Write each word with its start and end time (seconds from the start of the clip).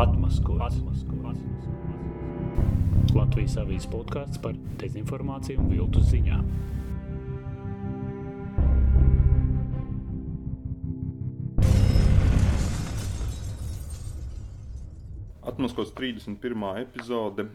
Atmaskots. 0.00 0.78
Latvijas 3.12 3.56
avīzes 3.60 3.88
podkāsts 3.92 4.40
par 4.40 4.54
dezinformāciju 4.80 5.60
un 5.60 5.66
viltus 5.74 6.06
ziņām. 6.08 6.46
Atmaskots 15.52 15.92
31. 15.98 16.64
epizode. 16.86 17.50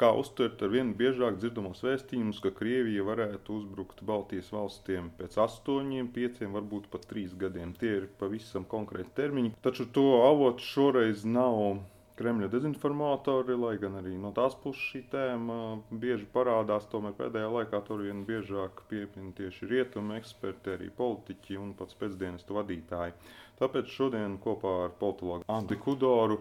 Kā 0.00 0.08
uztvert 0.16 0.62
ar 0.64 0.70
vien 0.72 0.94
biežāk 0.96 1.34
dzirdamos 1.42 1.82
vēstījumus, 1.84 2.38
ka 2.40 2.54
Krievija 2.56 3.04
varētu 3.04 3.58
uzbrukt 3.58 3.98
Baltijas 4.08 4.46
valstīm 4.54 5.10
pēc 5.18 5.36
astoņiem, 5.44 6.08
pieciem, 6.14 6.54
varbūt 6.56 6.86
pat 6.94 7.04
trīs 7.10 7.34
gadiem. 7.42 7.74
Tie 7.76 7.90
ir 7.98 8.06
pavisam 8.22 8.64
konkrēti 8.70 9.12
termiņi. 9.18 9.52
Taču 9.66 9.84
to 9.98 10.06
avots 10.24 10.64
šoreiz 10.64 11.26
nav 11.28 11.82
Kremļa 12.20 12.48
dezinformatori, 12.52 13.54
lai 13.56 13.74
gan 13.80 13.94
arī 14.00 14.10
no 14.22 14.28
tās 14.36 14.56
puses 14.62 14.80
šī 14.90 15.02
tēma 15.12 15.58
bieži 16.02 16.26
parādās. 16.34 16.88
Tomēr 16.92 17.14
pēdējā 17.20 17.52
laikā 17.58 17.80
tur 17.86 18.02
vien 18.04 18.24
biežāk 18.28 18.82
piepina 18.90 19.32
tieši 19.36 19.68
rietumu 19.70 20.16
eksperti, 20.18 20.74
arī 20.78 20.90
politiķi 20.96 21.56
un 21.60 21.70
pats 21.78 21.96
pēcdienestu 22.00 22.56
vadītāji. 22.56 23.16
Tāpēc 23.60 23.94
šodien 23.94 24.36
kopā 24.44 24.74
ar 24.86 24.92
politologu 25.00 25.48
Anti 25.52 25.80
Kudoru 25.80 26.40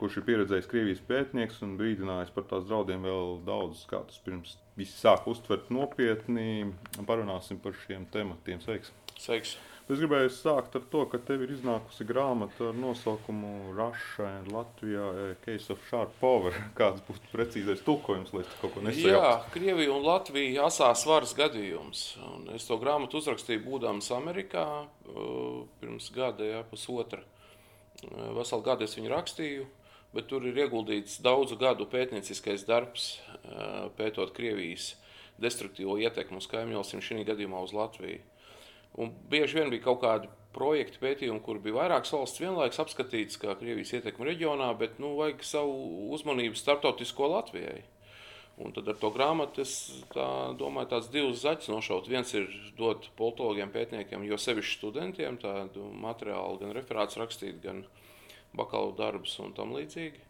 kurš 0.00 0.20
ir 0.20 0.26
pieredzējis 0.28 0.68
Krievijas 0.70 1.02
pētnieks 1.08 1.60
un 1.66 1.76
brīdinājis 1.80 2.32
par 2.34 2.46
tās 2.50 2.64
draudiem 2.68 3.04
vēl 3.04 3.40
daudzus 3.46 3.84
gadus 3.90 4.20
pirms 4.24 4.56
visi 4.78 4.96
sāk 4.96 5.28
uztvert 5.28 5.68
nopietni. 5.74 6.70
Parunāsim 7.08 7.60
par 7.60 7.76
šiem 7.84 8.08
tematiem. 8.14 8.62
Sveiks! 8.64 8.94
Sveiks. 9.20 9.58
Es 9.90 9.98
gribēju 9.98 10.30
sākt 10.30 10.76
ar 10.78 10.84
to, 10.92 11.00
ka 11.10 11.18
tev 11.26 11.40
ir 11.42 11.50
iznākusi 11.50 12.04
grāmata 12.06 12.68
ar 12.68 12.76
nosaukumu 12.78 13.72
Russia 13.74 14.28
and 14.36 14.52
Latvia 14.54 15.02
a 15.02 15.24
Case 15.42 15.72
of 15.74 15.80
Sharp 15.88 16.12
Power. 16.20 16.54
Kāds 16.78 17.02
būtu 17.08 17.32
precīzais 17.32 17.82
tulkojums, 17.82 18.30
lai 18.36 18.44
kaut 18.60 18.76
ko 18.76 18.84
nesajauktu? 18.86 19.10
Jā, 19.10 19.32
Krievija 19.50 19.96
un 19.96 20.06
Latvija 20.06 20.68
asās 20.68 21.02
varas 21.10 21.34
gadījums. 21.34 22.04
Un 22.22 22.46
es 22.54 22.68
to 22.70 22.78
grāmatu 22.78 23.18
uzrakstīju 23.18 23.64
būdams 23.66 24.12
Amerikā 24.14 24.64
uh, 24.86 25.66
pirms 25.82 26.06
gada, 26.14 26.46
jā, 26.46 26.62
pusotra. 26.70 27.26
Uh, 28.04 28.30
veselu 28.38 28.68
gadu 28.70 28.86
es 28.86 28.94
viņu 28.94 29.10
rakstīju 29.10 29.66
bet 30.14 30.26
tur 30.30 30.46
ir 30.48 30.58
ieguldīts 30.64 31.20
daudzu 31.22 31.58
gadu 31.60 31.86
pētnieciskais 31.90 32.66
darbs, 32.68 33.12
pētot 33.98 34.34
Krievijas 34.36 34.94
destruktīvo 35.40 35.96
ietekmi 36.02 36.40
uz 36.40 36.48
kaimiņvalstīm, 36.50 37.04
šī 37.04 37.24
gadījumā 37.28 37.62
uz 37.64 37.72
Latviju. 37.76 38.20
Un 39.00 39.12
bieži 39.30 39.60
vien 39.60 39.70
bija 39.70 39.86
kaut 39.86 40.00
kādi 40.02 40.28
projekti, 40.54 40.98
pētījumi, 41.00 41.40
kur 41.46 41.60
bija 41.62 41.78
vairākas 41.78 42.10
valsts 42.12 42.42
vienlaikus 42.42 42.82
apskatītas 42.82 43.38
kā 43.40 43.54
Krievijas 43.60 43.94
ietekme 43.96 44.26
reģionā, 44.32 44.72
bet 44.78 44.98
nu, 45.02 45.14
vajag 45.20 45.46
savu 45.46 46.10
uzmanību 46.16 46.58
starptautisko 46.58 47.30
Latvijai. 47.36 47.84
Un 48.60 48.74
tad 48.76 48.90
ar 48.92 48.98
to 49.00 49.08
grāmatu 49.14 49.62
es 49.62 49.72
tā, 50.10 50.26
domāju, 50.58 50.90
tāds 50.90 51.08
divus 51.14 51.38
zaķus 51.46 51.70
nošaut. 51.70 52.10
Viens 52.10 52.34
ir 52.34 52.50
dot 52.76 53.06
politologiem, 53.16 53.70
pētniekiem, 53.72 54.26
jo 54.28 54.36
sevišķi 54.36 54.76
studentiem 54.76 55.38
tādu 55.40 55.86
materiālu, 56.02 56.58
gan 56.60 56.74
referāts 56.76 57.16
rakstīt, 57.16 57.62
gan 57.62 57.80
rakstīt 57.86 58.09
bakalaura 58.56 58.96
darbus 58.98 59.36
un 59.42 59.54
tam 59.56 59.74
līdzīgi. 59.76 60.26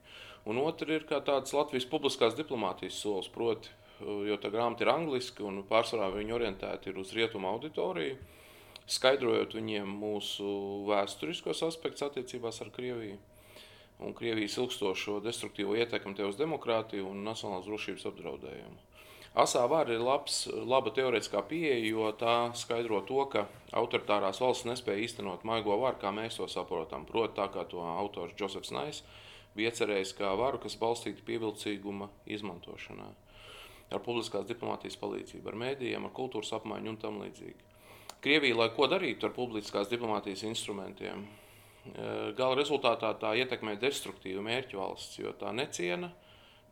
Un 0.48 0.60
otra 0.62 0.96
ir 0.96 1.06
tāds 1.08 1.52
Latvijas 1.52 1.86
publiskās 1.90 2.36
diplomātijas 2.38 2.98
solis, 3.02 3.28
proti, 3.32 3.72
jo 4.00 4.36
tā 4.40 4.48
grāmata 4.52 4.86
ir 4.86 4.92
angliski 4.92 5.44
un 5.44 5.62
pārsvarā 5.68 6.08
viņi 6.14 6.36
orientēti 6.36 6.90
ir 6.90 7.00
uz 7.02 7.12
rietumu 7.16 7.50
auditoriju, 7.50 8.16
skaidrojot 8.90 9.54
viņiem 9.58 9.90
mūsu 10.00 10.46
vēsturiskos 10.88 11.62
aspektus 11.68 12.08
attiecībās 12.08 12.62
ar 12.64 12.72
Krieviju 12.74 13.18
un 14.00 14.14
Krievijas 14.16 14.56
ilgstošo 14.56 15.18
destruktīvo 15.24 15.77
ietekmi 15.77 16.16
te 16.16 16.24
uz 16.24 16.38
demokrātiju 16.40 17.10
un 17.10 17.20
nacionālās 17.27 17.68
drošības 17.68 18.06
apdraudējumu. 18.10 18.78
Asā 19.39 19.62
vara 19.70 19.95
ir 19.95 20.03
labs, 20.03 20.48
laba 20.50 20.91
teorētiskā 20.91 21.45
pieeja, 21.47 21.78
jo 21.86 22.08
tā 22.18 22.51
skaidro 22.58 22.98
to, 23.07 23.23
ka 23.30 23.45
autoritārās 23.79 24.41
valsts 24.42 24.67
nespēja 24.67 25.05
īstenot 25.07 25.45
maigo 25.46 25.77
varu, 25.79 26.01
kā 26.02 26.11
mēs 26.11 26.41
to 26.41 26.48
saprotam. 26.51 27.07
Proti, 27.07 27.36
tā 27.39 27.46
kā 27.55 27.63
to 27.70 27.79
autors 27.79 28.35
Josefs 28.35 28.74
Nais 28.74 29.05
bija 29.55 29.70
iecerējis 29.70 30.17
kā 30.19 30.33
varu, 30.39 30.58
kas 30.63 30.74
balstīta 30.79 31.23
pievilcīguma 31.27 32.11
izmantošanā. 32.27 33.07
Ar 33.95 34.02
publiskās 34.02 34.46
diplomātijas 34.51 34.98
palīdzību, 34.98 35.51
ar 35.51 35.58
mēdījiem, 35.63 36.07
ar 36.07 36.14
kultūras 36.14 36.52
apmaiņu 36.58 36.90
un 36.90 36.98
tam 36.98 37.23
līdzīgi. 37.23 37.69
Krievija, 38.23 38.58
lai 38.58 38.70
ko 38.74 38.86
darītu 38.90 39.27
ar 39.27 39.35
publiskās 39.35 39.90
diplomātijas 39.90 40.42
instrumentiem, 40.46 41.23
e, 41.24 42.11
gala 42.39 42.58
rezultātā 42.58 43.14
tā 43.19 43.33
ietekmē 43.39 43.79
destruktīvu 43.80 44.42
mērķu 44.46 44.79
valsts, 44.79 45.19
jo 45.23 45.33
tā 45.39 45.55
neciena 45.55 46.13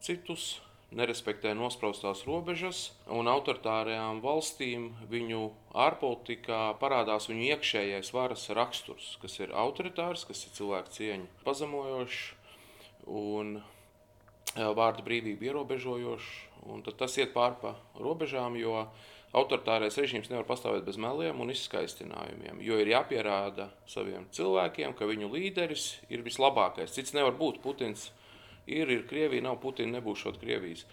citus, 0.05 0.59
nerespektē 0.97 1.53
nospraustās 1.57 2.23
robežas, 2.25 2.93
un 3.13 3.29
autoritārajām 3.29 4.23
valstīm 4.25 4.91
viņu 5.11 5.43
ārpolitikā 5.77 6.61
parādās 6.81 7.29
viņu 7.29 7.51
iekšējais 7.53 8.13
varas 8.17 8.49
raksturs, 8.57 9.17
kas 9.23 9.37
ir 9.43 9.53
autoritārs, 9.53 10.25
kas 10.29 10.47
ir 10.47 10.55
cilvēku 10.57 10.95
cieņu 10.97 11.29
pazemojošs 11.45 12.23
un 13.09 13.59
vārdu 14.57 15.05
brīvību 15.05 15.51
ierobežojošs. 15.51 16.35
Tas 16.99 17.15
iet 17.21 17.31
pārpa 17.37 17.77
robežām, 18.01 18.57
jo 18.59 18.89
autoritārais 19.37 19.97
režīms 20.01 20.31
nevar 20.33 20.47
pastāvēt 20.49 20.87
bez 20.89 20.97
meliem 21.01 21.41
un 21.41 21.53
izskaistinājumiem. 21.53 22.63
Jo 22.65 22.81
ir 22.81 22.91
jāpierāda 22.95 23.69
saviem 23.89 24.25
cilvēkiem, 24.35 24.97
ka 24.97 25.09
viņu 25.09 25.29
līderis 25.33 25.99
ir 26.09 26.25
vislabākais. 26.27 26.97
Cits 26.97 27.15
nevar 27.17 27.37
būt 27.39 27.61
Putins 27.63 28.09
ir, 28.69 28.91
ir 28.93 29.07
Krievija, 29.09 29.45
nav 29.45 29.61
Putina, 29.63 29.99
nebūs 29.99 30.25
šāda 30.25 30.41
Krievijas. 30.43 30.85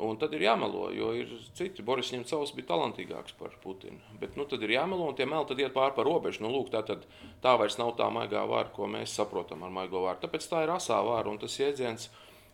Un 0.00 0.16
tad 0.16 0.32
ir 0.36 0.44
jāmelo, 0.46 0.86
jo 0.94 1.10
ir 1.18 1.32
citi. 1.58 1.82
Boris 1.84 2.12
Ņemcovs 2.14 2.52
bija 2.56 2.68
talantīgāks 2.70 3.34
par 3.36 3.56
Putinu. 3.62 3.98
Bet 4.20 4.38
nu, 4.38 4.46
tad 4.48 4.62
ir 4.62 4.76
jāmelo, 4.76 5.08
un 5.10 5.16
tie 5.18 5.26
meli 5.28 5.48
tad 5.48 5.60
iet 5.60 5.74
pāri 5.74 5.96
par 5.96 6.06
robežu. 6.06 6.44
Nu, 6.44 6.52
lūk, 6.54 6.70
tā, 6.72 6.84
tad, 6.86 7.02
tā 7.42 7.56
vairs 7.58 7.76
nav 7.80 7.96
tā 7.98 8.06
maigā 8.14 8.46
vārda, 8.48 8.72
ko 8.76 8.88
mēs 8.90 9.16
saprotam 9.18 9.66
ar 9.66 9.74
maigo 9.74 10.04
vārdu. 10.06 10.22
Tāpēc 10.24 10.48
tā 10.52 10.62
ir 10.64 10.72
asā 10.76 11.00
vārda, 11.04 11.34
un 11.34 11.42
tas 11.42 11.58
jēdziens 11.58 12.08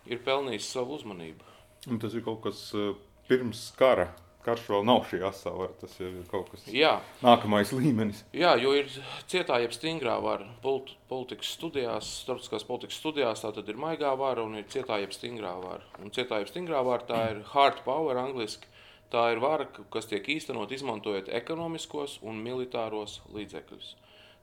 ir 0.09 0.25
pelnījis 0.25 0.72
savu 0.72 0.97
uzmanību. 0.99 1.53
Un 1.93 2.00
tas 2.03 2.16
ir 2.16 2.25
kaut 2.26 2.41
kas 2.47 2.64
eh, 2.78 2.94
pirms 3.28 3.69
kara 3.78 4.09
karš 4.44 4.64
vēl 4.72 4.84
nav 4.86 5.04
šī 5.10 5.22
asāvara. 5.28 5.72
Tas 5.80 5.94
ir 6.03 6.19
kaut 6.30 6.50
kas 6.53 6.66
Jā. 6.72 6.97
nākamais 7.25 7.72
līmenis. 7.75 8.25
Jā, 8.36 8.54
jo 8.60 8.75
ir 8.76 8.91
cietā, 9.30 9.60
jeb 9.62 9.75
stingrā 9.76 10.19
vara 10.22 10.48
politi 10.64 10.97
politikas 11.10 11.54
studijās, 11.56 12.10
starptautiskās 12.25 12.66
politikas 12.69 13.00
studijās, 13.02 13.44
tā 13.44 13.52
tad 13.54 13.69
ir 13.70 13.81
maigā 13.81 14.12
vara 14.19 14.44
un 14.44 14.58
ir 14.58 14.69
cietā, 14.72 14.98
jeb 15.02 15.14
stingrā 15.14 15.54
vara. 15.62 15.84
Un 16.02 16.14
cietā, 16.14 16.41
jeb 16.42 16.50
stingrā 16.50 16.82
vara, 16.86 17.06
tā 17.08 17.25
ir 17.34 17.42
hard 17.54 17.82
power 17.86 18.20
angliski. 18.22 18.70
Tā 19.12 19.26
ir 19.34 19.42
vara, 19.44 19.66
kas 19.92 20.08
tiek 20.08 20.25
īstenot 20.25 20.70
izmantojot 20.72 21.28
ekonomiskos 21.36 22.16
un 22.25 22.38
militāros 22.41 23.19
līdzekļus. 23.34 23.91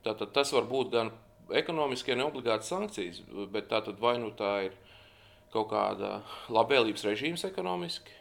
Tātad 0.05 0.29
tas 0.35 0.53
var 0.53 0.67
būt 0.69 0.91
gan 0.93 1.09
ekonomiskie, 1.49 2.13
ne 2.13 2.27
obligāti 2.27 2.69
sankcijas, 2.69 3.23
bet 3.49 3.71
tātad 3.71 3.97
vai 3.97 4.19
nu 4.21 4.29
tā 4.37 4.53
ir 4.67 4.77
kaut 5.49 5.71
kāda 5.71 6.19
labvēlības 6.53 7.07
režīms 7.09 7.47
ekonomiski, 7.49 8.13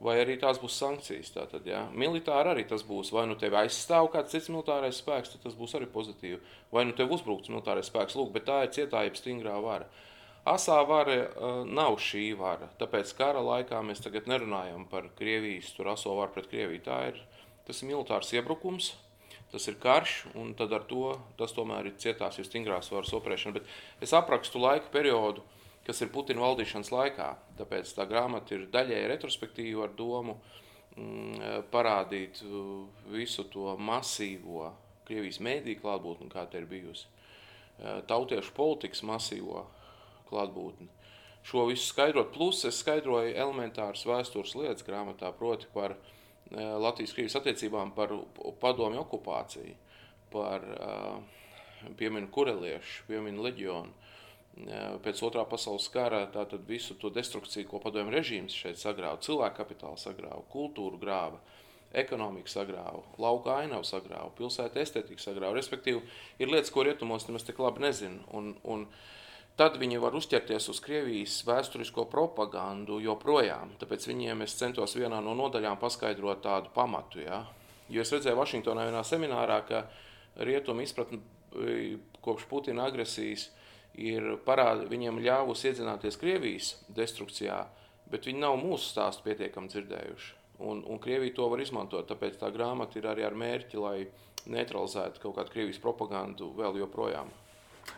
vai 0.00 0.16
arī 0.22 0.36
tās 0.40 0.58
būs 0.60 0.76
sankcijas. 0.80 1.32
Tātad, 1.34 1.66
ja. 1.68 1.84
Militāri 1.92 2.54
arī 2.54 2.64
tas 2.68 2.84
būs. 2.86 3.12
Vai 3.14 3.26
nu 3.28 3.36
tevi 3.40 3.58
aizstāv 3.60 4.10
kāds 4.14 4.32
cits 4.34 4.48
militārais 4.52 5.00
spēks, 5.02 5.34
tad 5.34 5.44
tas 5.44 5.56
būs 5.58 5.76
arī 5.78 5.88
pozitīvi. 5.92 6.40
Vai 6.72 6.86
nu 6.88 6.96
tev 6.96 7.12
uzbrukts 7.16 7.52
militārais 7.52 7.90
spēks, 7.92 8.16
lūk, 8.18 8.32
bet 8.36 8.48
tā 8.48 8.62
ir 8.64 8.72
cietāja 8.76 9.12
stingrā 9.16 9.58
vara. 9.62 9.88
Asā 10.48 10.78
vara 10.88 11.18
uh, 11.20 11.60
nav 11.68 11.98
šī 12.00 12.30
vara. 12.38 12.70
Tāpēc 12.80 13.12
kara 13.18 13.42
laikā 13.44 13.82
mēs 13.84 14.00
tagad 14.00 14.30
nerunājam 14.30 14.86
par 14.88 15.10
Krievijas 15.18 15.74
tur 15.76 15.92
aso 15.92 16.16
varu 16.16 16.32
pret 16.32 16.48
Krieviju. 16.48 16.80
Tā 16.86 17.02
ir, 17.12 17.20
tas 17.68 17.82
ir 17.82 17.92
militārs 17.92 18.32
iebrukums. 18.32 18.94
Tas 19.50 19.66
ir 19.66 19.76
karš, 19.82 20.28
un 20.38 20.52
tad 20.54 20.72
ar 20.72 20.84
to 20.86 21.16
tas 21.38 21.52
tomēr 21.52 21.88
ir 21.90 21.96
cietās, 21.98 22.38
ir 22.38 22.46
stingrās 22.46 22.88
varas 22.94 23.10
operēšana. 23.18 23.58
Bet 23.58 24.06
es 24.06 24.14
aprakstu 24.14 24.62
laika 24.62 24.86
periodu, 24.94 25.42
kas 25.86 26.02
ir 26.04 26.12
Putina 26.12 26.44
valdīšanas 26.44 26.92
laikā. 26.94 27.30
Tāpēc 27.58 27.94
tā 27.96 28.06
grāmata 28.10 28.56
ir 28.56 28.68
daļēji 28.72 29.08
retrospektīva 29.10 29.86
ar 29.86 29.96
domu 29.98 30.36
mm, 30.96 31.66
parādīt 31.72 32.42
uh, 32.46 32.86
visu 33.12 33.46
to 33.52 33.76
masīvo 33.80 34.70
Krievijas 35.10 35.40
mēdīju 35.42 35.80
klātbūtni, 35.82 36.30
kā 36.30 36.44
te 36.46 36.60
ir 36.60 36.68
bijusi. 36.70 37.08
Uh, 37.80 37.98
tautiešu 38.06 38.54
politikas 38.56 39.02
masīvo 39.08 39.64
klātbūtni. 40.30 40.88
Šo 41.46 41.64
visu 41.70 41.88
skaidrot, 41.88 42.34
plus 42.34 42.60
es 42.68 42.78
skaidroju 42.82 43.32
elementāras 43.32 44.04
vēstures 44.06 44.52
lietas 44.58 44.84
grāmatā, 44.86 45.32
proti 45.36 45.70
par 45.74 45.96
uh, 45.96 46.10
Latvijas-Krievijas 46.52 47.38
attiecībām, 47.40 47.94
par 47.96 48.12
padomju 48.60 49.00
okupāciju, 49.06 49.76
par 50.30 50.64
pieminu 51.98 52.28
kureliešu, 52.30 53.06
pieminu 53.08 53.44
leģionu, 53.44 54.09
pēc 55.04 55.22
otrā 55.26 55.44
pasaules 55.48 55.88
kara 55.92 56.26
visu 56.66 56.94
to 57.00 57.10
destrukciju, 57.10 57.68
ko 57.68 57.80
padomju 57.82 58.12
režīms 58.14 58.56
šeit 58.56 58.80
sagrāva, 58.80 59.20
cilvēku 59.22 59.56
kapitālu 59.62 59.98
sagrāva, 60.00 60.42
kultūru 60.52 60.98
grāva, 61.00 61.40
ekonomiku 61.92 62.50
sagrāva, 62.50 63.02
lauka 63.18 63.56
ainavu 63.62 63.86
sagrāva, 63.86 64.30
pilsētu 64.38 64.78
estētiku 64.78 65.22
sagrāva. 65.22 65.56
Respektīvi, 65.58 66.02
ir 66.38 66.50
lietas, 66.50 66.70
ko 66.70 66.84
rietumos 66.86 67.26
nemaz 67.28 67.46
tik 67.46 67.58
labi 67.58 67.82
nezinu. 67.86 68.22
Un, 68.36 68.52
un 68.62 68.84
tad 69.58 69.78
viņi 69.80 69.98
var 70.02 70.14
uzķerties 70.18 70.70
uz 70.70 70.80
Krievijas 70.84 71.40
vēsturisko 71.48 72.06
propagandu 72.12 73.00
joprojām. 73.02 73.74
Tāpēc 73.80 74.06
viņiem 74.12 74.46
es 74.46 74.54
centos 74.60 74.94
vienā 74.98 75.18
no 75.24 75.34
nodaļām 75.38 75.80
paskaidrot 75.82 76.44
tādu 76.46 76.70
pamatu. 76.74 77.24
Ja? 77.24 77.42
Jo 77.90 78.04
es 78.04 78.14
redzēju 78.14 78.38
Vašingtonā 78.38 78.86
vienā 78.86 79.02
seminārā, 79.06 79.60
ka 79.66 79.84
rietumu 80.46 80.86
izpratne 80.86 81.18
e, 81.18 81.96
kopš 82.22 82.46
Putina 82.46 82.86
agresijas 82.86 83.48
ir 83.98 84.36
parādi, 84.46 84.88
viņiem 84.90 85.20
ļāvusi 85.24 85.70
iedzināties 85.70 86.18
Krievijas 86.20 86.74
destrukcijā, 86.94 87.64
bet 88.10 88.26
viņi 88.28 88.42
nav 88.42 88.58
mūsu 88.60 88.92
stāstu 88.92 89.26
pietiekami 89.26 89.70
dzirdējuši. 89.72 90.36
Un, 90.60 90.82
un 90.84 90.98
Krievija 91.00 91.34
to 91.38 91.46
var 91.48 91.62
izmantot, 91.62 92.08
tāpēc 92.10 92.36
tā 92.40 92.50
grāmata 92.52 93.00
ir 93.00 93.08
arī 93.08 93.24
ar 93.24 93.36
mērķi, 93.38 93.80
lai 93.80 93.98
neutralizētu 94.50 95.22
kaut 95.22 95.38
kādu 95.38 95.54
Krievijas 95.54 95.80
propagandu 95.80 96.50
vēl 96.56 96.82
joprojām. 96.82 97.30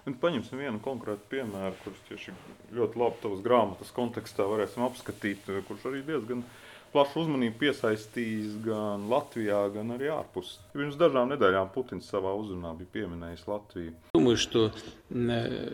Un 0.06 0.14
paņemsim 0.18 0.60
vienu 0.62 0.80
konkrētu 0.82 1.26
piemēru, 1.30 1.74
kurš 1.84 2.02
tieši 2.08 2.34
ļoti 2.74 3.00
labi 3.02 3.22
tavas 3.22 3.42
grāmatas 3.44 3.90
kontekstā 3.94 4.46
varēsim 4.48 4.84
apskatīt, 4.86 5.50
kurš 5.68 5.88
arī 5.90 6.02
diezgan 6.06 6.44
plašu 6.92 7.22
uzmanību 7.24 7.58
piesaistījis 7.60 8.56
gan 8.64 9.06
Latvijā, 9.10 9.62
gan 9.74 9.94
arī 9.94 10.10
ārpus. 10.12 10.56
Pirms 10.74 10.98
dažām 11.00 11.30
nedēļām 11.32 11.70
Putins 11.74 12.08
savā 12.12 12.34
uzrunā 12.36 12.74
bija 12.78 12.94
pieminējis 12.98 13.46
Latviju. 13.48 13.94
Думаю, 14.22 14.36
что 14.36 14.72
э, 15.10 15.72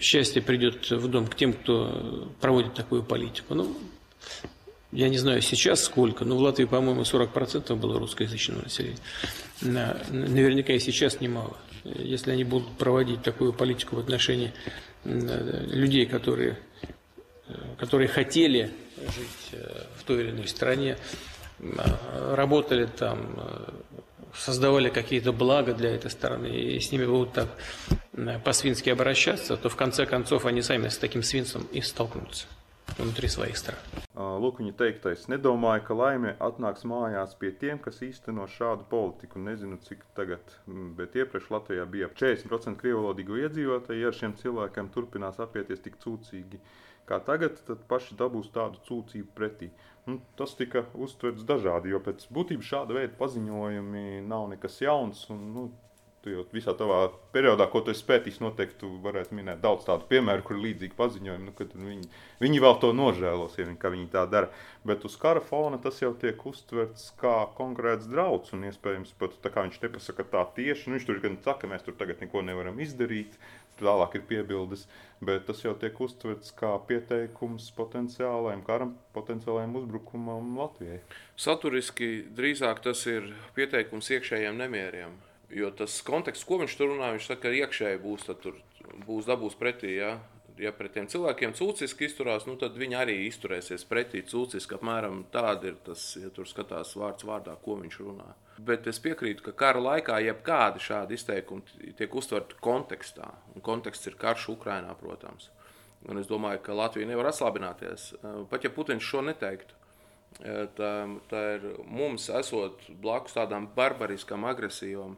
счастье 0.00 0.40
придет 0.40 0.88
в 0.88 1.08
дом 1.08 1.26
к 1.26 1.34
тем, 1.34 1.52
кто 1.52 2.28
проводит 2.40 2.74
такую 2.74 3.02
политику. 3.02 3.56
Ну, 3.56 3.76
я 4.92 5.08
не 5.08 5.18
знаю 5.18 5.42
сейчас 5.42 5.82
сколько, 5.82 6.24
но 6.24 6.36
в 6.36 6.38
Латвии, 6.38 6.64
по-моему, 6.64 7.02
40% 7.02 7.74
было 7.74 7.98
русскоязычного 7.98 8.62
населения. 8.62 8.98
Наверняка 9.62 10.74
и 10.74 10.78
сейчас 10.78 11.20
немало. 11.20 11.56
Если 11.82 12.30
они 12.30 12.44
будут 12.44 12.70
проводить 12.78 13.22
такую 13.22 13.52
политику 13.52 13.96
в 13.96 13.98
отношении 13.98 14.52
людей, 15.02 16.06
которые, 16.06 16.56
которые 17.78 18.06
хотели 18.06 18.70
жить 18.96 19.48
э, 19.54 19.86
в 19.98 20.04
той 20.04 20.20
или 20.20 20.30
иной 20.30 20.46
стране, 20.46 20.98
работали 21.58 22.86
там, 22.86 23.34
э, 23.38 23.72
создавали 24.37 24.89
какие-то 24.89 25.31
блага 25.31 25.73
для 25.73 25.95
этой 25.95 26.11
страны, 26.11 26.47
и 26.47 26.79
с 26.79 26.91
ними 26.91 27.05
будут 27.05 27.33
так 27.33 27.49
по-свински 28.43 28.89
обращаться, 28.89 29.57
то 29.57 29.69
в 29.69 29.75
конце 29.75 30.05
концов 30.05 30.45
они 30.45 30.61
сами 30.61 30.87
с 30.87 30.97
таким 30.97 31.23
свинством 31.23 31.63
и 31.71 31.81
столкнутся 31.81 32.47
внутри 32.97 33.27
своих 33.27 33.57
стран. 33.57 33.79
Lūk, 34.13 34.59
viņa 34.61 34.73
teiktais, 34.77 35.25
nedomāju, 35.31 35.81
ka 35.87 35.95
laime 35.97 36.35
atnāks 36.43 36.83
mājās 36.85 37.33
pie 37.39 37.49
tiem, 37.57 37.79
kas 37.81 38.01
īsteno 38.05 38.45
šādu 38.45 38.85
politiku. 38.89 39.41
Nezinu, 39.41 39.79
cik 39.81 40.03
tagad, 40.17 40.53
bet 40.67 41.15
iepriekš 41.17 41.49
Latvijā 41.49 41.87
bija 41.89 42.09
ap 42.09 42.17
40% 42.19 42.77
krievvalodīgo 42.77 43.39
iedzīvotāju. 43.41 44.03
Ja 44.03 44.11
ar 44.11 44.19
šiem 44.19 44.35
cilvēkiem 44.37 44.91
turpinās 44.93 45.41
apieties 45.41 45.81
tik 45.81 45.97
cūcīgi 46.03 46.61
kā 47.09 47.19
tagad, 47.25 47.57
tad 47.67 47.81
paši 47.89 48.19
dabūs 48.19 48.53
tādu 48.53 48.83
cūcību 48.87 49.33
pretī. 49.35 49.71
Nu, 50.08 50.16
tas 50.40 50.54
tika 50.56 50.86
uztverts 50.96 51.44
dažādi, 51.48 51.92
jo 51.92 52.00
pēc 52.00 52.24
būtības 52.32 52.70
šāda 52.72 52.96
veida 52.96 53.12
paziņojumi 53.18 54.22
nav 54.24 54.46
nekas 54.54 54.80
jauns. 54.80 55.26
Un, 55.34 55.42
nu, 55.52 55.66
Tu 56.18 56.32
jau 56.32 56.42
visā 56.50 56.72
tavā 56.74 57.12
periodā, 57.30 57.68
ko 57.70 57.78
tu 57.84 57.92
esi 57.92 58.02
pētījis, 58.08 58.40
noteikti 58.42 58.88
varētu 59.04 59.36
minēt 59.38 59.60
daudz 59.62 59.84
tādu 59.86 60.08
piemēru, 60.10 60.42
kur 60.42 60.56
ir 60.56 60.64
līdzīgi 60.64 60.96
paziņojumi. 60.98 61.46
Nu, 61.46 61.84
viņi, 61.86 62.08
viņi 62.42 62.62
vēl 62.64 62.74
to 62.82 62.90
nožēlos, 62.96 63.54
ja 63.60 63.68
viņi, 63.68 63.78
viņi 63.94 64.08
tā 64.12 64.24
dara. 64.32 64.50
Bet 64.88 65.06
uz 65.06 65.14
kara 65.20 65.40
fona 65.44 65.78
tas 65.84 66.02
jau 66.02 66.10
tiek 66.18 66.42
uztverts 66.50 67.12
kā 67.22 67.36
konkrēts 67.54 68.10
draudz. 68.10 68.50
Un 68.56 68.66
iespējams, 68.66 69.14
pat 69.20 69.38
tā 69.44 69.54
kā 69.54 69.62
viņš 69.68 69.78
nepasaka 69.84 70.26
tā 70.34 70.42
tieši, 70.58 70.88
nu, 70.88 70.98
viņš 70.98 71.06
tur 71.06 71.22
gan 71.22 71.38
saka, 71.44 71.62
ka 71.62 71.70
mēs 71.70 71.86
tur 71.86 71.94
tagad 72.02 72.26
neko 72.26 72.42
nevaram 72.50 72.82
izdarīt. 72.82 73.38
Tālāk 73.78 74.16
ir 74.18 74.24
piebildes, 74.26 74.88
bet 75.22 75.46
tas 75.46 75.62
jau 75.62 75.74
tiek 75.78 75.94
uztverts 76.02 76.50
kā 76.58 76.72
pieteikums 76.88 77.70
potenciālajam 77.78 78.64
karam, 78.66 78.96
potenciālajam 79.14 79.78
uzbrukumam 79.82 80.56
Latvijai. 80.58 80.98
Saturiski 81.38 82.26
drīzāk 82.34 82.82
tas 82.82 83.06
ir 83.06 83.32
pieteikums 83.54 84.10
iekšējiem 84.18 84.58
nemieriem 84.64 85.16
Jo 85.48 85.70
tas 85.72 85.94
konteksts, 86.04 86.44
ko 86.44 86.58
viņš 86.60 86.74
tur 86.76 86.90
runā, 86.92 87.14
viņš 87.14 87.30
saka, 87.30 87.46
ka 87.46 87.52
iekšēji 87.56 88.00
būs, 88.02 88.26
tur, 88.42 88.58
būs 89.06 89.28
dabūs 89.28 89.56
pretī. 89.56 89.94
Ja? 89.96 90.18
ja 90.60 90.72
pret 90.76 90.92
tiem 90.96 91.06
cilvēkiem 91.08 91.54
cūciski 91.56 92.08
izturās, 92.08 92.44
nu, 92.48 92.58
tad 92.60 92.76
viņi 92.76 92.98
arī 92.98 93.14
izturēsies 93.28 93.86
pretī 93.88 94.20
cūciski. 94.28 94.76
Apmēram 94.76 95.22
tāda 95.32 95.70
ir 95.70 95.78
tas, 95.86 96.10
ja 96.20 96.28
tur 96.34 96.50
skatās 96.50 96.92
vārds 97.00 97.24
vārdā, 97.24 97.56
ko 97.64 97.78
viņš 97.80 98.00
runā. 98.04 98.28
Bet 98.58 98.88
es 98.90 98.98
piekrītu, 98.98 99.44
ka 99.46 99.52
kara 99.54 99.82
laikā 99.82 100.16
jebkādi 100.24 100.82
šādi 100.82 101.14
izteikumi 101.14 101.92
tiek 101.98 102.14
uztverti 102.18 102.58
kontekstā. 102.64 103.28
Un 103.54 103.62
konteksts 103.62 104.10
ir 104.10 104.18
karš 104.18 104.48
Ukrainā, 104.56 104.96
protams. 104.98 105.52
Un 106.08 106.18
es 106.18 106.26
domāju, 106.30 106.62
ka 106.64 106.74
Latvija 106.74 107.06
nevar 107.06 107.30
atslābināties. 107.30 108.12
Pat 108.50 108.66
ja 108.66 108.70
Putins 108.74 109.06
šo 109.06 109.22
neteiktu, 109.26 109.78
tā, 110.78 110.90
tā 111.30 111.44
ir 111.56 111.70
mums, 111.86 112.28
esot 112.34 112.82
blakus 113.02 113.38
tādām 113.38 113.70
barbariskām, 113.78 114.46
agresīvām 114.50 115.16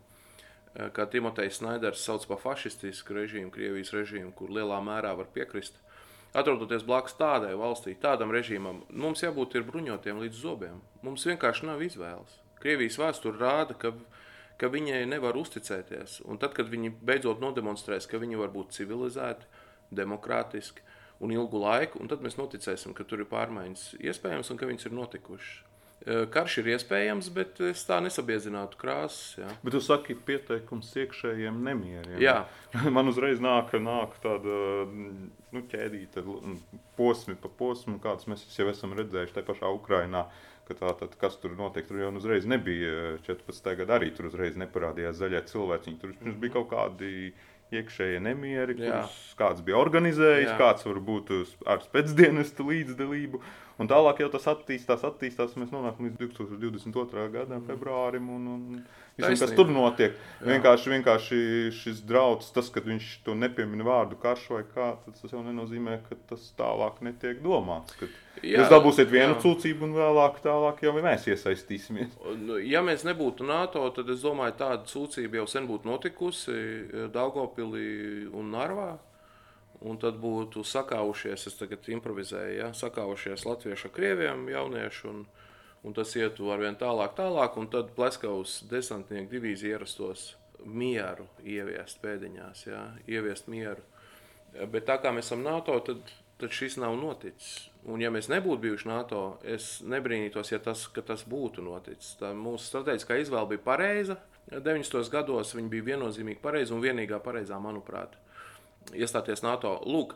Eh, 0.71 0.91
kā 0.95 1.07
Timotejs 1.11 1.59
Snaiders 1.59 2.03
sauc 2.07 2.27
par 2.31 2.39
fašistisku 2.39 3.17
režīmu, 3.17 3.51
Krievijas 3.51 3.91
režīmu, 3.95 4.31
kur 4.39 4.53
lielā 4.55 4.79
mērā 4.85 5.17
var 5.19 5.27
piekrist. 5.35 5.81
Atrodoties 6.31 6.85
blakus 6.87 7.17
tādai 7.19 7.57
valstī, 7.59 7.97
tādam 7.99 8.31
režīmam, 8.31 8.85
mums 8.95 9.25
jābūt 9.25 9.59
bruņotiem 9.67 10.23
līdz 10.23 10.45
zobiem. 10.45 10.79
Mums 11.03 11.27
vienkārši 11.27 11.67
nav 11.67 11.83
izvēles. 11.83 12.39
Krievijas 12.61 12.99
vēsture 13.01 13.41
rāda, 13.41 13.77
ka, 13.79 13.95
ka 14.61 14.71
viņai 14.73 15.03
nevar 15.09 15.39
uzticēties. 15.41 16.21
Un 16.29 16.41
tad, 16.43 16.55
kad 16.57 16.71
viņi 16.73 16.93
beidzot 17.01 17.43
nodemonstrēs, 17.43 18.09
ka 18.11 18.21
viņi 18.23 18.41
var 18.41 18.53
būt 18.55 18.77
civilizēti, 18.77 19.49
demokrātiski 19.91 20.87
un 21.21 21.35
ilgu 21.35 21.61
laiku, 21.61 22.01
un 22.01 22.09
tad 22.09 22.23
mēs 22.25 22.39
noticēsim, 22.41 22.95
ka 22.97 23.05
tur 23.05 23.25
ir 23.25 23.29
pārmaiņas 23.31 23.91
iespējams 24.01 24.53
un 24.53 24.61
ka 24.61 24.69
viņas 24.71 24.89
ir 24.89 24.97
notikušas. 24.97 25.59
Karš 26.33 26.55
ir 26.63 26.71
iespējams, 26.73 27.27
bet 27.37 27.59
es 27.69 27.83
tā 27.85 27.99
nesabiezinātu 28.01 28.79
krāsas. 28.81 29.35
Jā. 29.37 29.51
Bet 29.61 29.75
jūs 29.77 29.91
sakat, 29.91 30.23
pieteikums 30.25 30.95
iekšējiem 30.97 31.59
nemieriem. 31.67 32.17
Jā. 32.23 32.39
Man 32.95 33.13
uzreiz 33.13 33.43
nāk, 33.45 33.75
nāk 33.77 34.17
tāda 34.25 34.55
nu, 34.89 35.61
ķēdīta 35.69 36.25
posmi 36.97 37.37
pa 37.37 37.53
posmu, 37.53 37.99
kādas 38.01 38.31
mēs 38.33 38.47
jau 38.57 38.71
esam 38.73 38.97
redzējuši 38.97 39.37
tajā 39.37 39.49
pašā 39.51 39.75
Ukrainā. 40.71 40.95
Tātad, 40.95 41.17
kas 41.19 41.37
tur 41.41 41.57
notiek? 41.57 41.87
Tur 41.87 41.99
jau 42.01 42.11
uzreiz 42.17 42.47
nebija 42.47 43.19
14. 43.27 43.77
gada, 43.77 43.99
arī 43.99 44.11
tur 44.15 44.27
uzreiz 44.31 44.57
neparādījās 44.57 45.19
zaļie 45.19 45.43
cilvēki. 45.47 45.99
Tur 46.01 46.11
mm 46.11 46.19
-hmm. 46.23 46.41
bija 46.41 46.53
kaut 46.53 46.71
kādi 46.71 47.33
iekšējie 47.71 48.21
nemieri, 48.21 48.75
kurus 48.75 49.35
kāds 49.39 49.63
bija 49.63 49.79
organizējis, 49.79 50.51
Jā. 50.51 50.59
kāds 50.59 50.87
varbūt 50.87 51.31
ar 51.67 51.83
spēcdienestu 51.85 52.67
līdzdalību. 52.67 53.41
Un 53.81 53.89
tālāk 53.89 54.19
jau 54.21 54.29
tas 54.29 54.45
attīstās, 54.51 55.05
attīstās. 55.09 55.55
Mēs 55.57 55.71
nonākam 55.73 56.05
līdz 56.05 56.19
2022. 56.21 57.23
gada 57.33 57.57
mm. 57.57 57.65
februārim. 57.69 58.27
Un, 58.35 58.49
un 58.53 58.83
visam, 59.17 59.37
kas 59.41 59.55
tur 59.57 59.71
notiek, 59.73 60.19
Jā. 60.19 60.49
vienkārši, 60.51 60.93
vienkārši 60.93 61.39
šis 61.79 62.03
draudz, 62.05 62.51
tas, 62.53 62.69
ka 62.73 62.83
viņš 62.85 63.09
to 63.25 63.37
nepiemina 63.41 63.87
vārdu 63.87 64.19
karš 64.21 64.47
vai 64.53 64.63
kā, 64.69 64.91
tas 65.07 65.33
jau 65.33 65.41
nenozīmē, 65.47 65.97
ka 66.09 66.19
tas 66.29 66.45
tālāk 66.61 67.01
netiek 67.07 67.41
domāts. 67.45 67.97
Kad 67.97 68.13
jā, 68.45 68.61
jūs 68.61 68.73
dabūsiet 68.73 69.09
vienu 69.13 69.33
jā. 69.33 69.41
cūcību 69.47 69.89
un 69.89 69.97
vēlāk 69.97 70.43
tālāk 70.45 70.85
jau 70.85 70.97
mēs 71.01 71.29
iesaistīsimies. 71.33 72.19
Nu, 72.45 72.61
ja 72.61 72.85
mēs 72.85 73.07
nebūtu 73.09 73.49
NATO, 73.49 73.87
tad 73.97 74.13
es 74.13 74.21
domāju, 74.27 74.59
tāda 74.61 74.85
cūcība 74.93 75.41
jau 75.41 75.49
sen 75.49 75.69
būtu 75.71 75.89
notikusi 75.89 76.59
Daugopilī 77.15 78.29
un 78.29 78.53
Narvā. 78.53 78.91
Un 79.81 79.97
tad 79.97 80.19
būtu 80.21 80.61
sakaušies, 80.67 81.47
es 81.49 81.57
tagad 81.57 81.87
improvizēju, 81.89 82.57
ja, 82.59 82.67
sakaušies 82.77 83.47
latviešu 83.49 83.89
ar 83.89 83.95
krieviem 83.97 84.43
jaunieši, 84.53 85.07
un, 85.09 85.23
un 85.89 85.97
tas 85.97 86.13
ietu 86.21 86.51
arvien 86.53 86.77
tālāk, 86.77 87.15
tālāk, 87.17 87.57
un 87.57 87.71
tad 87.73 87.95
Pleskavas 87.97 88.59
desantnieku 88.69 89.33
divīzija 89.33 89.79
ierastos 89.79 90.35
mieru 90.69 91.25
ieviest 91.41 92.03
pēdiņās, 92.05 92.67
ja, 92.69 92.83
ieviest 93.09 93.49
mieru. 93.49 93.81
Bet 94.69 94.85
tā 94.91 94.99
kā 95.01 95.15
mēs 95.17 95.31
esam 95.31 95.47
NATO, 95.47 95.79
tad, 95.87 96.13
tad 96.43 96.53
šis 96.53 96.77
nav 96.83 96.99
noticis. 97.01 97.71
Un 97.89 98.03
ja 98.05 98.11
mēs 98.13 98.29
nebūtu 98.29 98.67
bijuši 98.67 98.89
NATO, 98.91 99.23
es 99.49 99.79
nebrīnītos, 99.81 100.53
ja 100.53 100.61
tas, 100.61 100.91
tas 100.93 101.25
būtu 101.25 101.65
noticis. 101.65 102.19
Tā 102.21 102.35
mūsu 102.37 102.69
strateģiskā 102.69 103.17
izvēle 103.23 103.55
bija 103.55 103.65
pareiza. 103.65 104.21
90. 104.51 105.09
gados 105.13 105.55
viņa 105.57 105.73
bija 105.73 105.95
viennozīmīgi 105.95 106.43
pareiza 106.43 106.75
un 106.77 106.83
vienīgā 106.85 107.23
pareizā, 107.25 107.57
manuprāt 107.63 108.19
iestāties 108.95 109.43
NATO. 109.45 109.77
Lūk, 109.87 110.15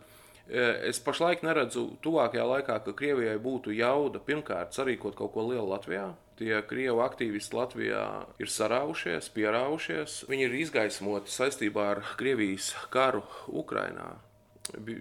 e, 0.48 0.64
es 0.90 1.00
pašlaik 1.02 1.44
neredzu 1.46 1.86
tuvākajā 2.04 2.44
laikā, 2.50 2.80
ka 2.84 2.96
Krievijai 2.96 3.38
būtu 3.42 3.74
jauda 3.74 4.22
pirmkārt 4.22 4.76
sarīkot 4.76 5.16
kaut 5.18 5.34
ko 5.34 5.46
lielu 5.50 5.66
Latvijā. 5.70 6.12
Tie 6.34 6.54
krievu 6.66 6.98
aktīvisti 7.04 7.54
Latvijā 7.54 8.04
ir 8.42 8.50
sarāvušies, 8.50 9.30
pierāvušies. 9.36 10.24
Viņi 10.26 10.48
ir 10.48 10.56
izgaismoti 10.64 11.30
saistībā 11.30 11.90
ar 11.92 12.00
Krievijas 12.18 12.72
karu 12.90 13.22
Ukrajinā. 13.46 14.16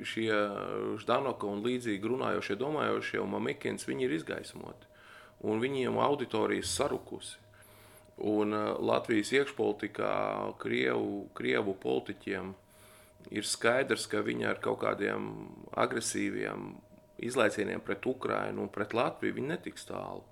Šie 0.05 0.29
Ždanoka 1.01 1.47
un 1.49 1.63
līdzīgi 1.65 2.11
runājošie, 2.11 2.59
domājošie 2.59 3.21
un 3.23 3.31
Mamikins, 3.33 3.87
viņi 3.89 4.05
ir 4.05 4.17
izgaismoti. 4.19 4.91
Un 5.43 5.63
viņiem 5.63 5.97
auditorijas 5.99 6.75
sarukusi. 6.77 7.39
Un 8.29 8.53
e, 8.53 8.59
Latvijas 8.77 9.31
iekšpolitikā 9.33 10.13
Krievu, 10.61 11.31
Krievu 11.33 11.73
politiķiem 11.81 12.53
ir 13.31 13.47
skaidrs, 13.47 14.07
ka 14.11 14.23
viņi 14.25 14.49
ar 14.49 14.59
kaut 14.63 14.81
kādiem 14.83 15.31
agresīviem 15.79 16.73
izlaicieniem 17.23 17.81
pret 17.85 18.05
Ukrajinu 18.09 18.65
un 18.65 18.71
pret 18.73 18.93
Latviju 18.97 19.43
netiks 19.47 19.87
tālu. 19.87 20.23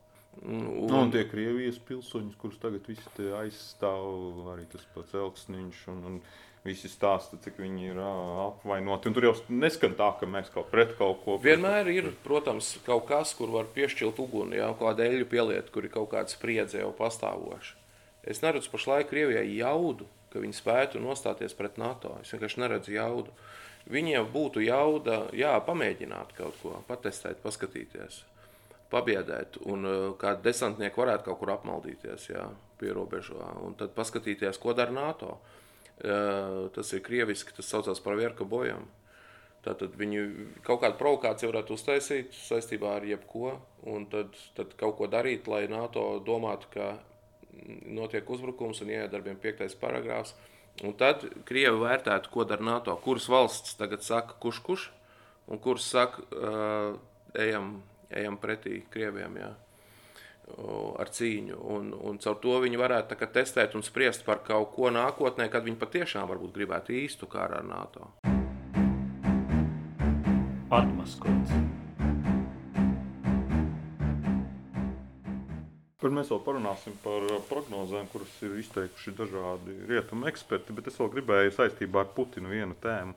Un, 0.48 0.64
un 0.88 1.12
tie 1.12 1.26
Krievijas 1.28 1.76
pilsoņi, 1.84 2.38
kurus 2.40 2.60
tagad 2.62 2.86
visi 2.88 3.28
aizstāv, 3.36 4.46
arī 4.54 4.64
tas 4.72 4.86
pats 4.94 5.18
Elksniņš 5.20 5.82
un, 5.92 6.00
un 6.08 6.22
visi 6.64 6.90
stāsta, 6.90 7.40
cik 7.42 7.60
viņi 7.60 7.90
ir 7.92 8.00
apvainoti. 8.00 9.10
Un 9.10 9.18
tur 9.18 9.28
jau 9.28 9.34
neskan 9.52 9.98
tā, 10.00 10.12
ka 10.20 10.30
mēs 10.30 10.52
kaut 10.54 10.72
pret 10.72 10.96
kaut 11.00 11.20
ko. 11.26 11.36
Vienmēr 11.44 11.90
ir, 11.92 12.10
protams, 12.24 12.78
kaut 12.86 13.10
kas, 13.10 13.36
kur 13.38 13.52
var 13.54 13.70
piešķilt 13.76 14.24
uguni, 14.24 14.60
jau 14.62 14.72
kāda 14.80 15.10
eļļu 15.10 15.28
pieliet, 15.32 15.72
kur 15.74 15.88
ir 15.88 15.94
kaut 15.94 16.14
kāda 16.14 16.32
spriedze 16.32 16.80
jau 16.80 16.94
pastāvoša. 16.96 17.78
Es 18.22 18.44
neredzu 18.44 18.70
pašlaik 18.72 19.10
Krievijai 19.10 19.48
jaudu, 19.58 20.08
ka 20.32 20.42
viņi 20.44 20.58
spētu 20.58 21.02
nostāties 21.04 21.56
pret 21.58 21.78
NATO. 21.82 22.18
Es 22.22 22.34
vienkārši 22.34 22.64
neredzu 22.64 22.96
jaudu. 22.96 23.34
Viņiem 23.92 24.28
būtu 24.34 24.62
jauda, 24.64 25.24
jā, 25.36 25.56
pamēģināt 25.66 26.36
kaut 26.38 26.60
ko, 26.62 26.76
patestēt, 26.88 27.42
paskatīties 27.44 28.22
pabiedēt, 28.92 29.62
un 29.72 29.88
uh, 29.88 30.00
kādi 30.20 30.50
desantnieki 30.50 31.00
varētu 31.00 31.30
kaut 31.30 31.40
kur 31.40 31.54
apmaldīties 31.56 32.28
jā, 32.34 32.46
pie 32.80 32.92
robežā, 32.96 33.54
un 33.64 33.76
tad 33.80 33.96
paskatīties, 33.96 34.60
ko 34.62 34.76
dara 34.78 34.94
NATO. 34.96 35.38
Uh, 36.02 36.68
tas 36.76 36.90
ir 36.96 37.04
krieviski, 37.06 37.54
tas 37.56 37.70
saucās 37.70 38.02
par 38.04 38.18
vierka 38.20 38.48
bojām. 38.48 38.88
Tātad 39.62 39.94
viņi 39.94 40.22
kaut 40.66 40.82
kādu 40.82 40.98
provokāciju 40.98 41.52
varētu 41.52 41.76
uztaisīt 41.78 42.34
saistībā 42.34 42.96
ar 42.98 43.06
jebko, 43.06 43.54
un 43.92 44.08
tad, 44.10 44.34
tad 44.58 44.74
kaut 44.80 44.98
ko 44.98 45.10
darīt, 45.12 45.46
lai 45.52 45.68
NATO 45.70 46.16
domātu, 46.26 46.72
ka 46.74 46.88
notiek 47.92 48.30
uzbrukums 48.30 48.82
un 48.84 48.94
iedarbiem 48.94 49.38
piektais 49.42 49.76
paragrāfs. 49.78 50.36
Un 50.88 50.96
tad 50.98 51.26
Krievi 51.46 51.78
vērtētu, 51.82 52.32
ko 52.32 52.46
dara 52.48 52.64
NATO, 52.64 52.96
kuras 53.04 53.28
valsts 53.30 53.76
tagad 53.80 54.06
saka, 54.08 54.38
kurš 54.40 54.62
kurš, 54.66 54.90
un 55.52 55.60
kuras 55.60 55.90
saka, 55.92 56.24
uh, 56.32 56.94
ejam 57.36 57.82
ejam 58.12 58.38
pretī 58.38 58.82
Krievijam. 58.92 59.38
Jā. 59.40 59.52
Ar 61.00 61.12
cīņu. 61.16 61.58
Un, 61.76 61.92
un 61.96 62.20
caur 62.20 62.40
to 62.44 62.58
viņi 62.64 62.80
varētu 62.82 63.16
testēt 63.32 63.78
un 63.78 63.86
spriest 63.88 64.26
par 64.28 64.44
kaut 64.48 64.74
ko 64.76 64.92
nākotnē, 64.92 65.48
kad 65.52 65.64
viņi 65.64 65.80
patiešām 65.80 66.28
varbūt 66.32 66.56
gribētu 66.58 66.98
īstu 66.98 67.30
kāru 67.32 67.62
ar 67.62 67.68
NATO. 67.68 68.12
Atmaskots. 70.72 71.81
Kur 76.02 76.14
mēs 76.14 76.32
vēl 76.34 76.40
parunāsim 76.42 76.96
par 77.04 77.28
prognozēm, 77.46 78.08
kuras 78.10 78.32
ir 78.42 78.56
izteikuši 78.58 79.14
dažādi 79.20 79.76
rietumu 79.90 80.26
eksperti, 80.32 80.74
bet 80.74 80.90
es 80.90 80.98
vēl 80.98 81.12
gribēju 81.14 81.54
saistībā 81.54 82.02
ar 82.02 82.14
Putinu 82.16 82.50
vienu 82.50 82.78
tēmu. 82.82 83.14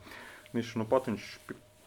Viņš 0.53 0.75
nu 0.79 0.85
pat 0.91 1.09
viņš 1.09 1.31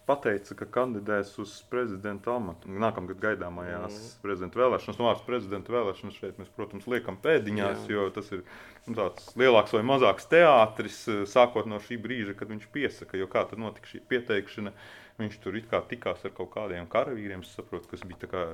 pateica, 0.08 0.56
ka 0.56 0.68
kandidēs 0.72 1.34
uz 1.42 1.54
prezidenta 1.72 2.34
amatu. 2.38 2.72
Nākamgad 2.72 3.20
gaidāmajās 3.22 3.96
mm. 3.98 4.12
prezidenta 4.24 4.62
vēlēšanas, 4.62 5.00
no 5.02 5.10
ārpus 5.12 5.28
prezidenta 5.28 5.74
vēlēšanas 5.76 6.20
šeit 6.22 6.40
mēs, 6.40 6.52
protams, 6.56 6.88
liekam 6.90 7.20
pēdiņās, 7.24 7.84
Jā. 7.84 7.98
jo 7.98 8.06
tas 8.16 8.32
ir 8.32 8.46
nu, 8.88 8.96
tāds 8.96 9.34
lielāks 9.40 9.76
vai 9.76 9.84
mazāks 9.88 10.30
teātris, 10.32 11.02
eh, 11.12 11.26
sākot 11.28 11.68
no 11.68 11.82
šī 11.84 12.00
brīža, 12.04 12.38
kad 12.40 12.52
viņš 12.54 12.70
piesaka, 12.74 13.20
jo 13.20 13.28
kā 13.32 13.44
tad 13.50 13.60
notika 13.62 13.92
šī 13.92 14.02
pieteikšana. 14.08 14.74
Viņš 15.21 15.41
tur 15.43 15.59
tikās 15.91 16.25
ar 16.25 16.35
kaut 16.37 16.53
kādiem 16.55 16.89
karavīriem. 16.91 17.45
Es 17.45 17.53
saprotu, 17.57 17.91
kas 17.91 18.05
bija 18.09 18.45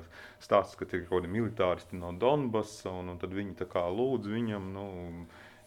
stāsts, 0.42 0.76
ka 0.78 0.88
ir 0.90 1.06
kaut 1.06 1.22
kādi 1.22 1.32
militāristi 1.32 1.98
no 1.98 2.12
Donbasa, 2.12 2.90
un, 2.90 3.14
un 3.14 3.20
tad 3.20 3.36
viņi 3.36 3.54
lūdz 3.98 4.34
viņam. 4.34 4.72
Nu, 4.74 4.88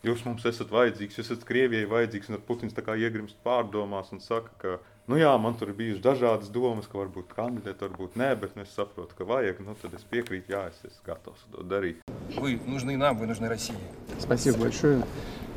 Jūs 0.02 0.24
mums 0.26 0.42
esat 0.50 0.72
vajadzīgs, 0.74 1.20
jūs 1.20 1.28
esat 1.30 1.44
Krievijai 1.46 1.86
vajadzīgs, 1.86 2.32
un 2.32 2.40
Putins 2.42 2.74
iegrimst 2.74 3.38
pārdomās 3.46 4.10
un 4.12 4.18
saka, 4.20 4.50
ka 4.58 4.80
Nu, 5.10 5.18
jā, 5.18 5.32
man 5.42 5.58
tur 5.58 5.72
ir 5.72 5.76
bijušas 5.76 6.04
dažādas 6.06 6.52
domas, 6.54 6.86
ka 6.88 7.00
varbūt 7.00 7.34
kandidēt, 7.36 7.82
varbūt 7.82 8.14
nē, 8.16 8.30
bet 8.40 8.54
nu, 8.56 8.64
es 8.64 8.72
saprotu, 8.72 9.18
ka 9.18 9.26
vajag. 9.28 9.58
Nu, 9.66 9.74
tad 9.82 9.96
es 9.98 10.06
piekrītu, 10.08 10.54
jā, 10.54 10.68
es 10.70 10.78
esmu 10.86 11.08
gatavs 11.08 11.42
to 11.52 11.66
darīt. 11.68 12.00
Вы 12.38 12.60
нужны 12.68 12.96
нам, 12.98 13.18
вы 13.18 13.28
нужны 13.28 13.50
России. 13.50 13.76
Спасибо 14.20 14.60
большое. 14.60 15.04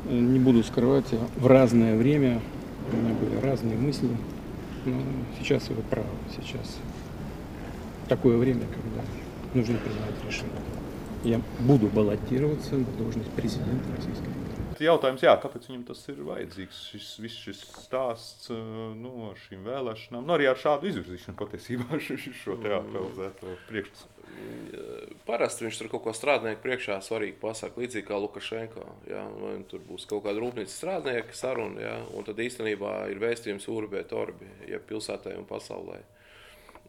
Не 0.09 0.39
буду 0.39 0.63
скрывать, 0.63 1.07
в 1.37 1.47
разное 1.47 1.95
время 1.95 2.41
у 2.91 2.95
меня 2.97 3.13
были 3.13 3.39
разные 3.39 3.77
мысли. 3.77 4.09
Сейчас 5.38 5.68
вы 5.68 5.82
правы. 5.82 6.08
Сейчас 6.36 6.78
такое 8.08 8.36
время, 8.36 8.62
когда 8.62 9.02
нужно 9.54 9.78
принимать 9.78 10.24
решение. 10.26 10.62
Я 11.22 11.40
буду 11.60 11.88
баллотироваться 11.88 12.76
на 12.76 12.86
должность 12.96 13.30
президента 13.32 13.90
Российской 13.96 14.24
Федерации 14.24 14.40
jautājums, 14.80 15.22
jā, 15.24 15.34
kāpēc 15.40 15.68
viņam 15.68 15.82
tas 15.90 16.00
ir 16.08 16.22
vajadzīgs? 16.24 16.78
Šis, 16.92 17.08
viss 17.20 17.42
šis 17.44 17.60
stāsts 17.84 18.50
ar 18.52 19.42
šīm 19.44 19.66
vēlēšanām, 19.68 20.24
nu, 20.24 20.36
arī 20.36 20.48
ar 20.50 20.60
šādu 20.60 20.88
izvirzīšanu 20.90 21.36
patiesībā 21.40 22.00
šo 22.00 22.56
teātralizēto 22.64 23.56
priekšstatu. 23.68 24.19
Parasti 25.26 25.66
viņš 25.66 25.78
tur 25.78 25.88
kaut 25.92 26.02
ko 26.06 26.12
strādnieku 26.16 26.62
priekšā 26.64 26.96
svarīgi 27.04 27.36
pasaka, 27.42 27.78
līdzīgi 27.80 28.06
kā 28.08 28.16
Lukašenko. 28.18 28.86
Ja? 29.10 29.24
Vai 29.42 29.52
tur 29.70 29.82
būs 29.86 30.06
kaut 30.10 30.24
kāda 30.24 30.42
rūpnīca 30.42 30.72
strādnieka 30.72 31.36
saruna, 31.36 31.82
ja? 31.84 31.96
un 32.16 32.26
tad 32.26 32.40
īstenībā 32.42 32.94
ir 33.12 33.20
vēstījums 33.22 33.68
urbē, 33.70 34.02
torbi, 34.10 34.48
ja 34.70 34.80
pilsētai 34.82 35.36
un 35.38 35.46
pasaulē. 35.48 36.00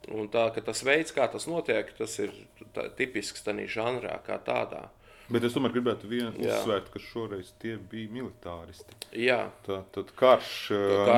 Un 0.10 0.32
tā, 0.34 0.48
tas 0.66 0.82
veids, 0.86 1.14
kā 1.14 1.28
tas 1.30 1.46
notiek, 1.50 1.92
tas 1.98 2.16
ir 2.24 2.34
tā, 2.74 2.88
tipisks 2.98 3.46
tādā 3.46 3.68
žanrā, 3.70 4.16
kā 4.26 4.40
tādā. 4.42 4.88
Bet 5.31 5.43
es 5.43 5.57
tomēr 5.57 5.73
gribētu 5.75 6.07
uzsvērt, 6.07 6.93
ka 6.95 7.01
šoreiz 7.03 7.49
tie 7.59 7.75
bija 7.91 8.13
militāristi. 8.15 8.95
Jā. 9.19 9.49
Tā, 9.67 9.81
tad 9.95 10.13
karš, 10.15 10.51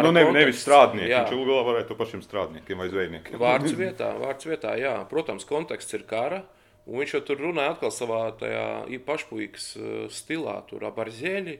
nu, 0.06 0.12
ne, 0.16 0.22
nevis 0.32 0.62
strādnieki. 0.64 1.10
Jā. 1.12 1.26
Viņš 1.28 1.36
ilgāk 1.36 1.66
varētu 1.68 1.92
to 1.92 1.96
pašiem 1.98 2.22
strādniekiem 2.24 2.80
vai 2.80 2.88
zvejniekiem. 2.88 3.36
Vārds 3.42 3.74
vietā, 3.76 4.14
vārds 4.16 4.48
vietā, 4.48 4.72
jā. 4.80 4.94
Protams, 5.10 5.44
konteksts 5.48 5.98
ir 5.98 6.06
kara. 6.08 6.40
Un 6.88 7.02
viņš 7.02 7.18
jau 7.18 7.24
tur 7.28 7.42
runāja 7.44 7.74
atkal 7.74 7.92
savā 7.92 8.22
tajā 8.40 8.88
pašpuikas 9.04 9.74
stilā, 10.16 10.62
tur 10.70 10.88
ap 10.88 10.96
arzeļi. 11.04 11.58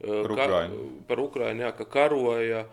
Par 0.00 0.32
Ukraiņu. 0.32 0.84
Par 1.10 1.20
Ukraiņu, 1.20 1.66
jā, 1.66 1.72
ka 1.76 1.84
karoja 1.84 2.64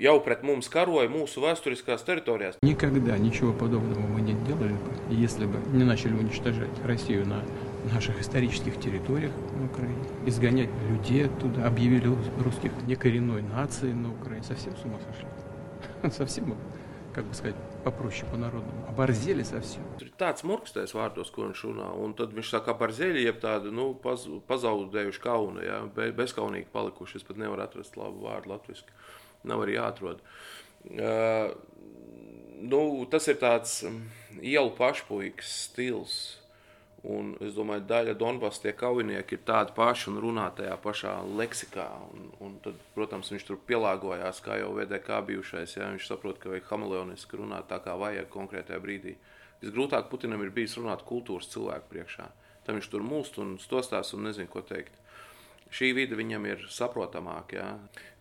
jau 0.00 0.14
pret 0.24 0.40
mums 0.48 0.70
karoja 0.72 1.10
mūsu 1.12 1.44
vēsturiskās 1.44 2.00
teritorijās. 2.08 2.56
Никогда 2.62 3.18
ничего 3.18 3.52
подобного 3.52 4.06
мы 4.08 4.22
не 4.22 4.32
делали 4.48 4.72
бы, 4.72 4.90
если 5.10 5.44
бы 5.44 5.60
не 5.76 5.84
начали 5.84 6.14
уничтожать 6.14 6.72
Россию 6.86 7.26
на 7.26 7.44
наших 7.92 8.20
исторических 8.20 8.78
территориях 8.80 9.32
на 9.56 9.66
Украине, 9.66 10.04
изгонять 10.26 10.70
людей 10.88 11.26
оттуда, 11.26 11.66
объявили 11.66 12.14
русских 12.42 12.72
некоренной 12.86 13.42
нацией 13.42 13.94
на 13.94 14.12
Украине. 14.12 14.42
Совсем 14.42 14.76
с 14.76 14.84
ума 14.84 14.98
сошли. 15.00 16.12
Совсем, 16.12 16.56
как 17.14 17.24
бы 17.24 17.34
сказать, 17.34 17.56
попроще 17.84 18.26
по-народному. 18.30 18.86
Оборзели 18.88 19.42
совсем. 19.42 19.82
Tur 19.98 20.10
ir 20.10 20.14
tāds 20.18 20.44
murkstējs 20.46 20.94
vārdos, 20.96 21.30
ko 21.32 21.46
viņš 21.46 21.62
runā, 21.68 21.88
un 22.02 22.14
tad 22.18 22.34
viņš 22.36 22.50
saka 22.52 22.74
apārzeļi, 22.74 23.24
jeb 23.24 23.40
tādu, 23.42 23.72
nu, 23.74 23.92
paz, 23.94 24.26
pazaudējuši 24.50 25.22
kaunu, 25.22 25.62
ja, 25.64 25.80
be, 25.94 26.10
bezkaunīgi 26.16 26.68
palikuši. 26.74 27.20
Es 27.20 27.26
pat 27.26 27.40
nevaru 27.40 27.64
atrast 27.64 27.96
labu 27.98 28.26
vārdu 28.26 28.52
latviski. 28.52 28.94
Nav 29.48 29.62
arī 29.64 29.78
jāatrod. 29.78 30.22
Uh, 30.88 31.54
nu, 32.60 32.82
tas 33.10 33.28
ir 33.30 33.38
tāds 33.40 33.80
ielu 34.42 34.70
pašpuikas 34.78 35.54
stils, 35.68 36.18
Un 37.03 37.33
es 37.43 37.51
domāju, 37.51 37.83
ka 37.83 37.89
daļa 37.89 38.13
Donbass 38.15 38.61
tie 38.63 38.71
kaujinieki 38.79 39.35
ir 39.35 39.41
tādi 39.43 39.73
paši 39.75 40.07
un 40.13 40.21
runā 40.23 40.45
tajā 40.55 40.77
pašā 40.79 41.17
leksikā. 41.35 41.87
Un, 42.13 42.29
un 42.45 42.53
tad, 42.63 42.77
protams, 42.95 43.31
viņš 43.33 43.45
tur 43.49 43.59
pielāgojās, 43.67 44.39
kā 44.45 44.61
jau 44.61 44.71
VDK 44.77 45.19
bijušais. 45.27 45.75
Ja? 45.75 45.89
Viņš 45.91 46.07
saprot, 46.07 46.39
ka 46.39 46.53
vajag 46.53 46.69
hameleoniski 46.69 47.41
runāt 47.41 47.67
tā, 47.67 47.81
kā 47.83 47.97
vajag 47.99 48.29
konkrētajā 48.31 48.79
brīdī. 48.85 49.17
Visgrūtāk 49.59 50.07
Putinam 50.11 50.45
ir 50.45 50.55
bijis 50.55 50.77
runāt 50.79 51.03
kultūras 51.07 51.51
cilvēku 51.51 51.91
priekšā. 51.91 52.29
Tam 52.63 52.79
viņš 52.79 52.89
tur 52.93 53.03
mūst 53.03 53.39
un 53.43 53.57
stostās 53.59 54.15
un 54.15 54.23
nezina, 54.29 54.47
ko 54.47 54.63
teikt. 54.63 54.95
Šī 55.73 55.89
vide 55.97 56.15
viņam 56.15 56.47
ir 56.47 56.65
saprotamāka. 56.71 57.57
Ja? 57.57 57.67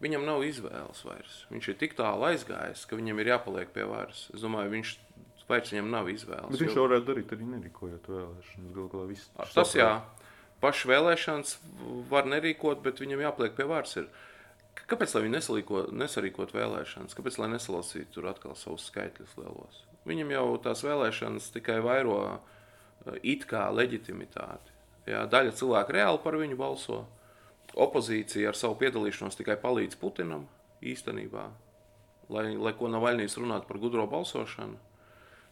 Viņam 0.03 0.27
nav 0.27 0.43
izvēles 0.43 1.05
vairs. 1.07 1.43
Viņš 1.55 1.71
ir 1.71 1.79
tik 1.79 1.95
tālu 1.99 2.33
aizgājis, 2.33 2.87
ka 2.89 2.99
viņam 2.99 3.23
ir 3.23 3.35
jāpaliek 3.37 3.71
pie 3.71 3.87
varas. 3.87 4.25
Es 4.35 4.43
domāju, 4.43 4.75
viņš 4.75 4.95
Vairs 5.49 5.73
viņam 5.75 5.89
nav 5.93 6.11
izvēles. 6.13 6.51
Bet 6.53 6.65
viņš 6.65 6.77
jo... 6.77 6.85
varētu 6.87 7.09
darīt 7.09 7.33
arī 7.35 7.47
nerīkojot 7.53 8.11
vēlēšanas. 8.13 8.75
Gal 8.77 8.91
galā 8.93 9.07
viss 9.11 9.31
tas 9.37 9.55
saprāt. 9.55 9.79
jā. 9.79 9.89
Pašu 10.63 10.91
vēlēšanas 10.93 11.57
var 12.11 12.29
nerīkot, 12.31 12.83
bet 12.85 13.03
viņam 13.03 13.25
jāpliek 13.25 13.57
pie 13.57 13.67
varas. 13.67 13.97
Ir. 13.99 14.07
Kāpēc 14.89 15.17
viņi 15.19 15.41
nesarīkot 15.99 16.55
vēlēšanas? 16.55 17.17
Kāpēc 17.19 17.39
lai 17.43 17.51
nesalasītu 17.57 18.15
tur 18.15 18.29
atkal 18.31 18.55
savus 18.57 18.87
skaitļus 18.89 19.35
lielos? 19.41 19.83
Viņam 20.09 20.31
jau 20.35 20.47
tās 20.63 20.83
vēlēšanas 20.87 21.51
tikai 21.55 21.81
vairo 21.85 22.21
eh, 22.31 23.19
it 23.35 23.47
kā 23.51 23.67
leģitimitāti. 23.75 24.73
Jā, 25.11 25.25
daļa 25.27 25.55
cilvēku 25.59 25.97
reāli 25.97 26.23
par 26.23 26.39
viņu 26.39 26.59
balso. 26.59 27.03
Opozīcija 27.73 28.53
ar 28.53 28.59
savu 28.59 28.77
piedalīšanos 28.83 29.39
tikai 29.39 29.57
palīdz 29.61 29.99
Putinam 29.99 30.47
īstenībā. 30.85 31.49
Lai, 32.33 32.45
lai 32.55 32.73
ko 32.79 32.91
Navaļnijas 32.93 33.39
runātu 33.41 33.69
par 33.69 33.81
gudro 33.83 34.07
balsošanu, 34.11 34.79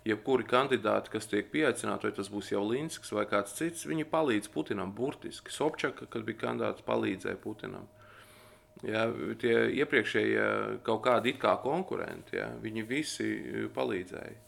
jebkuri 0.08 0.46
kandidāti, 0.48 1.12
kas 1.12 1.28
tiek 1.30 1.50
pieaicināti, 1.52 2.08
vai 2.08 2.16
tas 2.16 2.30
būs 2.32 2.50
jau 2.52 2.62
Linskis 2.64 3.12
vai 3.12 3.26
kāds 3.28 3.56
cits, 3.58 3.86
viņi 3.88 4.08
palīdz 4.08 4.50
Putinam 4.54 4.94
burtiski. 4.96 5.52
Sobčaka, 5.52 6.08
kad 6.10 6.24
bija 6.28 6.46
kandidāts, 6.46 6.86
palīdzēja 6.86 7.40
Putinam. 7.42 7.88
Ja, 8.86 9.04
tie 9.40 9.66
iepriekšējie 9.76 10.44
kaut 10.86 11.02
kādi 11.04 11.34
it 11.34 11.40
kā 11.42 11.52
konkurenti, 11.60 12.38
ja, 12.38 12.48
viņi 12.62 12.86
visi 12.88 13.26
palīdzēja. 13.76 14.38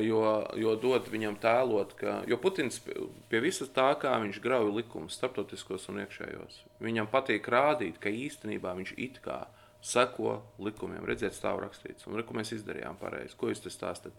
Jo, 0.00 0.20
jo 0.56 0.70
dod 0.80 1.10
viņam 1.12 1.36
tēlot, 1.42 1.92
ka 1.98 2.14
Putins 2.40 2.80
pie 3.28 3.42
visa 3.44 3.66
tā, 3.68 3.90
kā 4.00 4.14
viņš 4.22 4.40
grauj 4.42 4.70
likumus, 4.72 5.18
starptautiskos 5.18 5.90
un 5.92 6.00
iekšējos, 6.00 6.62
viņam 6.82 7.10
patīk 7.12 7.50
rādīt, 7.52 8.00
ka 8.00 8.08
īstenībā 8.08 8.72
viņš 8.80 8.94
it 8.96 9.20
kā 9.22 9.42
seko 9.84 10.38
likumiem. 10.64 11.04
Redziet, 11.04 11.36
stāv 11.36 11.60
rakstīts, 11.66 12.08
un 12.08 12.16
re, 12.16 12.24
ko 12.24 12.36
mēs 12.38 12.54
izdarījām 12.56 12.96
pareizi. 12.96 13.36
Ko 13.36 13.52
jūs 13.52 13.60
te 13.60 13.72
stāstat? 13.72 14.16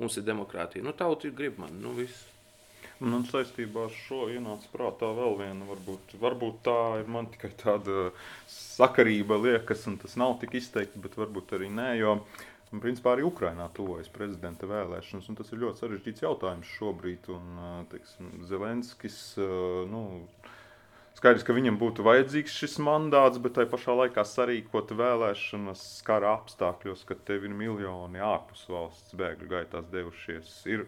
Mums 0.00 0.18
ir 0.18 0.26
demokrātija. 0.26 0.84
Nu, 0.84 0.94
tauta 0.96 1.30
grib 1.30 1.58
man, 1.62 1.74
nu 1.82 1.94
viss. 1.96 2.28
Man 3.02 3.24
saistībā 3.26 3.88
ar 3.88 3.94
šo 4.04 4.28
ienāca 4.30 4.68
prātā 4.70 5.08
vēl 5.16 5.34
viena, 5.40 5.66
varbūt, 5.66 6.14
varbūt 6.22 6.60
tā 6.68 6.78
ir 7.00 7.08
man 7.10 7.26
tikai 7.32 7.50
tāda 7.58 8.12
sakarība 8.50 9.40
liekas, 9.42 9.82
un 9.90 9.96
tas 9.98 10.14
nav 10.20 10.36
tik 10.42 10.54
izteikti, 10.60 11.02
bet 11.02 11.18
varbūt 11.18 11.56
arī 11.58 11.70
nē, 11.74 11.88
jo, 11.98 12.12
principā, 12.70 13.16
arī 13.16 13.26
Ukrainā 13.26 13.66
tuvojas 13.74 14.10
prezidenta 14.12 14.70
vēlēšanas, 14.70 15.26
un 15.28 15.38
tas 15.40 15.50
ir 15.50 15.64
ļoti 15.64 15.82
sarežģīts 15.82 16.22
jautājums 16.22 16.70
šobrīd, 16.78 17.26
un, 17.34 17.64
teiksim, 17.90 18.30
Zelenskis, 18.46 19.18
nu, 19.90 20.04
Skaidrs, 21.12 21.44
ka 21.44 21.54
viņam 21.54 21.76
būtu 21.78 22.04
vajadzīgs 22.06 22.54
šis 22.56 22.78
mandāts, 22.82 23.40
bet 23.42 23.58
tajā 23.58 23.68
pašā 23.70 23.94
laikā 23.98 24.24
sarīkot 24.26 24.94
vēlēšanas 24.96 25.84
kara 26.06 26.32
apstākļos, 26.38 27.04
kad 27.08 27.20
tev 27.28 27.44
ir 27.44 27.52
miljoni 27.56 28.22
ārpus 28.24 28.64
valsts 28.72 29.14
bēgļu 29.20 29.50
gaitās 29.50 29.90
devušies, 29.92 30.54
ir 30.72 30.86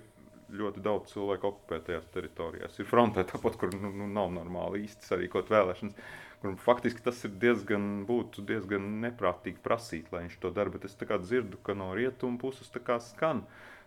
ļoti 0.55 0.83
daudz 0.85 1.13
cilvēku 1.15 1.49
okupētajās 1.51 2.09
teritorijās. 2.15 2.79
Ir 2.79 2.89
frontē 2.89 3.25
tāpat, 3.29 3.59
kur 3.61 3.73
nu, 3.75 3.91
nu, 3.95 4.09
nav 4.11 4.33
normāli 4.35 4.85
īsti 4.85 5.09
sarīkot 5.11 5.53
vēlēšanas. 5.53 5.99
Kur, 6.43 6.57
faktiski 6.61 7.05
tas 7.05 7.23
ir 7.25 7.37
diezgan, 7.41 8.05
būtu 8.09 8.45
diezgan 8.49 8.89
neprātīgi 9.05 9.63
prasīt, 9.65 10.11
lai 10.13 10.27
viņš 10.27 10.41
to 10.43 10.53
dara. 10.55 10.73
Bet 10.75 10.85
es 10.89 10.97
dzirdu, 10.99 11.61
ka 11.65 11.77
no 11.79 11.93
rietumu 11.97 12.41
puses 12.41 12.69
skan 13.15 13.45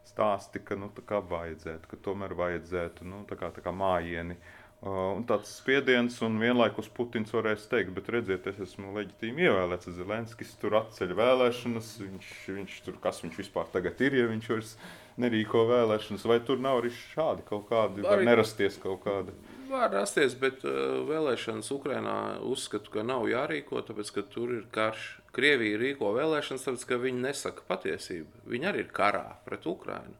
stāsti, 0.07 0.63
ka 0.63 0.77
nu, 0.79 0.89
vajadzētu, 1.33 1.91
ka 1.91 1.99
tomēr 2.01 2.33
vajadzētu 2.37 3.05
nu, 3.05 3.25
tā 3.29 3.37
kā, 3.39 3.51
tā 3.53 3.61
kā 3.61 3.73
mājieni. 3.75 4.39
Uh, 4.77 5.15
un 5.17 5.23
tāds 5.25 5.55
spiediens, 5.57 6.19
un 6.21 6.35
vienlaikus 6.37 6.89
Putins 6.93 7.33
varēs 7.33 7.65
teikt, 7.71 7.95
bet 7.95 8.11
redziet, 8.13 8.45
es 8.51 8.59
esmu 8.67 8.93
leģitīmi 8.93 9.47
ievēlēts. 9.47 9.89
Zelenskis 9.97 10.53
tur 10.61 10.77
atceļ 10.83 11.15
vēlēšanas, 11.17 11.95
viņš, 12.03 12.31
viņš 12.59 12.79
tur, 12.85 13.01
kas 13.01 13.23
viņš 13.25 13.41
vispār 13.41 13.71
tagad 13.73 14.05
ir, 14.05 14.19
ja 14.21 14.29
viņš 14.29 14.49
vairs 14.53 14.75
ir 14.77 14.95
nerīko 15.21 15.65
vēlēšanas, 15.69 16.25
vai 16.29 16.39
tur 16.45 16.61
nav 16.61 16.81
arī 16.81 16.91
šādi 16.93 17.45
kaut 17.47 17.67
kādi, 17.71 18.05
var 18.05 18.21
nerasties 18.25 18.77
kaut 18.81 19.01
kādi? 19.05 19.33
Var 19.67 19.89
rasties, 19.91 20.37
bet 20.39 20.61
uh, 20.67 21.01
vēlēšanas 21.09 21.71
Ukrainā 21.75 22.17
uzskatu, 22.47 22.93
ka 22.93 23.03
nav 23.03 23.25
jārīko, 23.27 23.81
tāpēc, 23.87 24.13
ka 24.15 24.23
tur 24.31 24.53
ir 24.59 24.67
karš. 24.73 25.15
Krievija 25.35 25.77
rīko 25.81 26.13
vēlēšanas, 26.15 26.63
tāpēc, 26.65 26.85
ka 26.87 27.01
viņi 27.01 27.25
nesaka 27.25 27.65
patiesību. 27.67 28.45
Viņi 28.53 28.69
arī 28.71 28.85
ir 28.85 28.93
karā 28.95 29.25
pret 29.45 29.67
Ukrainu. 29.69 30.15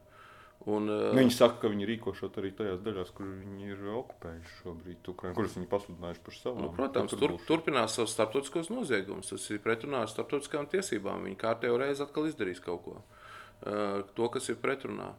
Un, 0.66 0.88
uh, 0.90 1.12
viņi 1.14 1.32
saka, 1.32 1.60
ka 1.62 1.70
viņi 1.70 1.86
rīkošot 1.92 2.40
arī 2.40 2.50
tajās 2.58 2.80
daļās, 2.82 3.12
kur 3.14 3.28
viņi 3.30 3.70
ir 3.72 3.84
okupējuši 4.00 4.56
šobrīd, 4.56 5.12
Ukrainu, 5.12 5.36
kuras 5.38 5.54
viņi 5.54 5.68
pasludinājuši 5.70 6.24
par 6.26 6.36
savām. 6.36 6.64
Nu, 6.64 6.72
protams, 6.74 7.14
tur, 7.20 7.36
turpinās 7.48 7.94
savus 7.94 8.16
starptautiskos 8.16 8.72
noziegumus. 8.74 9.30
Tas 9.30 9.46
ir 9.54 9.62
pretrunā 9.64 10.02
ar 10.04 10.10
starptautiskām 10.10 10.66
tiesībām. 10.72 11.24
Viņi 11.28 11.38
kārtējo 11.40 11.78
reizi 11.80 12.04
atkal 12.04 12.26
izdarīs 12.28 12.60
kaut 12.64 12.82
ko. 12.84 12.98
Uh, 12.98 14.02
to, 14.18 14.28
kas 14.34 14.50
ir 14.50 14.58
pretrunā. 14.60 15.12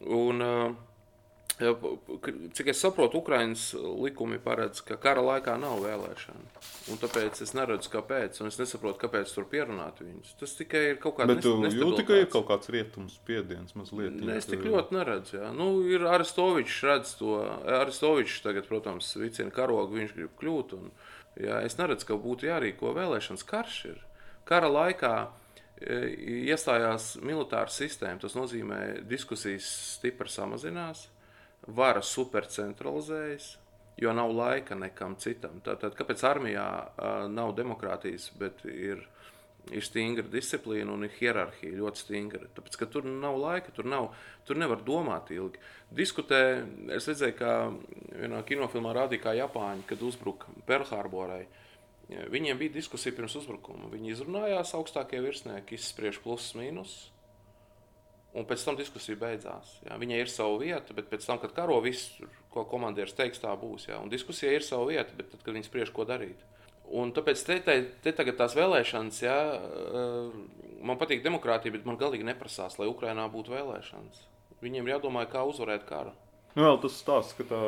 Un, 0.00 0.42
eh, 0.42 0.74
cik 2.56 2.70
es 2.72 2.80
saprotu, 2.82 3.20
Ukraiņas 3.22 3.64
likumi 4.02 4.38
paredz, 4.42 4.80
ka 4.86 4.96
kara 5.00 5.22
laikā 5.24 5.54
nav 5.60 5.80
vēlēšana. 5.84 6.62
Un 6.92 7.00
tāpēc 7.00 7.42
es 7.44 7.52
neredzu, 7.56 7.90
kāpēc. 7.92 8.40
Un 8.42 8.50
es 8.50 8.58
nesaprotu, 8.60 9.00
kāpēc 9.02 9.32
tur 9.34 9.46
pierunāt 9.50 10.00
viņus. 10.02 10.34
Tas 10.40 10.54
tikai 10.58 10.82
ir 10.92 11.00
kaut 11.02 11.18
kāds 11.18 11.38
tāds- 11.38 11.76
jūtas, 11.80 12.06
ka 12.08 12.20
ir 12.20 12.30
kaut 12.32 12.48
kāds 12.48 12.72
rietums 12.72 13.18
spiediens 13.18 13.76
mazliet. 13.78 14.14
Ne, 14.20 14.36
es 14.36 14.46
tik 14.46 14.64
ļoti 14.66 14.96
neredzu. 14.98 15.38
Jā. 15.40 15.52
Nu, 15.54 15.68
ir 15.88 16.00
Aristovičs 16.00 16.80
redz 16.88 17.16
to. 17.18 17.36
Aristovičs 17.80 18.42
tagad, 18.42 18.66
protams, 18.66 19.14
vicina 19.16 19.50
karogu, 19.50 19.98
viņš 20.00 20.16
grib 20.16 20.32
kļūt. 20.40 20.72
Un, 20.78 20.90
jā, 21.36 21.62
es 21.64 21.76
neredzu, 21.76 22.06
ka 22.06 22.14
būtu 22.14 22.50
jārīko 22.50 22.94
vēlēšanas. 22.96 23.46
Karš 23.46 23.84
ir. 23.92 24.02
Kara 24.44 24.68
laikā 24.68 25.30
iestājās 25.82 27.16
militāra 27.22 27.70
sistēma. 27.72 28.20
Tas 28.22 28.36
nozīmē, 28.38 29.02
diskusijas 29.08 29.66
stipri 29.96 30.30
samazinās, 30.30 31.06
vara 31.66 32.02
supercentralizējas, 32.02 33.56
jo 34.02 34.12
nav 34.16 34.32
laika 34.34 34.76
nekam 34.78 35.16
citam. 35.20 35.60
Tātad, 35.64 35.96
kāpēc 35.98 36.24
armijā 36.26 36.66
nav 37.30 37.54
demokrātijas, 37.58 38.30
bet 38.40 38.64
ir, 38.66 39.04
ir 39.70 39.86
stingra 39.86 40.26
disciplīna 40.32 40.94
un 40.96 41.06
ir 41.06 41.14
hierarhija 41.18 41.78
ļoti 41.78 42.04
stingra? 42.04 42.50
Tāpēc, 42.56 42.78
ka 42.80 42.88
tur 42.90 43.06
nav 43.06 43.38
laika, 43.38 43.74
tur, 43.76 43.86
nav, 43.88 44.10
tur 44.48 44.58
nevar 44.58 44.82
domāt 44.86 45.30
ilgi. 45.34 45.62
Diskutē, 45.94 46.42
es 46.96 47.10
redzēju, 47.10 47.38
ka 47.38 47.56
vienā 48.16 48.42
kinofilmā 48.48 48.94
rādīja, 48.96 49.26
kā 49.28 49.36
Japāņi, 49.38 49.86
kad 49.92 50.06
uzbruka 50.08 50.50
Perlhārborai. 50.66 51.44
Uh, 51.44 51.62
Viņiem 52.08 52.58
bija 52.58 52.74
diskusija 52.74 53.14
pirms 53.16 53.36
uzbrukuma. 53.40 53.90
Viņi 53.92 54.12
izrunājās, 54.12 54.74
augstākie 54.76 55.20
virsnieki 55.24 55.78
izspriež 55.78 56.20
plusus, 56.24 56.54
mīnusus. 56.58 57.08
Un 58.32 58.46
pēc 58.48 58.62
tam 58.64 58.78
diskusija 58.78 59.18
beidzās. 59.20 59.74
Jā. 59.84 59.98
Viņai 60.00 60.22
ir 60.22 60.30
sava 60.32 60.56
vieta, 60.62 60.94
bet 60.96 61.10
pēc 61.10 61.26
tam, 61.28 61.40
kad 61.42 61.52
karo 61.52 61.76
viss, 61.84 62.14
ko 62.54 62.64
komandieris 62.68 63.12
teiks, 63.18 63.42
tā 63.42 63.52
būs. 63.60 63.90
Jā. 63.90 63.98
Un 64.00 64.12
diskusija 64.12 64.54
ir 64.56 64.64
sava 64.64 64.88
vieta, 64.88 65.12
bet 65.18 65.28
tad, 65.34 65.42
kad 65.44 65.52
viņi 65.52 65.68
spriež, 65.68 65.92
ko 65.92 66.06
darīt. 66.08 66.40
Un 66.92 67.12
tāpēc 67.16 67.44
te, 67.44 67.58
te, 67.64 67.76
te 68.04 68.12
tagad 68.16 68.36
tās 68.40 68.56
vēlēšanas, 68.56 69.20
jā, 69.24 69.36
man 70.84 70.98
patīk 71.00 71.22
demokrātija, 71.24 71.72
bet 71.76 71.86
man 71.88 71.96
galīgi 72.00 72.26
neprasās, 72.26 72.76
lai 72.80 72.88
Ukrainā 72.90 73.28
būtu 73.32 73.54
vēlēšanas. 73.54 74.26
Viņiem 74.64 74.88
ir 74.88 74.96
jādomā, 74.96 75.24
kā 75.30 75.44
uzvarēt 75.48 75.86
karu. 75.88 76.12
Nu, 76.52 76.66
vēl 76.66 76.82
tas 76.82 76.98
stāsts, 77.00 77.32
ka 77.38 77.46
tā 77.48 77.58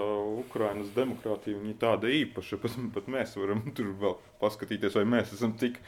Ukraiņas 0.43 0.91
demokrātija 0.97 1.57
ir 1.57 1.79
tāda 1.81 2.11
īpaša, 2.13 2.59
pat, 2.63 2.77
pat 2.97 3.09
mēs 3.15 3.37
varam 3.41 3.65
tur 3.77 3.95
vēl 4.01 4.19
paskatīties, 4.43 4.97
vai 5.01 5.07
mēs 5.17 5.33
esam 5.37 5.57
tik. 5.61 5.81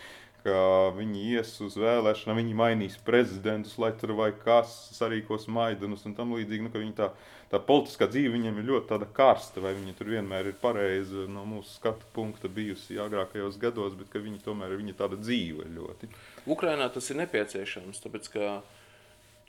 Viņi 0.97 1.23
ies 1.35 1.53
uz 1.65 1.75
vēlēšanām, 1.81 2.39
viņi 2.41 2.57
mainīs 2.57 2.99
prezidentus, 3.07 3.75
lai 3.83 3.93
tur 3.99 4.15
vai 4.19 4.31
kas 4.37 4.73
sarīkos 4.97 5.49
maidanus 5.51 6.07
un 6.07 6.15
tam 6.15 6.35
līdzīgi. 6.37 6.67
Nu, 6.67 6.73
viņa 6.73 6.95
tā, 6.99 7.09
tā 7.51 7.61
politiskā 7.63 8.09
dzīve 8.11 8.35
viņiem 8.37 8.61
ir 8.61 8.69
ļoti 8.71 9.09
karsta, 9.17 9.63
vai 9.65 9.75
viņi 9.77 9.97
tur 9.99 10.13
vienmēr 10.15 10.53
ir 10.53 10.59
pareizi 10.61 11.27
no 11.33 11.45
mūsu 11.49 11.77
skatu 11.79 12.07
punkta 12.15 12.49
bijusi 12.53 13.01
agrākajos 13.03 13.59
gados, 13.63 13.97
bet 13.99 14.15
viņi 14.15 14.45
tomēr 14.45 14.77
ir 14.77 14.95
tāda 14.99 15.19
dzīve 15.19 15.67
ļoti. 15.75 16.11
Ukrainā 16.47 16.89
tas 16.95 17.11
ir 17.11 17.21
nepieciešams, 17.25 18.03
tāpēc 18.05 18.31
ka 18.37 18.55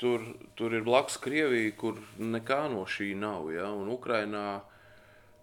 tur, 0.02 0.24
tur 0.56 0.74
ir 0.74 0.86
blakus 0.88 1.18
Krievija, 1.22 1.76
kur 1.78 2.02
nekā 2.18 2.66
no 2.74 2.86
šī 2.90 3.14
nav. 3.18 3.52
Ja? 3.54 3.70
Un 3.74 3.90
Ukrainā, 3.94 4.62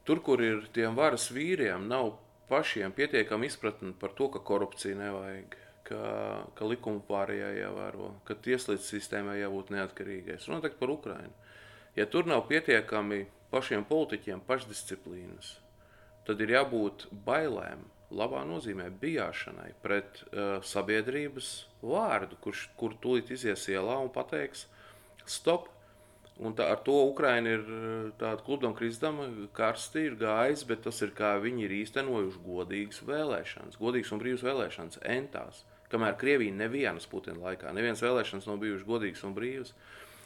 tur, 0.07 0.23
kur 0.25 0.43
ir 0.43 0.67
tiem 0.75 0.97
varas 0.99 1.31
vīriem, 1.35 1.89
nav 1.91 2.15
pašiem 2.49 2.93
pietiekami 2.93 3.49
izpratni 3.51 3.95
par 4.01 4.13
to, 4.19 4.29
ka 4.33 4.43
korupcija 4.45 4.97
nevajag, 4.99 5.57
ka, 5.89 6.03
ka 6.57 6.69
likuma 6.69 7.03
pārējā 7.09 7.51
jāvēro, 7.61 8.13
ka 8.29 8.37
tieslietu 8.47 8.85
sistēmai 8.87 9.41
jābūt 9.41 9.73
neatkarīgai. 9.75 10.39
Es 10.39 10.49
runāju 10.49 10.77
par 10.81 10.93
Ukrainu. 10.95 11.35
Ja 11.95 12.07
tur 12.11 12.27
nav 12.27 12.47
pietiekami 12.51 13.25
pašiem 13.53 13.85
politiķiem 13.87 14.43
pašdisciplīnas, 14.49 15.57
tad 16.27 16.41
ir 16.43 16.57
jābūt 16.57 17.07
bailēm 17.27 17.85
labā 18.15 18.43
nozīmē 18.47 18.89
bijāšanai 19.01 19.71
pret 19.83 20.23
uh, 20.25 20.59
sabiedrības 20.65 21.53
vārdu, 21.83 22.39
kurš 22.43 22.67
kur 22.79 22.97
tūlīt 23.03 23.33
izies 23.35 23.69
ielā 23.73 23.99
un 24.03 24.11
pateiks, 24.13 24.67
stop. 25.27 25.71
Un 26.43 26.55
tā, 26.59 26.67
ar 26.73 26.81
to 26.83 26.95
Ukraina 27.07 27.53
ir 27.55 27.61
eh, 27.63 28.07
tāda 28.19 28.43
klubdama 28.43 28.75
krizdama, 28.75 29.29
karsti 29.55 30.09
ir 30.09 30.17
gājis, 30.19 30.65
bet 30.67 30.83
tas 30.87 30.99
ir 31.07 31.13
kā 31.15 31.37
viņi 31.43 31.69
ir 31.69 31.75
īstenojuši 31.77 32.43
godīgas 32.43 33.05
vēlēšanas, 33.07 33.79
godīgas 33.79 34.11
un 34.15 34.23
brīvas 34.23 34.43
vēlēšanas, 34.47 35.03
entās. 35.15 35.63
Kamēr 35.93 36.17
Krievija 36.19 36.57
nevienas 36.57 37.07
Putina 37.07 37.39
laikā, 37.39 37.71
nevienas 37.77 38.03
vēlēšanas 38.03 38.49
nav 38.51 38.59
bijušas 38.65 38.89
godīgas 38.89 39.23
un 39.29 39.37
brīvas. 39.37 39.71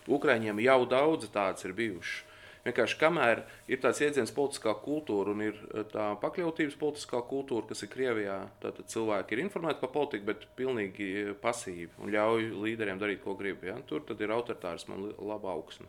Ukraiņiem 0.09 0.63
jau 0.65 0.81
daudz 0.89 1.29
tādas 1.35 1.69
ir 1.69 1.77
bijušas. 1.77 2.25
Vienkārši 2.67 2.99
kamēr 3.01 3.45
ir 3.71 3.81
tāds 3.83 4.01
jēdziens 4.03 4.33
politiskā 4.35 4.75
kultūra 4.83 5.33
un 5.35 5.45
ir 5.47 5.57
eh, 5.71 5.85
tā 5.93 6.11
pakļautības 6.23 6.77
politiskā 6.81 7.23
kultūra, 7.31 7.69
kas 7.71 7.85
ir 7.85 7.93
Krievijā, 7.93 8.39
tad 8.63 8.83
cilvēki 8.93 9.37
ir 9.37 9.45
informēti 9.47 9.83
par 9.85 9.93
politiku, 9.95 10.29
bet 10.33 10.47
pilnīgi 10.59 11.09
eh, 11.23 11.33
pasīvi 11.43 11.91
un 12.03 12.13
ļauj 12.15 12.53
līderiem 12.67 13.01
darīt, 13.01 13.23
ko 13.25 13.37
grib. 13.39 13.65
Ja? 13.69 13.79
Tur 13.89 14.07
ir 14.19 14.35
autoritārisma 14.35 14.99
un 14.99 15.13
laba 15.31 15.55
augsne. 15.55 15.89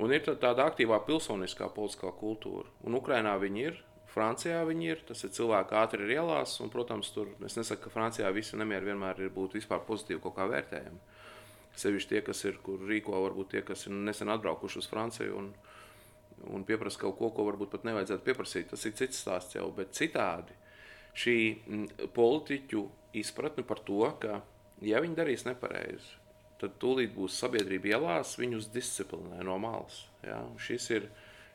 Un 0.00 0.12
ir 0.14 0.22
tāda 0.24 0.68
aktīvā 0.70 1.00
pilsoniskā 1.06 1.68
politiskā 1.74 2.12
kultūra. 2.16 2.68
Un 2.86 2.94
Ukrainā 2.96 3.34
viņi 3.42 3.64
ir, 3.66 3.80
Francijā 4.10 4.60
viņi 4.66 4.90
ir. 4.92 5.02
Tas 5.06 5.22
ir 5.24 5.34
cilvēki 5.34 5.76
ātri 5.78 6.06
ir 6.06 6.16
ielās. 6.18 6.56
Un, 6.62 6.70
protams, 6.72 7.12
tur 7.14 7.30
es 7.46 7.56
nesaku, 7.58 7.86
ka 7.86 7.94
Francijā 7.94 8.30
visi 8.34 8.58
nemieri 8.58 8.90
vienmēr 8.90 9.22
ir 9.24 9.34
būt 9.34 9.56
vispār 9.58 9.84
pozitīvi 9.86 10.22
kaut 10.24 10.36
kā 10.38 10.48
vērtējami. 10.50 11.02
Sevišķi 11.78 12.10
tie, 12.10 12.22
kas 12.26 12.44
ir, 12.44 12.58
kur 12.64 12.80
rīko, 12.86 13.14
varbūt 13.24 13.52
tie, 13.54 13.62
kas 13.66 13.86
ir 13.86 13.94
nesen 13.94 14.32
atbraukuši 14.32 14.80
uz 14.82 14.88
Franciju. 14.90 15.36
Un, 15.38 15.50
un 16.56 16.64
pieprasa 16.66 17.00
kaut 17.04 17.18
ko, 17.18 17.30
ko 17.36 17.46
varbūt 17.46 17.70
pat 17.74 17.86
nevajadzētu 17.88 18.26
pieprasīt. 18.26 18.70
Tas 18.72 18.86
ir 18.88 18.96
cits 18.98 19.22
stāsts 19.22 19.56
jau, 19.56 19.68
bet 19.76 19.94
citādi. 19.96 20.56
šī 21.20 21.36
politiķu 22.14 22.84
izpratne 23.18 23.64
par 23.66 23.80
to, 23.86 24.04
ka, 24.22 24.40
ja 24.86 25.00
viņi 25.02 25.16
darīs 25.18 25.44
nepareizi, 25.44 26.14
tad 26.60 26.76
tūlīt 26.82 27.14
būs 27.16 27.38
sabiedrība 27.40 27.96
ielās, 27.96 28.36
viņus 28.38 28.70
disciplinē 28.74 29.42
no 29.46 29.58
malas. 29.58 30.04
Ja? 30.22 30.42
Šis, 30.60 30.90
ir, 30.94 31.08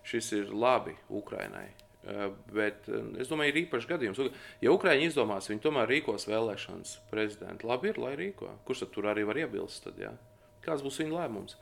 šis 0.03 0.31
ir 0.39 0.53
labi 0.53 0.95
Ukrainai. 1.09 1.69
Eh, 2.05 2.25
bet 2.53 2.85
eh, 2.89 3.05
es 3.21 3.29
domāju, 3.31 3.53
ir 3.53 3.63
īpašs 3.63 3.87
gadījums. 3.89 4.19
Ja 4.61 4.73
Ukrāņi 4.75 5.07
izdomās, 5.09 5.49
viņi 5.49 5.63
tomēr 5.63 5.89
rīkos 5.89 6.27
vēlēšanas 6.29 6.99
prezidentu. 7.09 7.69
Labi, 7.71 7.89
ir, 7.89 8.01
lai 8.01 8.13
rīko. 8.19 8.51
Kurš 8.67 8.85
tad 8.85 8.91
tur 8.93 9.09
arī 9.09 9.25
var 9.25 9.39
iebilst? 9.41 9.87
Tad, 9.87 9.97
ja? 10.01 10.13
Kāds 10.65 10.85
būs 10.85 11.01
viņa 11.01 11.17
lēmums? 11.17 11.57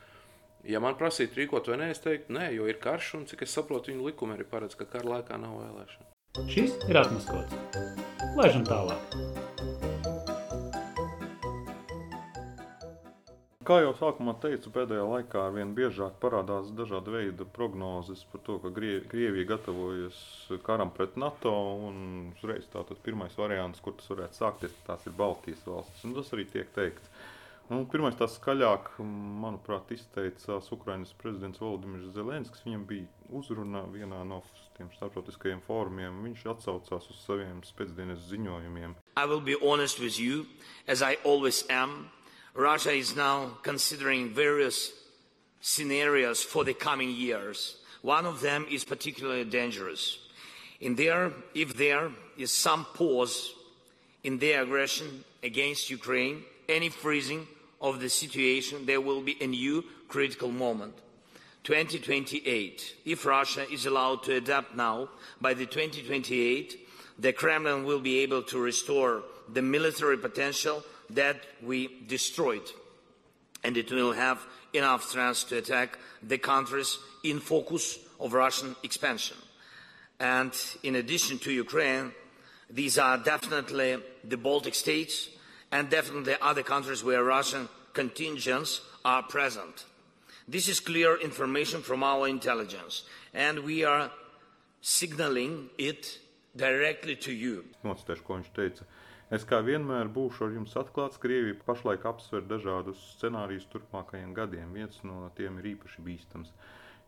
Ja 0.68 0.80
man 0.84 0.96
prasītu 1.00 1.42
rīkot 1.42 1.68
vai 1.72 1.80
nē, 1.80 1.90
es 1.92 2.04
teiktu, 2.04 2.36
nē, 2.36 2.50
jo 2.56 2.68
ir 2.72 2.80
karš, 2.84 3.14
un 3.20 3.26
cik 3.28 3.44
es 3.44 3.56
saprotu, 3.56 3.92
viņu 3.92 4.08
likumi 4.08 4.38
arī 4.38 4.48
paredz, 4.48 4.78
ka 4.80 4.88
kara 4.88 5.18
laikā 5.18 5.40
nav 5.40 5.60
vēlēšana. 5.60 6.12
Šis 6.50 6.80
ir 6.88 7.04
atmaskots. 7.04 7.80
Laižam 8.40 8.64
tālāk. 8.68 9.43
Kā 13.64 13.78
jau 13.80 13.94
sākumā 13.96 14.34
teicu, 14.44 14.72
pēdējā 14.76 15.04
laikā 15.08 15.42
ar 15.48 15.54
vien 15.56 15.70
biežāk 15.78 16.18
parādās 16.20 16.72
dažādi 16.76 17.12
veidi 17.14 17.46
prognozes 17.56 18.24
par 18.32 18.42
to, 18.44 18.58
ka 18.60 18.72
Krievija 18.76 19.46
gatavojas 19.54 20.18
karam 20.66 20.90
pret 20.92 21.16
NATO. 21.22 21.54
Uzreiz 22.34 22.66
tātad 22.74 23.00
pirmais 23.06 23.38
variants, 23.40 23.80
kur 23.84 23.96
tas 23.96 24.10
varētu 24.12 24.40
sākties, 24.40 24.74
tās 24.88 25.06
ir 25.08 25.16
Baltijas 25.16 25.62
valstis. 25.68 26.02
Un 26.04 26.16
tas 26.18 26.32
arī 26.36 26.44
tiek 26.52 26.74
teikts. 26.76 27.14
Un 27.72 27.86
pirmais 27.88 28.18
tā 28.20 28.28
skaļāk, 28.28 28.90
manuprāt, 29.44 29.94
izteicās 29.96 30.68
Ukrainas 30.76 31.14
prezidents 31.22 31.62
Volodimirs 31.64 32.12
Zelenskis. 32.18 32.66
Viņam 32.66 32.84
bija 32.90 33.08
uzruna 33.32 33.86
vienā 33.94 34.26
no 34.28 34.42
tiem 34.76 34.90
starptautiskajiem 34.98 35.62
fórumiem. 35.64 36.20
Viņš 36.28 36.44
atsaucās 36.58 37.08
uz 37.14 37.22
saviem 37.24 37.64
pēcdienas 37.80 38.28
ziņojumiem. 38.28 38.98
I 39.16 39.26
will 39.30 39.40
be 39.40 39.56
honest 39.64 40.04
with 40.04 40.20
you, 40.20 40.44
as 40.86 41.00
I 41.00 41.16
always 41.24 41.64
am. 41.70 42.12
Russia 42.54 42.92
is 42.92 43.16
now 43.16 43.58
considering 43.64 44.30
various 44.30 44.92
scenarios 45.60 46.44
for 46.44 46.64
the 46.64 46.74
coming 46.74 47.10
years. 47.10 47.78
One 48.02 48.26
of 48.26 48.42
them 48.42 48.68
is 48.70 48.84
particularly 48.84 49.46
dangerous. 49.46 50.20
In 50.80 50.96
there, 50.96 51.32
if 51.56 51.76
there 51.76 52.12
is 52.38 52.52
some 52.52 52.86
pause 52.94 53.54
in 54.24 54.38
their 54.38 54.64
aggression 54.64 55.24
against 55.42 55.90
Ukraine, 55.90 56.44
any 56.70 56.90
freezing 56.90 57.48
of 57.82 58.00
the 58.00 58.10
situation, 58.10 58.86
there 58.86 59.02
will 59.02 59.22
be 59.22 59.38
a 59.42 59.48
new 59.48 59.84
critical 60.08 60.52
moment. 60.52 60.94
2028. 61.64 62.96
If 63.06 63.26
Russia 63.26 63.66
is 63.72 63.86
allowed 63.86 64.24
to 64.24 64.36
adapt 64.36 64.76
now, 64.76 65.10
by 65.42 65.54
the 65.54 65.66
2028, 65.66 66.88
the 67.18 67.34
Kremlin 67.34 67.86
will 67.86 68.00
be 68.00 68.20
able 68.20 68.44
to 68.44 68.60
restore 68.60 69.24
the 69.52 69.62
military 69.62 70.18
potential 70.18 70.84
that 71.16 71.38
we 71.62 71.90
destroyed. 72.08 72.70
And 73.64 73.78
it 73.78 73.92
will 73.92 74.14
have 74.14 74.46
enough 74.74 75.04
strength 75.04 75.48
to 75.50 75.58
attack 75.58 75.98
the 76.22 76.38
countries 76.38 76.98
in 77.24 77.40
focus 77.40 78.00
of 78.20 78.34
Russian 78.34 78.76
expansion. 78.84 79.38
And 80.20 80.54
in 80.84 80.96
addition 80.96 81.40
to 81.40 81.52
Ukraine, 81.52 82.12
these 82.70 82.98
are 82.98 83.18
definitely 83.18 83.98
the 84.24 84.38
Baltic 84.38 84.76
states 84.76 85.30
and 85.72 85.90
definitely 85.90 86.36
other 86.42 86.64
countries 86.64 87.04
where 87.04 87.24
Russian 87.24 87.68
contingents 87.94 88.82
are 89.06 89.24
present. 89.24 89.86
This 90.48 90.68
is 90.68 90.80
clear 90.80 91.20
information 91.20 91.82
from 91.82 92.04
our 92.04 92.28
intelligence, 92.28 93.04
and 93.34 93.60
we 93.60 93.84
are 93.86 94.12
signaling 94.82 95.70
it 95.78 96.20
directly 96.56 97.16
to 97.16 97.32
you. 97.32 97.66
Es 99.34 99.46
kā 99.50 99.58
vienmēr 99.66 100.10
būšu 100.14 100.44
ar 100.46 100.52
jums 100.54 100.76
atklāts. 100.78 101.18
Krievija 101.22 101.56
pašlaik 101.66 102.04
apsver 102.06 102.44
dažādus 102.46 103.00
scenārijus 103.16 103.66
turpmākajiem 103.72 104.36
gadiem. 104.38 104.76
Viens 104.78 105.00
no 105.10 105.32
tiem 105.40 105.58
ir 105.62 105.70
īpaši 105.72 106.04
bīstams. 106.06 106.52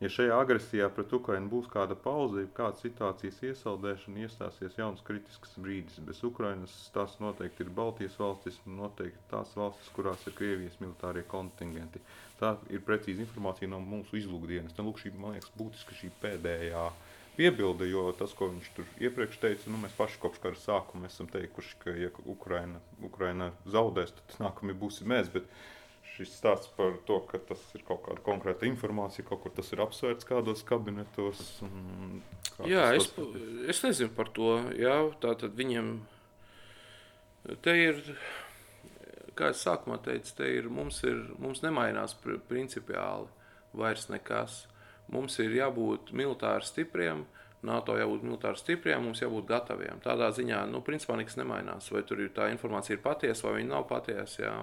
Ja 0.01 0.09
šajā 0.11 0.39
agresijā 0.43 0.87
pret 0.95 1.13
Ukrajinu 1.13 1.51
būs 1.51 1.69
kāda 1.71 1.95
pauze, 2.07 2.41
ja 2.47 2.49
kāda 2.57 2.81
situācijas 2.81 3.37
iesaldēšana, 3.51 4.25
iestāsies 4.25 4.79
jauns 4.81 5.05
kritisks 5.05 5.53
brīdis. 5.61 6.01
Bez 6.07 6.23
Ukrainas 6.25 6.73
tās 6.97 7.13
noteikti 7.21 7.63
ir 7.67 7.71
Baltijas 7.77 8.17
valstis, 8.19 8.57
noteikti 8.81 9.29
tās 9.31 9.53
valstis, 9.59 9.93
kurās 9.95 10.25
ir 10.25 10.35
Krievijas 10.39 10.81
militārie 10.81 11.23
kontingenti. 11.29 12.01
Tā 12.41 12.55
ir 12.73 12.81
precīza 12.89 13.21
informācija 13.27 13.69
no 13.71 13.83
mūsu 13.85 14.17
izlūkdienas. 14.23 14.75
Lūk, 14.81 15.03
šī, 15.03 15.13
man 15.13 15.37
liekas, 15.37 15.53
būtiski 15.61 16.01
šī 16.01 16.11
pēdējā 16.25 16.87
uh, 16.89 17.04
piebilde, 17.37 17.87
jo 17.89 18.07
tas, 18.17 18.33
ko 18.37 18.49
viņš 18.51 18.71
tur 18.77 18.89
iepriekš 19.03 19.39
teica, 19.41 19.69
nu, 19.71 19.79
mēs 19.83 19.95
paši 19.97 20.19
kopš 20.23 20.41
kara 20.43 20.59
sākuma 20.59 21.09
esam 21.09 21.29
teikuši, 21.31 21.79
ka, 21.83 21.95
ja 21.99 22.11
Ukraina, 22.31 22.81
Ukraina 23.03 23.51
zaudēs, 23.69 24.13
tad 24.17 24.37
nākamie 24.43 24.75
būsim 24.79 25.11
mēs. 25.11 25.31
Bet 25.33 25.49
šis 26.15 26.31
stāsts 26.39 26.71
par 26.77 26.95
to, 27.07 27.19
ka 27.27 27.41
tas 27.49 27.61
ir 27.75 27.83
kaut 27.87 28.05
kāda 28.05 28.23
konkrēta 28.23 28.67
informācija, 28.69 29.25
kaut 29.27 29.43
kur 29.43 29.53
tas 29.55 29.71
ir 29.75 29.83
apsvērts 29.83 30.27
kādos 30.27 30.63
kabinetos. 30.67 31.41
Kā 32.55 32.69
jā, 32.71 32.85
es, 32.95 33.09
es 33.71 33.83
nezinu 33.83 34.13
par 34.15 34.31
to. 34.35 34.55
Jā, 34.79 34.95
tā 35.23 35.35
tad 35.41 35.57
viņiem 35.59 35.97
te 37.65 37.77
ir. 37.89 38.01
Kā 39.35 39.49
jau 39.51 39.57
sākumā 39.59 39.97
teicu, 39.99 40.31
te 40.37 40.47
ir 40.47 40.69
mums, 40.71 41.01
ir, 41.03 41.17
mums 41.43 41.59
nemainās 41.59 42.13
principiāli 42.47 43.27
vairs 43.75 44.07
nekas. 44.07 44.61
Mums 45.13 45.37
ir 45.43 45.53
jābūt 45.53 46.13
militāri 46.17 46.65
stipriem, 46.65 47.25
NATO 47.65 47.95
jābūt 47.97 48.23
militāri 48.25 48.59
stipriem, 48.59 49.03
mums 49.05 49.21
jābūt 49.23 49.47
gataviem. 49.49 49.99
Tādā 50.03 50.29
ziņā, 50.35 50.63
nu, 50.69 50.81
principā 50.85 51.17
nekas 51.17 51.37
nemainās. 51.39 51.89
Vai 51.93 52.03
tur 52.07 52.21
ir 52.21 52.31
tā 52.35 52.49
informācija 52.53 52.97
ir 52.97 53.03
patiesa, 53.03 53.47
vai 53.47 53.59
viņa 53.59 53.71
nav 53.71 53.85
patiesa. 53.89 54.41
Jā. 54.43 54.55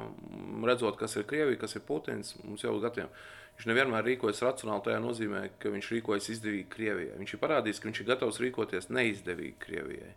Redzot, 0.69 0.99
kas 1.01 1.17
ir 1.19 1.27
Krievija, 1.31 1.61
kas 1.65 1.77
ir 1.79 1.87
Putins, 1.87 2.37
mums 2.47 2.63
jābūt 2.67 2.87
gataviem. 2.87 3.15
Viņš 3.57 3.69
nevienmēr 3.69 4.07
rīkojas 4.07 4.43
racionāli, 4.47 4.85
tajā 4.87 5.01
nozīmē, 5.03 5.43
ka 5.63 5.73
viņš 5.75 5.91
rīkojas 5.97 6.31
izdevīgi 6.37 6.71
Krievijai. 6.73 7.19
Viņš 7.21 7.35
ir 7.35 7.43
parādījis, 7.43 7.81
ka 7.83 7.91
viņš 7.91 8.03
ir 8.03 8.09
gatavs 8.09 8.41
rīkoties 8.43 8.89
neizdevīgi 8.95 9.59
Krievijai. 9.67 10.15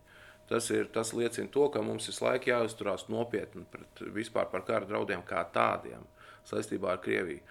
Tas, 0.49 0.69
ir, 0.69 0.87
tas 0.93 1.11
liecina 1.17 1.49
to, 1.51 1.67
ka 1.73 1.81
mums 1.81 2.05
visu 2.09 2.21
laiku 2.21 2.51
jāizturās 2.51 3.07
nopietni 3.09 3.65
pret 3.71 4.01
vispār 4.13 4.45
par 4.51 4.61
kara 4.67 4.85
draudiem 4.85 5.23
kā 5.25 5.41
tādiem 5.53 6.05
saistībā 6.45 6.91
ar 6.93 7.01
Krieviju. 7.01 7.41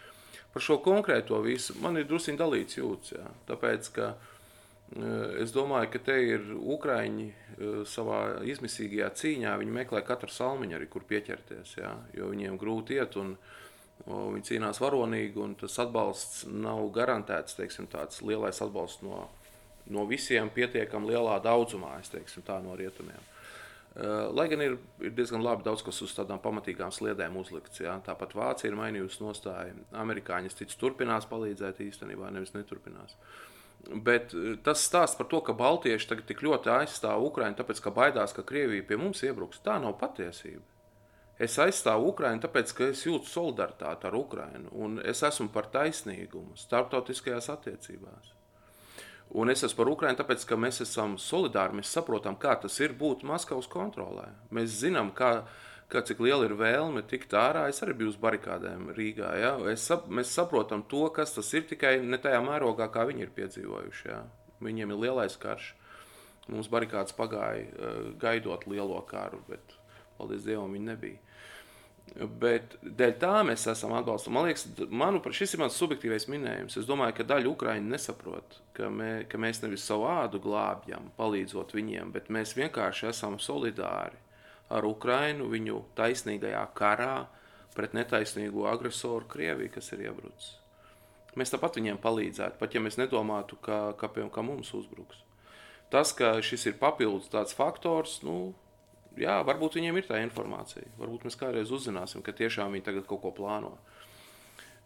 Par 0.55 0.63
šo 0.63 0.79
konkrēto 0.79 1.41
visu 1.43 1.75
man 1.83 1.99
ir 1.99 2.07
druskuļi 2.07 2.39
dalīts 2.39 2.79
jūtas. 2.79 3.17
Jā. 3.17 3.27
Tāpēc, 3.49 3.89
ka 3.97 4.13
eh, 4.13 5.43
es 5.43 5.51
domāju, 5.55 5.91
ka 5.91 6.01
te 6.07 6.15
ir 6.29 6.47
Ukrāņi 6.55 7.27
eh, 7.27 7.81
savā 7.91 8.21
izmisīgajā 8.47 9.11
cīņā. 9.19 9.57
Viņi 9.59 9.75
meklē 9.81 10.05
katru 10.07 10.31
salmiņu, 10.31 10.79
arī 10.79 10.87
kur 10.93 11.07
pieķerties. 11.11 11.75
Jā, 11.81 11.91
jo 12.15 12.31
viņiem 12.31 12.59
grūti 12.61 13.01
iet, 13.01 13.19
un 13.19 13.35
viņi 14.07 14.47
cīnās 14.53 14.79
varonīgi, 14.83 15.43
un 15.43 15.59
tas 15.59 15.75
atbalsts 15.83 16.47
nav 16.47 16.87
garantēts. 16.95 17.59
Teiksim, 17.59 17.91
tāds 17.91 18.23
lielais 18.23 18.63
atbalsts 18.63 19.03
no, 19.03 19.25
no 19.91 20.07
visiem 20.07 20.55
pietiekami 20.55 21.11
lielā 21.11 21.41
daudzumā, 21.43 21.97
teiksim, 22.15 22.47
tā, 22.47 22.63
no 22.63 22.79
rietumiem. 22.79 23.34
Eh, 23.95 24.29
lai 24.35 24.49
gan 24.51 24.63
ir, 24.65 24.73
ir 25.07 25.13
diezgan 25.15 25.43
labi 25.45 25.63
daudz 25.63 25.85
kas 25.87 26.01
uz 26.03 26.13
tādām 26.17 26.41
pamatīgām 26.43 26.91
sliedēm 26.91 27.37
uzlikts. 27.39 27.79
Ja? 27.85 27.95
Tāpat 28.03 28.35
Vācija 28.35 28.73
ir 28.73 28.79
mainījusi 28.79 29.23
nostāju. 29.23 29.85
Amerikāņi 30.03 30.51
tic, 30.59 30.75
turpinās 30.81 31.29
palīdzēt 31.31 31.79
īstenībā, 31.85 32.33
nevis 32.35 32.57
neturpinās. 32.57 33.15
Bet 33.95 34.35
eh, 34.35 34.57
tas 34.67 34.83
stāsts 34.83 35.21
par 35.21 35.31
to, 35.31 35.45
ka 35.47 35.55
Baltieši 35.55 36.11
tagad 36.11 36.27
tik 36.27 36.43
ļoti 36.43 36.75
aizstāv 36.75 37.23
Ukraiņu, 37.29 37.61
tāpēc 37.61 37.85
ka 37.85 37.95
baidās, 37.95 38.35
ka 38.35 38.43
Krievija 38.43 38.89
pie 38.89 38.99
mums 38.99 39.23
iebruks, 39.23 39.63
tā 39.63 39.79
nav 39.79 39.95
patiesība. 40.03 40.65
Es 41.39 41.55
aizstāvu 41.63 42.11
Ukraiņu, 42.11 42.43
tāpēc 42.43 42.75
ka 42.75 42.91
es 42.91 43.07
jūtu 43.07 43.31
solidaritāti 43.31 44.11
ar 44.11 44.19
Ukraiņu 44.19 44.75
un 44.75 44.99
es 45.07 45.23
esmu 45.27 45.53
par 45.55 45.71
taisnīgumu 45.71 46.59
starptautiskajās 46.59 47.51
attiecībās. 47.55 48.35
Un 49.31 49.51
es 49.51 49.65
esmu 49.67 49.81
par 49.81 49.91
Ukrajinu, 49.91 50.19
tāpēc, 50.21 50.45
ka 50.47 50.57
mēs 50.61 50.83
esam 50.85 51.17
solidāri, 51.19 51.81
mēs 51.81 51.93
saprotam, 51.97 52.37
kā 52.39 52.55
tas 52.61 52.77
ir 52.85 52.93
būt 52.99 53.25
Maskavas 53.27 53.67
kontrolē. 53.71 54.29
Mēs 54.55 54.77
zinām, 54.85 55.11
kā, 55.17 55.31
kā 55.91 56.05
cik 56.07 56.21
liela 56.23 56.47
ir 56.47 56.55
vēlme 56.59 57.03
tikt 57.11 57.35
ārā. 57.39 57.65
Es 57.73 57.83
arī 57.83 57.97
biju 57.99 58.13
uz 58.13 58.19
barikādēm 58.21 58.93
Rīgā. 58.95 59.33
Ja? 59.41 59.55
Es, 59.73 59.89
sap, 59.89 60.07
mēs 60.07 60.31
saprotam 60.35 60.85
to, 60.91 61.09
kas 61.15 61.35
tas 61.35 61.51
ir 61.57 61.67
tikai 61.71 61.97
ne 62.05 62.21
tajā 62.21 62.45
mērogā, 62.47 62.91
kā 62.95 63.07
viņi 63.11 63.27
ir 63.27 63.35
piedzīvojuši. 63.35 64.07
Ja? 64.13 64.21
Viņiem 64.63 64.95
ir 64.95 65.03
lielais 65.09 65.39
karš. 65.41 65.73
Mums 66.53 66.69
barikādas 66.69 67.17
pagāja 67.17 67.65
eh, 67.65 68.01
gaidot 68.21 68.67
lielo 68.69 69.01
karu, 69.09 69.41
bet 69.49 69.79
paldies 70.19 70.45
Dievam, 70.45 70.77
viņi 70.77 70.91
nebija. 70.93 71.34
Bet 72.15 72.77
dēļ 72.85 73.15
tā 73.19 73.39
mēs 73.47 73.65
esam 73.73 73.95
atbalstīti. 73.99 74.33
Man 74.37 74.47
liekas, 74.47 74.67
manuprāt, 74.87 75.35
šis 75.35 75.57
ir 75.57 75.63
mans 75.65 75.79
subjektīvais 75.81 76.29
minējums. 76.31 76.77
Es 76.79 76.87
domāju, 76.87 77.17
ka 77.19 77.27
daļa 77.27 77.51
Ukrāņu 77.51 77.91
nesaprot, 77.91 78.59
ka, 78.77 78.91
mē, 78.93 79.25
ka 79.31 79.41
mēs 79.43 79.65
nevis 79.65 79.87
savu 79.89 80.07
ādu 80.13 80.39
glābjam, 80.45 81.09
palīdzot 81.19 81.75
viņiem, 81.75 82.13
bet 82.15 82.31
mēs 82.35 82.55
vienkārši 82.59 83.09
esam 83.11 83.41
solidāri 83.43 84.21
ar 84.71 84.87
Ukrainu 84.87 85.49
viņu 85.51 85.81
taisnīgajā 85.99 86.63
karā 86.79 87.25
pret 87.75 87.97
netaisnīgo 87.97 88.69
agresoru 88.71 89.27
Krieviju, 89.31 89.73
kas 89.75 89.91
ir 89.97 90.07
iebrucis. 90.07 90.55
Mēs 91.35 91.51
tāpat 91.51 91.81
viņiem 91.81 91.99
palīdzētu, 91.99 92.61
pat 92.61 92.75
ja 92.77 92.83
mēs 92.83 92.99
nedomātu, 93.01 93.59
ka, 93.63 93.97
ka, 93.99 94.09
ka 94.09 94.43
mums 94.47 94.71
uzbruks. 94.77 95.25
tas, 95.91 96.13
ka 96.13 96.41
šis 96.43 96.67
ir 96.67 96.79
papildus 96.79 97.29
tāds 97.31 97.55
faktors, 97.55 98.21
nu, 98.23 98.55
jā, 99.21 99.37
varbūt 99.47 99.79
viņiem 99.79 100.01
ir 100.01 100.09
tā 100.09 100.21
informācija. 100.25 100.87
Varbūt 100.99 101.27
mēs 101.29 101.39
kādreiz 101.41 101.73
uzzināsim, 101.75 102.23
ka 102.25 102.35
tiešām 102.37 102.75
viņi 102.75 102.87
tagad 102.89 103.09
kaut 103.11 103.23
ko 103.25 103.35
plāno. 103.37 103.77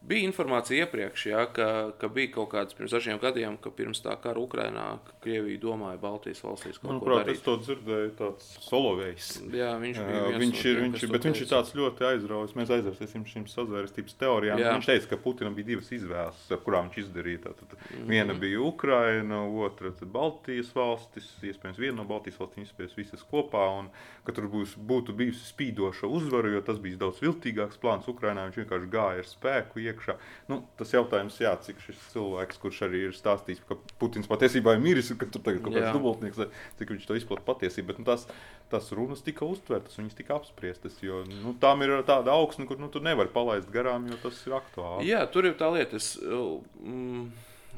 Bija 0.00 0.28
informācija 0.28 0.84
iepriekš, 0.86 1.24
ja, 1.26 1.40
ka, 1.50 1.90
ka 1.98 2.08
bija 2.12 2.30
kaut 2.36 2.52
kāds 2.52 2.76
pirms 2.78 2.92
dažiem 2.94 3.18
gadiem, 3.18 3.56
ka 3.58 3.72
pirms 3.74 3.98
tā 4.04 4.14
kara 4.22 4.38
Ukrainā 4.38 4.84
Krievija 5.24 5.58
domāja 5.60 5.98
Baltijas 6.00 6.38
valstīs 6.44 6.78
Manuprāt, 6.84 7.26
ko 7.26 7.32
es 7.34 7.40
darīt. 7.40 7.44
to 7.44 7.56
dzirdēju, 7.64 8.12
tāds 8.20 8.46
solovējs. 8.68 9.30
Jā, 9.58 9.72
viņš 9.82 9.98
bija 9.98 10.20
Jā, 10.20 10.28
viens 10.30 10.44
viņš 10.44 10.60
ir, 10.62 10.78
tiem, 10.78 10.84
viņš, 10.84 11.06
bet 11.12 11.26
viņš 11.28 11.42
ir 11.42 11.48
teica. 11.48 11.54
tāds 11.56 11.74
ļoti 11.80 12.06
aizraujošs. 12.12 12.54
Mēs 12.60 12.72
aizvērsīsim 12.76 13.26
šīm 13.32 13.48
sazvērstības 13.50 14.16
teorijām. 14.22 14.62
Jā. 14.62 14.68
Jā. 14.68 14.76
Viņš 14.78 14.90
teica, 14.92 15.10
ka 15.10 15.18
Putinam 15.26 15.58
bija 15.58 15.70
divas 15.72 15.90
izvēles, 15.98 16.46
kurām 16.62 16.88
viņš 16.88 17.02
izdarīja. 17.02 17.42
Tātad, 17.48 17.74
mm. 17.74 17.90
-hmm. 17.90 18.08
Viena 18.14 18.38
bija 18.38 18.62
Ukraina, 18.62 19.42
otra 19.66 19.92
Baltijas 20.06 20.70
valstis. 20.78 21.26
Iespējams, 21.42 21.82
viena 21.82 21.98
no 21.98 22.06
Baltijas 22.06 22.38
valstīm 22.38 22.68
izspējas 22.68 22.96
visas 22.96 23.26
kopā. 23.26 23.66
Un, 23.80 23.90
ka 24.24 24.32
tur 24.36 24.46
būs, 24.52 24.76
būtu 24.76 25.12
bijusi 25.16 25.42
spīdoša 25.48 26.06
uzvara, 26.06 26.54
jo 26.54 26.62
tas 26.62 26.78
bija 26.78 27.02
daudz 27.04 27.22
viltīgāks 27.24 27.80
plāns 27.82 28.08
Ukrainā. 28.08 28.46
Viņš 28.46 28.62
vienkārši 28.62 28.90
gāja 28.92 29.24
ar 29.24 29.28
spēku 29.28 29.87
iekšā. 29.88 30.16
Nu, 30.50 30.60
tas 30.78 30.92
jautājums, 30.94 31.38
jā, 31.42 31.52
cik 31.64 31.80
šis 31.84 32.00
cilvēks, 32.14 32.60
kurš 32.62 32.82
arī 32.88 33.04
ir 33.08 33.16
stāstījis, 33.16 33.64
ka 33.68 33.78
Putins 34.00 34.30
patiesībā 34.30 34.76
ir 34.76 34.82
miris, 34.84 35.10
un 35.14 35.20
ka 35.20 35.28
tur 35.32 35.44
tagad 35.46 35.64
kaut 35.64 35.76
kāds 35.76 35.96
dubultnieks, 35.96 36.62
cik 36.80 36.94
viņš 36.94 37.08
to 37.08 37.18
izplatīja 37.18 37.48
patiesību. 37.48 37.90
Bet, 37.92 38.00
nu, 38.02 38.08
tas, 38.08 38.26
tas 38.72 38.90
runas 38.96 39.24
tika 39.24 39.46
uztvertas, 39.48 39.98
viņas 40.00 40.18
tika 40.18 40.36
apspriestas. 40.38 40.98
Jo 41.04 41.22
nu, 41.28 41.54
tām 41.60 41.84
ir 41.86 41.96
tāda 42.08 42.34
augsne, 42.36 42.68
kur 42.68 42.80
nu, 42.80 42.90
tu 42.92 43.02
nevari 43.04 43.32
palaist 43.32 43.70
garām, 43.74 44.08
jo 44.10 44.18
tas 44.22 44.40
ir 44.46 44.58
aktuāli. 44.58 45.08
Jā, 45.08 45.24
tur 45.32 45.48
ir 45.48 45.56
tā 45.60 45.70
lieta. 45.74 46.00
Es 46.00 46.14
mm, 46.20 47.24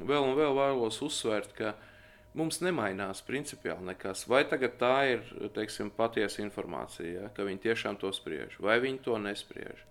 vēl 0.01 0.27
un 0.31 0.37
vēl 0.39 0.57
vēlos 0.57 1.01
uzsvērt, 1.07 1.55
ka 1.59 1.75
mums 2.39 2.61
nemainās 2.65 3.23
principiāli 3.27 3.91
nekas. 3.91 4.27
Vai 4.31 4.45
tagad 4.49 4.77
tā 4.81 4.95
ir 5.15 5.31
teiksim, 5.55 5.93
patiesa 5.95 6.43
informācija, 6.45 7.11
ja, 7.25 7.31
ka 7.35 7.47
viņi 7.47 7.65
tiešām 7.69 8.01
to 8.01 8.13
spriež, 8.15 8.59
vai 8.63 8.79
viņi 8.83 9.03
to 9.07 9.19
nespriež. 9.23 9.87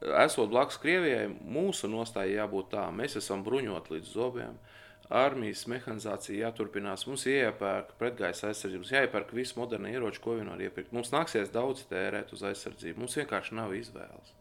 Esot 0.00 0.50
blakus 0.52 0.76
Krievijai, 0.80 1.28
mūsu 1.30 1.88
nostāja 1.88 2.42
jābūt 2.42 2.74
tā, 2.74 2.84
mēs 2.92 3.16
esam 3.16 3.44
bruņoti 3.46 3.96
līdz 3.96 4.10
zobiem. 4.12 4.58
Armijas 5.06 5.62
mehanizācija 5.70 6.48
jāturpinās. 6.48 7.06
Mums 7.06 7.24
jāiepērk 7.28 7.92
pretgaisa 8.00 8.50
aizsardzība, 8.50 8.82
mums 8.82 8.92
jāiepērk 8.92 9.30
visi 9.38 9.54
modernie 9.56 9.94
ieroči, 9.94 10.20
ko 10.22 10.34
vien 10.36 10.50
var 10.50 10.60
iepirkt. 10.60 10.92
Mums 10.92 11.12
nāksies 11.14 11.52
daudz 11.54 11.84
tērēt 11.90 12.34
uz 12.34 12.42
aizsardzību. 12.50 13.04
Mums 13.04 13.16
vienkārši 13.20 13.56
nav 13.56 13.74
izvēles. 13.78 14.34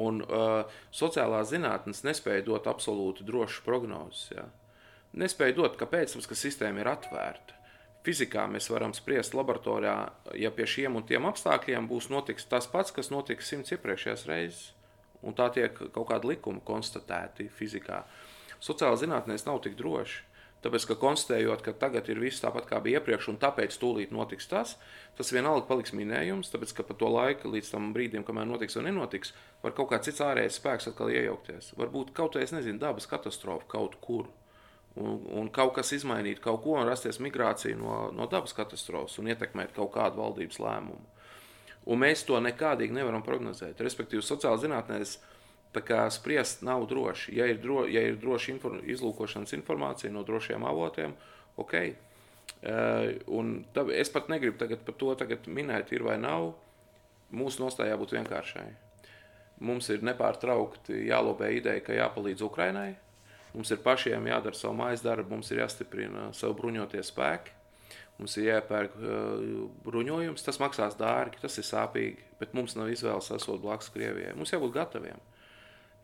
Un 0.00 0.22
uh, 0.22 0.62
sociālās 0.94 1.50
zinātnes 1.50 2.04
nespēja 2.06 2.46
dot 2.46 2.70
absolūti 2.70 3.26
drošas 3.26 3.64
prognozes. 3.66 4.28
Ja? 4.36 4.46
Nespēja 5.18 5.56
dot, 5.58 5.74
kāpēc, 5.80 6.14
tāpēc, 6.14 6.30
ka 6.30 6.38
sistēma 6.38 6.84
ir 6.84 6.92
atvērta. 6.92 7.59
Fizikā 8.06 8.46
mēs 8.48 8.70
varam 8.72 8.94
spriest 8.96 9.34
laboratorijā, 9.36 9.96
ja 10.40 10.50
pie 10.56 10.64
šiem 10.64 10.96
un 10.96 11.04
tiem 11.04 11.26
apstākļiem 11.28 11.88
būs 11.90 12.08
notiks 12.08 12.48
tas 12.48 12.68
pats, 12.70 12.94
kas 12.96 13.12
notika 13.12 13.44
simts 13.44 13.74
iepriekšējās 13.76 14.24
reizes. 14.30 14.62
Un 15.20 15.36
tā 15.36 15.50
tiek 15.52 15.76
kaut 15.92 16.08
kāda 16.08 16.30
likuma 16.30 16.62
konstatēti 16.64 17.50
fizikā. 17.52 18.06
Sociālā 18.64 18.96
zinātnēs 19.00 19.44
nav 19.44 19.60
tik 19.66 19.76
droši. 19.76 20.24
Tāpēc, 20.60 20.84
ka 20.90 20.96
konstatējot, 21.00 21.62
ka 21.64 21.72
tagad 21.80 22.08
ir 22.12 22.18
viss 22.20 22.42
tāpat 22.42 22.66
kā 22.68 22.80
bija 22.84 23.00
iepriekš, 23.00 23.30
un 23.32 23.38
tāpēc 23.40 23.76
tūlīt 23.80 24.10
notiks 24.12 24.48
tas, 24.48 24.74
tas 25.16 25.32
vienalga 25.32 25.64
paliks 25.68 25.94
minējums. 25.96 26.52
Tāpēc, 26.52 26.74
ka 26.76 26.84
pa 26.84 26.96
to 27.00 27.08
laiku 27.08 27.52
līdz 27.52 27.70
tam 27.72 27.92
brīdim, 27.96 28.26
kamēr 28.28 28.48
notiks 28.48 28.76
vai 28.76 28.84
nenotiks, 28.90 29.32
var 29.64 29.76
kaut 29.76 29.88
kāds 29.92 30.10
cits 30.10 30.20
ārējais 30.24 30.60
spēks 30.60 30.90
atkal 30.92 31.12
iejaukties. 31.14 31.72
Varbūt 31.80 32.12
kaut 32.16 32.36
kāda, 32.36 32.58
nezinu, 32.58 32.80
dabas 32.82 33.08
katastrofa 33.08 33.68
kaut 33.72 33.96
kur. 34.04 34.28
Un, 34.98 35.20
un 35.38 35.48
kaut 35.54 35.76
kas 35.76 35.92
izmainīt 35.94 36.40
kaut 36.42 36.64
ko 36.64 36.74
un 36.80 36.88
rasties 36.88 37.20
migrācija 37.22 37.78
no, 37.78 38.08
no 38.10 38.26
dabas 38.30 38.56
katastrofas 38.56 39.20
un 39.22 39.30
ietekmēt 39.30 39.70
kaut 39.76 39.92
kādu 39.94 40.18
valdības 40.18 40.58
lēmumu. 40.58 41.04
Un 41.90 42.00
mēs 42.02 42.24
to 42.26 42.38
nekādīgi 42.42 42.94
nevaram 42.94 43.22
prognozēt. 43.24 43.80
Respektīvi, 43.80 44.24
sociālā 44.24 44.58
zinātnēs 44.60 45.16
spriest 46.10 46.64
nav 46.66 46.86
droši. 46.90 47.36
Ja 47.38 47.46
ir, 47.46 47.60
dro, 47.62 47.84
ja 47.86 48.02
ir 48.02 48.18
droša 48.20 48.52
inform, 48.52 48.80
izlūkošanas 48.84 49.54
informācija 49.56 50.12
no 50.12 50.24
drošiem 50.26 50.66
avotiem, 50.66 51.14
ok. 51.56 51.74
Uh, 52.60 53.62
tā, 53.72 53.86
es 53.94 54.10
pat 54.12 54.28
negribu 54.28 54.58
tagad 54.58 54.82
par 54.84 54.96
to 54.98 55.14
tagad 55.14 55.46
minēt, 55.46 55.94
ir 55.94 56.04
vai 56.04 56.18
nav. 56.20 56.52
Mūsu 57.30 57.62
nostājā 57.62 57.94
būtu 57.96 58.18
vienkāršai. 58.18 58.66
Mums 59.62 59.86
ir 59.94 60.02
nepārtraukti 60.02 61.06
jālobē 61.06 61.52
ideja, 61.54 61.84
ka 61.84 61.94
jāpalīdz 61.94 62.42
Ukrainai. 62.42 62.96
Mums 63.54 63.72
ir 63.74 63.80
pašiem 63.82 64.28
jādara 64.30 64.56
savu 64.56 64.76
mājas 64.78 65.02
darbu, 65.02 65.34
mums 65.34 65.50
ir 65.50 65.64
jāstiprina 65.64 66.28
savu 66.36 66.54
bruņotie 66.60 67.02
spēki. 67.06 67.56
Mums 68.20 68.36
ir 68.36 68.50
jāpērk 68.50 68.94
uh, 69.00 69.44
bruņojums, 69.86 70.44
tas 70.44 70.60
maksās 70.60 70.96
dārgi, 70.98 71.40
tas 71.40 71.56
ir 71.56 71.64
sāpīgi, 71.64 72.26
bet 72.40 72.52
mums 72.54 72.76
nav 72.76 72.90
izvēles 72.92 73.30
esot 73.32 73.62
blakus 73.62 73.88
Krievijai. 73.94 74.34
Mums 74.36 74.52
jābūt 74.52 74.74
gataviem. 74.76 75.22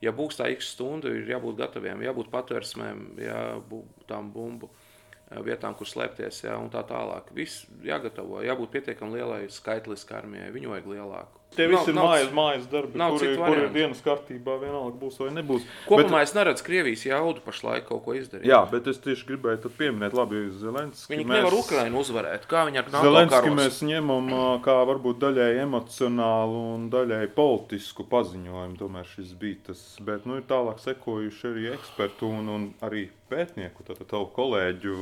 Ja 0.00 0.12
būs 0.16 0.38
tā 0.40 0.48
x 0.52 0.72
stunda, 0.74 1.12
ir 1.12 1.28
jābūt 1.28 1.58
gataviem, 1.60 2.02
jābūt 2.04 2.32
patvērsmēm, 2.32 3.04
jābūt 3.20 4.08
tām 4.08 4.32
bumbu 4.32 4.70
uh, 4.72 5.42
vietām, 5.44 5.76
kur 5.76 5.88
slēpties, 5.88 6.42
jā, 6.48 6.56
un 6.56 6.72
tā 6.72 6.82
tālāk. 6.88 7.28
Viss 7.36 7.66
jāgatavo, 7.84 8.40
jābūt 8.44 8.74
pietiekami 8.78 9.20
lielai 9.20 9.42
skaitliskai 9.52 10.22
armijai, 10.22 10.52
viņu 10.56 10.72
vajag 10.72 10.92
lielāku. 10.96 11.45
Tie 11.56 11.68
visi 11.70 11.88
ir 11.88 11.96
mājas, 11.96 12.32
mājas 12.36 12.64
darbi, 12.68 12.98
nav 13.00 13.14
kuri, 13.14 13.28
kuri 13.32 13.40
variantu. 13.40 13.72
dienas 13.72 14.00
kārtībā 14.04 14.56
vienalga 14.60 14.98
būs 15.00 15.14
vai 15.22 15.28
nebūs. 15.32 15.62
Kopumā 15.86 16.18
bet, 16.18 16.26
es 16.28 16.34
neredzu 16.36 16.64
Krievijas 16.66 17.04
jaudu 17.06 17.40
pašlaik 17.46 17.86
kaut 17.88 18.02
ko 18.04 18.12
izdarīt. 18.18 18.44
Jā, 18.50 18.58
bet 18.68 18.86
es 18.92 18.98
tieši 19.00 19.24
gribēju 19.30 19.70
pieminēt, 19.78 20.12
labi, 20.12 20.42
Zelenski. 20.52 21.14
Viņi 21.14 21.24
mēs- 21.24 21.38
nevar 21.40 21.54
Ukrainu 21.56 22.02
uzvarēt. 22.02 22.44
Kā 22.50 22.66
viņi 22.68 22.82
ar 22.82 22.90
NATO 22.92 23.04
Zelenski 23.06 23.54
mēs 23.56 23.78
ņemam 23.88 24.28
kā 24.66 24.74
varbūt 24.90 25.16
daļēji 25.22 25.62
emocionālu 25.62 26.60
un 26.74 26.90
daļēji 26.90 27.32
politisku 27.38 28.04
paziņojumu. 28.04 28.76
Tomēr 28.76 29.06
šis 29.14 29.32
bija 29.38 29.56
tas, 29.70 29.96
bet 30.04 30.26
nu, 30.26 30.36
ir 30.36 30.42
tālāk 30.42 30.78
sekojuši 30.84 31.48
arī 31.54 31.72
ekspertu 31.72 32.28
un, 32.28 32.48
un 32.48 32.74
arī 32.82 33.08
pētnieku, 33.30 33.80
tātad 33.86 34.06
tavu 34.12 34.28
kolēģu 34.36 34.98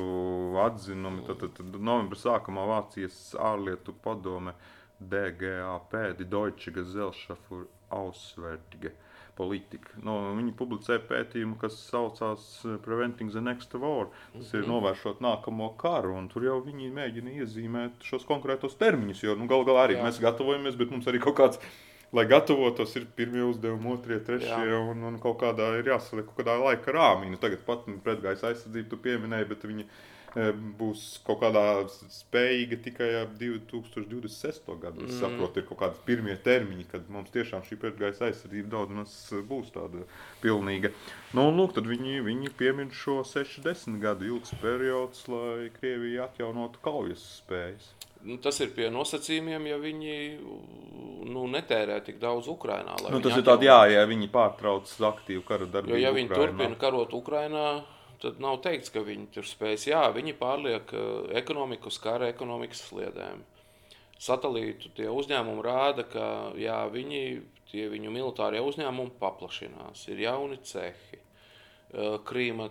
atzinumi. 0.68 1.26
Tātad 1.26 1.56
tad 1.58 1.74
novembra 1.80 2.16
sākumā 2.20 2.64
Vācijas 2.70 3.34
ārlietu 3.34 3.92
padome 4.04 4.54
DGAP, 5.00 6.16
Die 6.18 6.24
Deutsche 6.24 6.72
Gesellschaft 6.72 7.40
für 7.48 7.66
Auswärtige 7.90 8.92
politika. 9.36 9.94
No, 10.04 10.16
viņi 10.36 10.52
publicē 10.58 10.98
pētījumu, 11.08 11.56
kas 11.60 11.76
saucās 11.88 12.44
eh, 12.64 12.76
Preventing 12.84 13.32
the 13.34 13.42
Next 13.42 13.74
War. 13.80 14.10
Tas 14.34 14.52
ir 14.54 14.68
novēršot 14.70 15.22
nākamo 15.24 15.72
karu, 15.80 16.14
un 16.18 16.28
tur 16.32 16.46
jau 16.46 16.60
viņi 16.64 16.92
mēģina 16.94 17.34
iezīmēt 17.40 18.06
šos 18.06 18.26
konkrētos 18.28 18.78
termiņus. 18.80 19.24
Jo 19.26 19.34
nu, 19.38 19.48
galu 19.50 19.66
galā 19.68 19.88
arī 19.88 19.98
Jā. 19.98 20.06
mēs 20.06 20.22
gatavojamies, 20.22 20.78
bet 20.78 20.94
mums 20.94 21.10
arī 21.10 21.22
kaut 21.24 21.38
kāds. 21.40 21.60
Lai 22.14 22.28
gatavotos, 22.30 22.92
ir 22.94 23.08
pirmie 23.18 23.40
uzdevumi, 23.42 23.88
otrie, 23.90 24.20
trešie, 24.22 24.46
Jā. 24.54 24.78
un, 24.92 25.00
un 25.08 25.16
kaut 25.18 25.40
kādā 25.40 25.72
ir 25.80 25.88
jāsaliek 25.90 26.28
kaut 26.28 26.44
kādā 26.44 26.54
laika 26.60 26.94
rāmī. 26.94 27.26
Nu, 27.32 27.40
tagad 27.42 27.64
pat 27.66 27.88
nu, 27.90 27.96
pretgaisa 28.04 28.52
aizsardzību 28.52 28.92
tu 28.92 28.98
pieminēji, 29.02 29.48
bet 29.50 29.66
viņi 29.66 29.82
e, 29.82 29.88
būs 30.34 31.20
kaut 31.26 31.40
kādā 31.44 31.62
spējīga 32.10 32.78
tikai 32.82 33.08
ap 33.22 33.36
2026. 33.38 34.74
gadu. 34.82 35.04
Es 35.06 35.12
Mm. 35.14 35.20
saprotu, 35.20 35.58
ir 35.58 35.66
kaut 35.68 35.78
kādi 35.78 35.94
pirmie 36.06 36.36
termiņi, 36.36 36.86
kad 36.90 37.08
mums 37.08 37.30
tiešām 37.30 37.62
šī 37.62 37.76
pretgaisa 37.78 38.26
aizsardzība 38.26 38.68
daudz 38.68 38.90
maz 38.90 39.32
būs 39.48 39.70
tāda 39.70 40.02
pilnīga. 40.42 40.90
Nu, 41.34 41.48
un 41.48 41.56
lūk, 41.60 41.74
tad 41.74 41.84
viņi, 41.86 42.20
viņi 42.24 42.50
piemin 42.58 42.90
šo 42.90 43.22
60 43.24 44.00
gadu 44.00 44.24
ilgs 44.26 44.50
periods, 44.60 45.28
lai 45.28 45.70
Krievija 45.80 46.24
atjaunotu 46.28 46.78
kaujas 46.82 47.22
spējas. 47.42 47.92
Nu, 48.24 48.38
tas 48.38 48.58
ir 48.60 48.70
pie 48.72 48.88
nosacījumiem, 48.90 49.66
ja 49.68 49.76
viņi 49.76 50.14
nu, 51.28 51.46
netērē 51.46 51.98
tik 52.04 52.18
daudz 52.18 52.48
Ukrajinā. 52.48 52.96
Nu, 53.10 53.20
tas 53.20 53.36
ir 53.36 53.42
tāds, 53.44 53.62
jā, 53.66 53.76
ja 53.92 54.06
viņi 54.08 54.30
pārtrauc 54.32 54.88
aktīvu 54.88 55.44
kara 55.44 55.66
darbību. 55.66 55.92
Jo, 55.98 56.08
ja 56.08 56.12
viņi 56.12 56.30
Ukrainā. 56.30 56.40
turpina 56.40 56.76
karot 56.80 57.12
Ukrajinā, 57.12 57.84
tad 58.24 58.40
nav 58.40 58.60
teikts, 58.64 58.92
ka 58.92 59.02
viņi 59.04 59.28
tur 59.34 59.48
spēs. 59.48 59.88
Jā, 59.90 60.06
viņi 60.14 60.36
pārliek 60.40 60.94
eh, 60.96 61.34
ekonomiku 61.40 61.90
uz 61.92 61.98
kara 62.02 62.30
ekonomikas 62.32 62.86
sliedēm. 62.88 63.42
Satelītu 64.24 64.92
tie 64.96 65.10
uzņēmumi 65.10 65.64
rāda, 65.66 66.06
ka 66.08 66.26
jā, 66.60 66.78
viņi, 66.92 67.20
tie 67.72 67.88
viņu 67.92 68.12
militārie 68.14 68.62
uzņēmumi 68.64 69.16
paplašinās, 69.20 70.06
ir 70.12 70.24
jauni 70.24 70.60
cehi. 70.64 71.20
Eh, 71.20 72.16
Krīma 72.26 72.70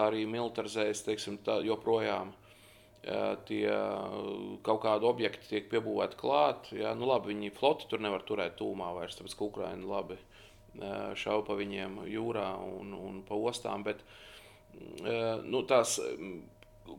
arī 0.00 0.26
militarizējas, 0.30 1.04
teiksim, 1.06 1.40
tā, 1.46 1.60
joprojām. 1.66 2.34
Eh, 3.00 3.36
Tie 3.48 3.64
kaut 4.66 4.82
kādi 4.82 5.06
objekti 5.08 5.54
tiek 5.54 5.70
piebūvēti 5.70 6.18
klāt. 6.20 6.72
Jā, 6.76 6.92
nu 6.98 7.08
labi, 7.08 7.32
viņi 7.32 7.54
floti 7.56 7.88
tur 7.88 8.02
nevar 8.02 8.26
turēt 8.28 8.58
tūmā 8.58 8.90
vairs, 8.98 9.16
tāpēc 9.16 9.38
ka 9.38 9.46
Ukraina 9.46 9.94
labi 9.94 10.18
šauja 11.18 11.44
pa 11.46 11.56
viņiem 11.58 12.02
jūrā 12.10 12.48
un, 12.62 12.94
un 12.94 13.22
pa 13.26 13.34
ostām. 13.34 13.84
Bet, 13.84 14.02
eh, 14.02 14.29
nu, 15.46 15.62
tās, 15.68 15.98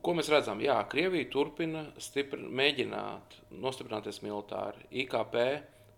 ko 0.01 0.15
mēs 0.17 0.31
redzam? 0.33 0.61
Jā, 0.63 0.77
Krievija 0.91 1.29
turpina 1.33 1.87
stipri, 2.01 2.41
mēģināt 2.61 3.37
nostiprināties 3.63 4.21
militāri. 4.25 4.87
IKP 5.03 5.37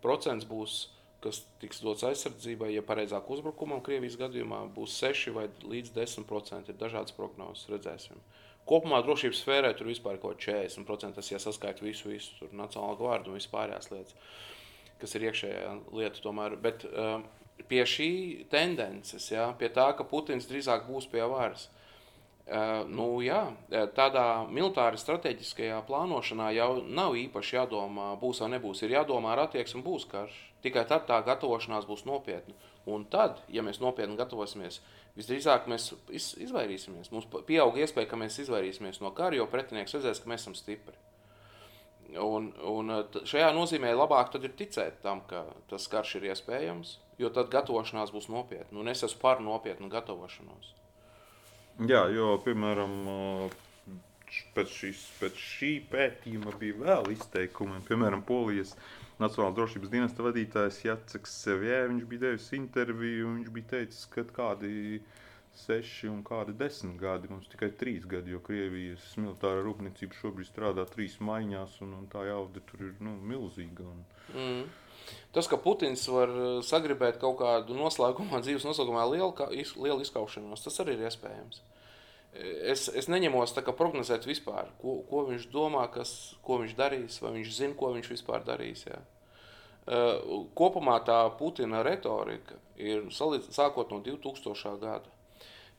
procents 0.04 0.48
būs 0.48 0.82
kas 1.24 1.40
tiks 1.62 1.80
dots 1.84 2.04
aizsardzībai, 2.04 2.70
ja 2.74 2.84
pareizāk 2.84 3.28
uzbrukumam 3.32 3.82
Krievijas 3.84 4.18
gadījumā 4.20 4.60
būs 4.76 4.98
6 5.00 5.32
vai 5.36 5.46
līdz 5.72 5.94
10%. 5.96 6.68
Ir 6.68 6.80
dažādas 6.80 7.16
prognozes, 7.16 7.68
redzēsim. 7.72 8.20
Kopumā 8.68 9.00
drošības 9.04 9.40
sfērē 9.44 9.72
tur 9.76 9.90
vispār 9.90 10.18
kaut 10.20 10.40
kā 10.40 10.58
40%, 10.64 11.16
tas 11.16 11.30
ja 11.30 11.40
saskaita 11.40 11.84
visu, 11.84 12.08
visu 12.12 12.48
nacionālo 12.52 12.96
gvārdu 13.00 13.32
un 13.32 13.38
vispārējās 13.38 13.90
lietas, 13.92 14.16
kas 15.00 15.16
ir 15.16 15.26
iekšējā 15.28 15.74
lieta 15.96 16.22
tomēr. 16.24 16.56
Bet 16.64 16.86
uh, 16.88 17.18
pie 17.68 17.84
šī 17.88 18.10
tendences, 18.52 19.30
ja, 19.32 19.48
pie 19.58 19.70
tā, 19.72 19.90
ka 19.96 20.06
Putins 20.08 20.48
drīzāk 20.50 20.88
būs 20.88 21.06
pie 21.12 21.22
varas, 21.30 21.68
uh, 21.68 21.74
nu, 22.88 23.06
jā, 23.24 23.40
tādā 23.96 24.44
militāri 24.52 25.00
strateģiskajā 25.00 25.80
plānošanā 25.88 26.50
jau 26.52 26.82
nav 26.84 27.16
īpaši 27.16 27.56
jādomā, 27.56 28.12
būs 28.20 28.42
vai 28.44 28.50
nebūs. 28.56 28.82
Ir 28.84 28.98
jādomā 28.98 29.32
ar 29.32 29.46
attieksmi, 29.46 29.82
būs 29.84 30.04
karš. 30.10 30.34
Tikai 30.64 30.84
tad 30.88 31.06
tā 31.08 31.20
gatavošanās 31.24 31.88
būs 31.88 32.04
nopietna. 32.08 32.54
Un 32.88 33.06
tad, 33.08 33.40
ja 33.48 33.64
mēs 33.64 33.80
nopietni 33.80 34.16
gatavosimies, 34.16 34.80
visdrīzāk 35.16 35.68
mēs 35.72 35.92
iz, 36.12 36.34
izvairīsimies. 36.44 37.10
Mums 37.12 37.28
pieaug 37.48 37.76
iespēja, 37.80 38.10
ka 38.10 38.20
mēs 38.20 38.38
izvairīsimies 38.44 39.00
no 39.00 39.12
kara, 39.16 39.36
jo 39.38 39.48
pretinieks 39.48 39.96
redzēs, 39.96 40.20
ka 40.20 40.28
mēs 40.28 40.44
esam 40.44 40.56
stipri. 40.58 40.96
Un, 42.20 42.52
un 42.70 42.92
šajā 43.26 43.50
nozīmē 43.56 43.90
labāk 43.96 44.36
ir 44.38 44.52
ticēt 44.58 45.00
tam, 45.02 45.24
ka 45.30 45.44
tas 45.70 45.88
karš 45.90 46.16
ir 46.20 46.28
iespējams, 46.30 46.98
jo 47.18 47.30
tad 47.34 47.50
gatavošanās 47.50 48.12
būs 48.14 48.30
nopietna. 48.30 48.78
Un 48.82 48.90
es 48.92 49.02
esmu 49.06 49.20
par 49.22 49.42
nopietnu 49.42 49.90
gatavošanos. 49.90 50.74
Jā, 51.90 52.04
jo, 52.14 52.36
piemēram, 52.44 52.92
pēc, 54.54 54.74
šīs, 54.80 55.00
pēc 55.18 55.40
šī 55.40 55.72
pētījuma 55.90 56.54
bija 56.60 56.78
vēl 56.84 57.10
izteikumi. 57.16 57.82
Piemēram, 57.88 58.22
Polijas 58.26 58.76
Nacionālās 59.18 59.54
drošības 59.54 59.90
dienesta 59.92 60.24
vadītājs 60.26 60.80
Jaceks 60.88 61.34
Sevjē, 61.44 61.84
viņš 61.90 62.06
bija 62.10 62.22
devis 62.24 62.48
interviju, 62.56 63.34
viņš 63.36 63.50
bija 63.54 63.70
teicis, 63.76 64.08
ka 64.10 64.24
kādi 64.34 64.72
seši 65.58 66.08
un 66.10 66.22
kādi 66.26 66.54
desmit 66.58 66.96
gadi, 67.00 67.30
mums 67.30 67.50
tikai 67.52 67.70
trīs 67.78 68.06
gadi, 68.10 68.34
jo 68.34 68.40
Krievijas 68.44 69.04
militārā 69.20 69.62
rūpniecība 69.64 70.16
šobrīd 70.18 70.48
strādā 70.48 70.86
trīs 70.90 71.18
maiņās, 71.22 71.78
un, 71.86 71.94
un 72.00 72.08
tā 72.12 72.24
jauda 72.28 72.62
tur 72.70 72.88
ir 72.88 72.96
nu, 73.04 73.14
milzīga. 73.32 73.86
Un... 73.86 74.02
Mm. 74.34 74.64
Tas, 75.36 75.48
ka 75.50 75.60
Putins 75.60 76.06
var 76.08 76.32
eh, 76.32 76.58
sagribēt 76.66 77.20
kaut 77.22 77.38
kādu 77.42 77.76
noslēgumā, 77.78 78.42
dzīves 78.44 78.66
noslēgumā 78.66 79.06
lielu, 79.12 79.32
lielu 79.86 80.04
izkaušanos, 80.04 80.66
tas 80.66 80.82
arī 80.84 80.98
ir 80.98 81.08
iespējams. 81.10 81.62
Es, 82.34 82.88
es 82.90 83.06
neņemos 83.06 83.52
prognozēt 83.78 84.24
vispār, 84.26 84.72
ko, 84.80 84.96
ko 85.06 85.20
viņš 85.28 85.44
domā, 85.52 85.84
kas, 85.94 86.34
ko 86.42 86.58
viņš 86.64 86.72
darīs, 86.74 87.20
vai 87.22 87.36
viņš 87.36 87.52
zina, 87.54 87.76
ko 87.78 87.92
viņš 87.94 88.10
vispār 88.10 88.42
darīs. 88.46 88.88
Jā. 88.88 88.98
Eh, 89.84 90.30
kopumā 90.56 90.96
tā 91.04 91.20
Putina 91.38 91.82
retorika 91.84 92.56
ir 92.80 93.10
sākot 93.12 93.92
no 93.92 94.00
2000. 94.02 94.78
gada. 94.80 95.13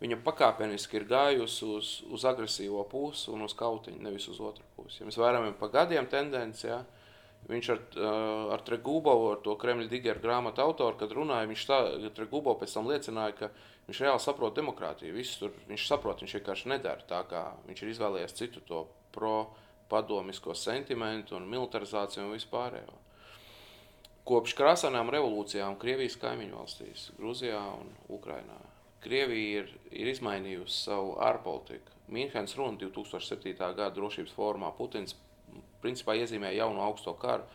Viņa 0.06 0.20
pakāpeniski 0.22 1.00
ir 1.00 1.08
gājusi 1.10 1.66
uz, 1.66 1.92
uz 2.14 2.26
agresīvo 2.30 2.84
pusi 2.92 3.32
un 3.34 3.42
uz 3.48 3.56
kautiņu, 3.58 4.04
nevis 4.06 4.28
uz 4.30 4.38
otru 4.44 4.66
pusi. 4.76 5.02
Ja 5.02 5.10
mēs 5.10 5.18
vērojam 5.18 5.56
pa 5.58 5.72
gadiem 5.74 6.06
tendenci, 6.12 6.68
ja, 6.70 6.84
Viņš 7.46 7.68
ar, 7.70 7.82
ar 8.56 8.62
Tregūbovu, 8.66 9.28
ar 9.36 9.42
to 9.46 9.54
Kremļa 9.62 9.86
digeru 9.90 10.22
grāmatu 10.24 10.64
autoru, 10.64 10.98
kad 10.98 11.12
runāja, 11.14 11.46
viņš 11.52 11.66
tā, 11.70 11.78
Tregūbo 12.18 12.56
pēc 12.58 12.74
tam 12.74 12.90
liecināja, 12.90 13.36
ka 13.38 13.50
viņš 13.86 14.02
reāli 14.02 14.24
saprot 14.24 14.56
demokrātiju. 14.58 15.14
Visu 15.14 15.44
tur 15.44 15.60
viņš 15.70 15.86
saprot, 15.86 16.24
viņš 16.24 16.40
vienkārši 16.40 16.72
nedara 16.74 17.06
tā, 17.06 17.22
kā 17.30 17.44
viņš 17.68 17.84
ir 17.84 17.92
izvēlējies 17.94 18.38
citu 18.40 18.66
to 18.66 18.82
pro-padomisko 19.14 20.58
sentimentu 20.58 21.38
un 21.38 21.46
militarizāciju 21.52 22.26
un 22.26 22.34
vispārējo. 22.34 22.98
Kopš 24.26 24.56
krāsainām 24.58 25.14
revolūcijām 25.14 25.78
Krievijas 25.78 26.18
kaimiņu 26.18 26.58
valstīs, 26.58 27.12
Grūzijā 27.20 27.62
un 27.78 27.94
Ukrainā, 28.10 28.58
Krievija 29.06 29.62
ir, 29.62 29.70
ir 29.94 30.10
izmainījusi 30.12 30.80
savu 30.88 31.14
ārpolitiku. 31.22 31.94
Mīnhens 32.12 32.56
runa 32.58 32.78
2007. 32.82 33.54
gada 33.58 33.92
drošības 33.96 34.34
formā 34.36 34.72
Putins 34.78 35.16
principā 35.84 36.16
iezīmē 36.18 36.52
jaunu 36.56 36.82
augsto 36.86 37.14
karu, 37.22 37.46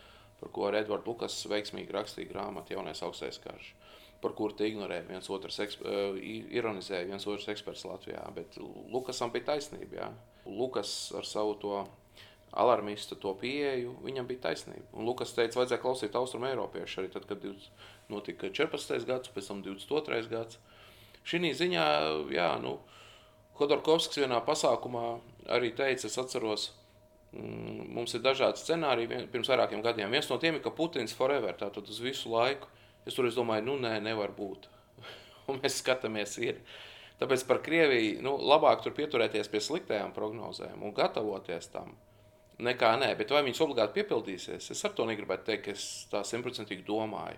par 0.40 0.52
ko 0.54 0.70
Edvards 0.70 1.06
Lukas 1.06 1.36
veiksmīgi 1.50 1.94
rakstīja 1.94 2.30
grāmatu 2.30 2.74
Jaunais 2.74 3.02
augstais 3.04 3.38
karš. 3.42 3.74
Par 4.20 4.34
kuru 4.36 4.56
te 4.56 4.66
ignorē 4.68 5.00
viens 5.08 5.30
otrs, 5.32 5.58
uh, 5.80 6.16
ironizē 6.60 7.04
viens 7.08 7.24
otrs 7.26 7.48
eksperts 7.52 7.86
Latvijā. 7.88 8.20
Bet 8.36 8.58
Lukasam 8.92 9.32
bija 9.32 9.54
taisnība. 9.54 9.96
Jā. 9.96 10.10
Lukas 10.44 10.92
ar 11.16 11.28
savu 11.28 11.56
to 11.60 11.78
alarmistu 12.50 13.16
to 13.16 13.32
pieeju, 13.38 13.94
viņam 14.04 14.26
bija 14.28 14.48
taisnība. 14.48 14.84
Un 14.92 15.06
Lukas 15.08 15.32
teica, 15.36 15.60
vajadzēja 15.60 15.82
klausīt 15.82 16.16
austrumu 16.18 16.50
eiropiešu 16.50 17.00
arī 17.00 17.12
tad, 17.14 17.26
kad 17.30 17.44
notika 18.10 18.50
14. 18.50 19.06
gads, 19.08 19.32
pēc 19.32 19.50
tam 19.52 19.62
22. 19.64 20.26
gads. 20.32 20.58
Šī 21.26 21.52
ziņā, 21.56 21.86
jā, 22.32 22.50
nu, 22.62 22.78
Hodorkovskis 23.60 24.22
vienā 24.22 24.38
pasākumā 24.44 25.04
arī 25.52 25.74
teica, 25.76 26.08
es 26.08 26.16
atceros, 26.18 26.70
Mm, 27.30 27.86
mums 27.94 28.14
ir 28.16 28.24
dažādi 28.24 28.58
scenāriji. 28.58 29.24
Pirms 29.30 29.50
vairākiem 29.52 29.82
gadiem 29.84 30.10
viens 30.10 30.28
no 30.30 30.38
tiem 30.42 30.58
ir, 30.58 30.64
ka 30.64 30.72
Putins 30.74 31.14
forever, 31.14 31.54
tātad 31.54 31.86
uz 31.86 32.00
visu 32.02 32.32
laiku. 32.32 32.66
Es 33.06 33.14
tur 33.16 33.28
es 33.28 33.38
domāju, 33.38 33.68
nu 33.68 33.76
nē, 33.80 33.98
nevar 34.02 34.34
būt. 34.36 34.66
Un 35.48 35.60
mēs 35.62 35.78
skatāmies, 35.80 36.36
ir. 36.42 36.58
Tāpēc 37.20 37.44
par 37.46 37.60
Krieviju 37.62 38.24
nu, 38.24 38.34
labāk 38.50 38.82
tur 38.82 38.96
pieturēties 38.96 39.50
pie 39.52 39.60
sliktajām 39.62 40.14
prognozēm 40.16 40.80
un 40.82 40.94
gatavoties 40.96 41.68
tam. 41.68 41.92
Nekā 42.64 42.94
nē, 43.00 43.10
bet 43.16 43.32
vai 43.32 43.42
viņas 43.44 43.60
obligāti 43.64 44.00
piepildīsies? 44.00 44.70
Es 44.72 44.84
ar 44.84 44.94
to 44.96 45.04
negribētu 45.08 45.46
teikt, 45.50 45.66
ka 45.66 45.74
es 45.76 45.84
tā 46.10 46.22
simtprocentīgi 46.24 46.84
domāju. 46.88 47.36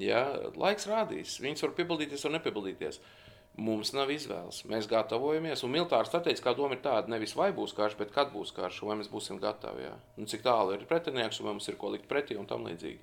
Ja, 0.00 0.24
laiks 0.58 0.88
rādīs, 0.90 1.36
viņas 1.42 1.62
var 1.66 1.76
piepildīties 1.76 2.24
vai 2.26 2.36
nepiepildīties. 2.36 2.98
Uh, 2.98 3.24
Mums 3.54 3.92
nav 3.94 4.10
izvēles. 4.10 4.64
Mēs 4.66 4.88
gatavojamies, 4.90 5.60
un 5.62 5.70
militāra 5.70 6.08
strateģiskā 6.08 6.56
doma 6.58 6.74
ir 6.74 6.80
tāda, 6.82 7.10
nevis 7.12 7.36
vai 7.38 7.52
būs 7.54 7.74
karš, 7.76 7.94
bet 8.00 8.10
kad 8.10 8.32
būs 8.32 8.50
karš, 8.54 8.80
vai 8.82 8.96
mēs 8.98 9.10
būsim 9.12 9.38
gatavi. 9.38 9.84
Jā. 9.86 9.92
Un 10.18 10.26
cik 10.30 10.42
tālu 10.42 10.74
ir 10.74 10.82
pretinieks, 10.90 11.38
un 11.38 11.46
vai 11.46 11.52
mums 11.54 11.70
ir 11.70 11.78
ko 11.78 11.92
likt 11.92 12.08
pretī 12.10 12.34
un 12.34 12.48
tam 12.50 12.66
līdzīgi. 12.66 12.98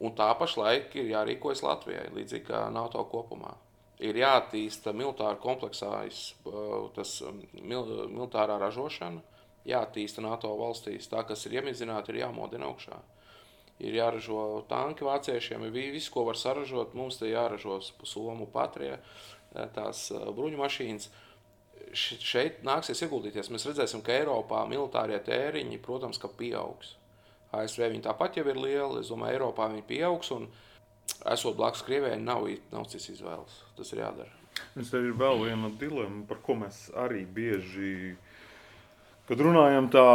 Un 0.00 0.14
tā 0.16 0.30
pašlaik 0.40 0.96
ir 0.96 1.10
jārīkojas 1.12 1.60
Latvijai, 1.66 2.08
līdzīgi 2.16 2.48
kā 2.48 2.62
NATO 2.72 3.04
kopumā. 3.12 3.52
Ir 4.00 4.16
jāattīsta 4.16 4.96
militāra 4.96 5.36
kompleksājas, 5.40 6.22
tas 6.96 7.12
mil, 7.60 7.84
militārā 8.08 8.56
ražošana, 8.60 9.20
jāattīsta 9.68 10.24
NATO 10.24 10.54
valstīs. 10.56 11.08
Tā, 11.12 11.20
kas 11.28 11.44
ir 11.44 11.60
iemizināta, 11.60 12.14
ir 12.14 12.22
jāmodina 12.24 12.70
augšā. 12.70 12.96
Ir 13.84 13.98
jāražo 13.98 14.64
tanki 14.70 15.04
vāciešiem, 15.04 15.66
ir 15.68 15.92
viss, 15.92 16.08
ko 16.12 16.24
var 16.24 16.38
saražot, 16.40 16.94
mums 16.96 17.18
te 17.20 17.28
jāražo 17.28 17.82
Somu 18.08 18.46
patrie 18.48 18.94
tās 19.76 20.08
bruņu 20.12 20.60
mašīnas. 20.60 21.10
Šeit 21.96 22.62
nāksies 22.66 23.02
ieguldīties. 23.04 23.50
Mēs 23.52 23.66
redzēsim, 23.68 24.02
ka 24.04 24.14
Eiropā 24.16 24.64
militārie 24.68 25.18
tēriņi, 25.24 25.80
protams, 25.84 26.18
ka 26.20 26.28
pieaugs. 26.28 26.96
ASV 27.56 27.86
viņi 27.92 28.04
tāpat 28.08 28.40
jau 28.40 28.46
ir 28.48 28.58
lieli. 28.58 29.02
Es 29.02 29.12
domāju, 29.12 29.36
Eiropā 29.38 29.68
viņi 29.70 29.84
pieaugs. 29.88 30.32
Un, 30.34 30.48
esot 31.32 31.56
blakus 31.56 31.84
Krievijai, 31.86 32.18
nav, 32.20 32.48
nav 32.72 32.88
cits 32.90 33.12
izvēles. 33.12 33.60
Tas 33.78 33.92
ir 33.94 34.02
jādara. 34.02 34.32
Tas 34.74 34.92
ir 34.96 35.12
vēl 35.16 35.42
viena 35.44 35.70
dilemma, 35.80 36.24
par 36.28 36.40
ko 36.44 36.56
mēs 36.62 36.86
arī 36.96 37.24
bieži, 37.28 38.16
kad 39.28 39.40
runājam 39.44 39.90
tā 39.92 40.06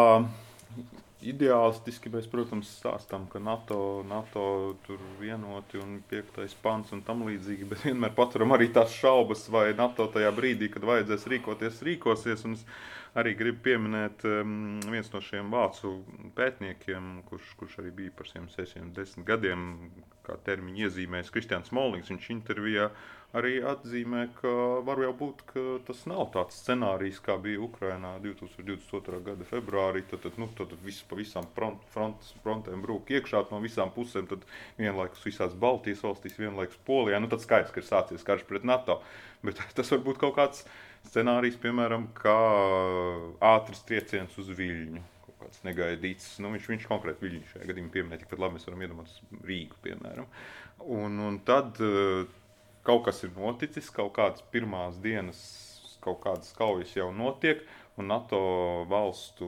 Ideālistiski 1.21 2.09
mēs, 2.09 2.25
protams, 2.31 2.69
stāstām, 2.79 3.27
ka 3.29 3.37
NATO, 3.43 4.01
NATO 4.09 4.43
tur 4.87 5.01
vienoti 5.19 5.77
un 5.77 5.99
piektais 6.09 6.55
pants 6.63 6.95
un 6.95 7.03
tam 7.05 7.21
līdzīgi, 7.27 7.67
bet 7.69 7.83
vienmēr 7.85 8.15
paturam 8.17 8.55
arī 8.55 8.71
tās 8.73 8.95
šaubas, 8.97 9.43
vai 9.53 9.67
NATO 9.77 10.07
tajā 10.09 10.31
brīdī, 10.33 10.71
kad 10.73 10.87
vajadzēs 10.89 11.27
rīkoties, 11.29 11.83
rīkosies. 11.85 12.45
Un 12.49 12.57
es 12.57 12.65
arī 13.21 13.35
gribu 13.37 13.61
pieminēt 13.67 14.25
um, 14.25 14.79
viens 14.89 15.13
no 15.13 15.21
šiem 15.21 15.53
vācu 15.53 15.93
pētniekiem, 16.37 17.13
kurš, 17.29 17.53
kurš 17.59 17.77
arī 17.83 17.93
bija 18.01 18.17
par 18.17 18.31
610 18.31 19.27
gadiem, 19.27 19.67
kā 20.25 20.39
termiņu 20.47 20.87
iezīmējis 20.87 21.33
Kristians 21.35 21.73
Molnings. 21.75 22.09
Viņš 22.09 22.29
intervijā 22.33 22.89
arī 23.37 23.59
atzīmē, 23.63 24.25
ka 24.37 24.51
var 24.87 25.01
jau 25.03 25.11
būt, 25.17 25.43
ka 25.51 25.63
tas 25.87 26.03
nav 26.09 26.31
tāds 26.33 26.57
scenārijs, 26.61 27.21
kā 27.23 27.37
bija 27.41 27.61
Ukrainā 27.63 28.13
2022. 28.23 29.21
gada 29.27 29.47
februārī. 29.47 30.03
Tad, 30.09 30.23
tad, 30.25 30.39
nu, 30.41 30.49
tad 30.57 30.73
viss 30.85 31.05
pa 31.07 31.19
visām 31.19 31.47
front, 31.55 31.83
front, 31.93 32.31
frontēm 32.43 32.83
brūk 32.83 33.13
iekšā 33.15 33.45
no 33.51 33.61
visām 33.63 33.93
pusēm. 33.95 34.27
Tad 34.31 34.43
vienlaikus 34.79 35.23
visās 35.27 35.55
Baltijas 35.55 36.03
valstīs, 36.05 36.39
vienlaikus 36.41 36.81
Polijā. 36.87 37.21
Nu, 37.23 37.31
tad 37.31 37.43
skaidrs, 37.45 37.71
ka 37.73 37.83
ir 37.83 37.87
sācies 37.87 38.27
karš 38.27 38.47
pret 38.49 38.67
NATO. 38.67 38.99
Bet 39.45 39.61
tas 39.77 39.95
var 39.95 40.03
būt 40.07 40.21
kaut 40.21 40.35
kāds 40.39 40.65
scenārijs, 41.07 41.57
piemēram, 41.61 42.11
kā 42.17 42.37
ātrs 43.55 43.87
trieciens 43.87 44.35
uz 44.41 44.51
Viļņu 44.57 45.07
kāds 45.41 45.63
negaidīts. 45.65 46.35
Nu, 46.43 46.51
viņš, 46.53 46.67
viņš 46.69 46.83
konkrēti 46.89 47.25
Viļņu 47.25 47.47
šajā 47.53 47.69
gadījumā 47.69 47.93
pieminēja, 47.95 48.23
tikpat 48.23 48.43
labi 48.43 48.57
mēs 48.57 48.67
varam 48.67 48.83
iedomāties 48.85 49.41
Rīgu, 49.47 49.79
piemēram. 49.85 50.29
Un, 50.97 51.17
un 51.25 51.39
tad 51.45 51.81
kaut 52.87 53.05
kas 53.07 53.23
ir 53.25 53.33
noticis, 53.35 53.89
kaut 53.93 54.13
kādas 54.15 54.43
pirmās 54.53 54.97
dienas, 55.01 55.41
kaut 56.01 56.21
kādas 56.23 56.53
kaujas 56.57 56.95
jau 56.97 57.11
notiek. 57.13 57.67
un 57.99 58.07
NATO 58.07 58.37
valstu 58.89 59.45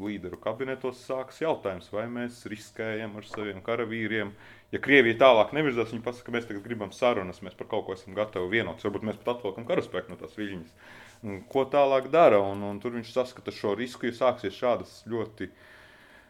līderu 0.00 0.38
kabinetos 0.40 1.02
sākas 1.06 1.36
jautājums, 1.42 1.90
vai 1.92 2.06
mēs 2.10 2.40
riskējam 2.48 3.18
ar 3.20 3.26
saviem 3.28 3.60
karavīriem. 3.62 4.32
Ja 4.72 4.80
Krievija 4.82 5.18
tālāk 5.20 5.52
nevirzās, 5.54 5.92
viņi 5.92 6.02
pasaka, 6.02 6.26
ka 6.26 6.34
mēs 6.34 6.48
tagad 6.48 6.64
gribam 6.64 6.90
sarunas, 6.96 7.42
mēs 7.44 7.54
par 7.54 7.68
kaut 7.70 7.84
ko 7.86 7.94
esam 7.94 8.16
gatavi 8.16 8.48
vienoties. 8.56 8.86
Varbūt 8.88 9.04
mēs 9.06 9.20
pat 9.20 9.36
atliekam 9.36 9.68
karaspēku 9.68 10.10
no 10.10 10.18
tās 10.18 10.34
viļņas. 10.40 10.72
Ko 11.52 11.66
tālāk 11.76 12.08
dara? 12.10 12.40
Un, 12.40 12.64
un 12.64 12.80
tur 12.82 12.96
viņš 12.96 13.12
saskata 13.12 13.54
šo 13.54 13.76
risku, 13.78 14.08
ja 14.08 14.16
sāksies 14.16 14.56
šādas 14.56 14.96
ļoti 15.12 15.50
uh, 15.50 15.68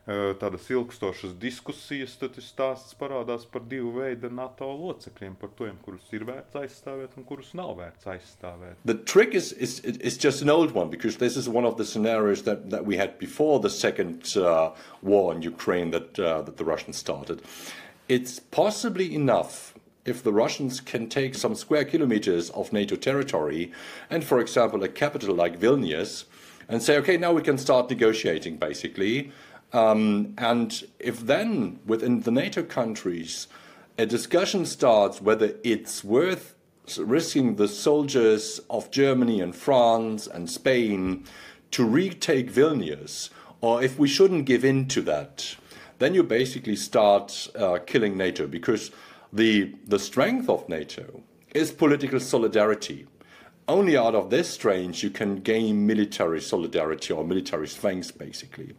tādas 0.06 0.64
ilgstošas 0.66 1.36
diskusijas, 1.38 2.16
tad 2.18 2.34
stāsts 2.42 2.96
parādās 2.98 3.44
par 3.46 3.62
divu 3.70 3.92
veidu 4.00 4.30
NATO 4.34 4.66
locekļiem, 4.66 5.36
par 5.38 5.52
tiem, 5.58 5.76
kurus 5.84 6.08
ir 6.10 6.24
vērts 6.26 6.58
aizstāvēt 6.58 7.14
un 7.16 7.26
kurus 7.28 7.52
nav 7.54 7.76
vērts 7.78 8.08
aizstāvēt. 8.10 8.80
The 8.84 8.98
trick 8.98 9.34
is, 9.34 9.52
is, 9.52 9.78
is 9.80 10.18
just 10.18 10.42
an 10.42 10.50
old 10.50 10.74
one 10.74 10.90
because 10.90 11.18
this 11.18 11.36
is 11.36 11.48
one 11.48 11.64
of 11.64 11.76
the 11.76 11.84
scenarios 11.84 12.42
that, 12.42 12.70
that 12.70 12.84
we 12.84 12.96
had 12.96 13.16
before 13.20 13.60
the 13.60 13.70
second 13.70 14.36
uh, 14.36 14.72
war 15.02 15.32
in 15.34 15.42
Ukraine 15.42 15.92
that, 15.92 16.18
uh, 16.18 16.42
that 16.42 16.56
the 16.56 16.64
Russians 16.64 16.96
started. 16.96 17.40
It's 18.08 18.40
possibly 18.40 19.14
enough 19.14 19.74
if 20.04 20.24
the 20.24 20.32
Russians 20.32 20.80
can 20.80 21.08
take 21.08 21.36
some 21.36 21.54
square 21.54 21.84
kilometers 21.84 22.50
of 22.50 22.72
NATO 22.72 22.96
territory 22.96 23.70
and, 24.10 24.24
for 24.24 24.40
example, 24.40 24.82
a 24.82 24.88
capital 24.88 25.32
like 25.32 25.60
Vilnius 25.60 26.24
and 26.68 26.82
say, 26.82 26.96
okay, 26.96 27.16
now 27.16 27.32
we 27.32 27.42
can 27.42 27.56
start 27.56 27.88
negotiating 27.88 28.56
basically. 28.56 29.30
Um, 29.72 30.34
and 30.36 30.84
if 30.98 31.20
then 31.20 31.80
within 31.86 32.20
the 32.20 32.30
NATO 32.30 32.62
countries 32.62 33.48
a 33.98 34.06
discussion 34.06 34.66
starts 34.66 35.20
whether 35.20 35.54
it's 35.62 36.02
worth 36.02 36.54
risking 36.98 37.56
the 37.56 37.68
soldiers 37.68 38.60
of 38.68 38.90
Germany 38.90 39.40
and 39.40 39.54
France 39.54 40.26
and 40.26 40.50
Spain 40.50 41.24
to 41.70 41.84
retake 41.84 42.50
Vilnius, 42.50 43.30
or 43.60 43.82
if 43.82 43.98
we 43.98 44.08
shouldn't 44.08 44.44
give 44.44 44.64
in 44.64 44.88
to 44.88 45.00
that, 45.02 45.56
then 45.98 46.14
you 46.14 46.22
basically 46.22 46.76
start 46.76 47.48
uh, 47.54 47.78
killing 47.86 48.16
NATO 48.16 48.46
because 48.46 48.90
the, 49.32 49.74
the 49.86 49.98
strength 49.98 50.48
of 50.48 50.68
NATO 50.68 51.22
is 51.54 51.70
political 51.70 52.18
solidarity 52.18 53.06
only 53.72 53.96
out 53.96 54.14
of 54.14 54.30
this 54.30 54.64
range 54.64 55.02
you 55.02 55.10
can 55.10 55.36
gain 55.36 55.86
military 55.86 56.40
solidarity 56.40 57.12
or 57.12 57.24
military 57.24 57.68
strength, 57.68 58.16
basically. 58.18 58.74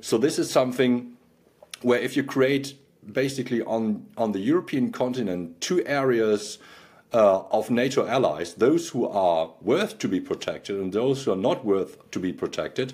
So 0.00 0.18
this 0.18 0.38
is 0.38 0.50
something 0.50 1.12
where 1.82 2.00
if 2.00 2.16
you 2.16 2.24
create 2.24 2.74
basically 3.12 3.62
on, 3.62 4.06
on 4.16 4.32
the 4.32 4.40
European 4.40 4.90
continent 4.90 5.60
two 5.60 5.84
areas 5.86 6.58
uh, 7.12 7.40
of 7.50 7.70
NATO 7.70 8.06
allies, 8.06 8.54
those 8.54 8.88
who 8.90 9.06
are 9.08 9.50
worth 9.60 9.98
to 9.98 10.08
be 10.08 10.20
protected 10.20 10.76
and 10.76 10.92
those 10.92 11.24
who 11.24 11.32
are 11.32 11.36
not 11.50 11.64
worth 11.64 12.10
to 12.10 12.18
be 12.18 12.32
protected, 12.32 12.92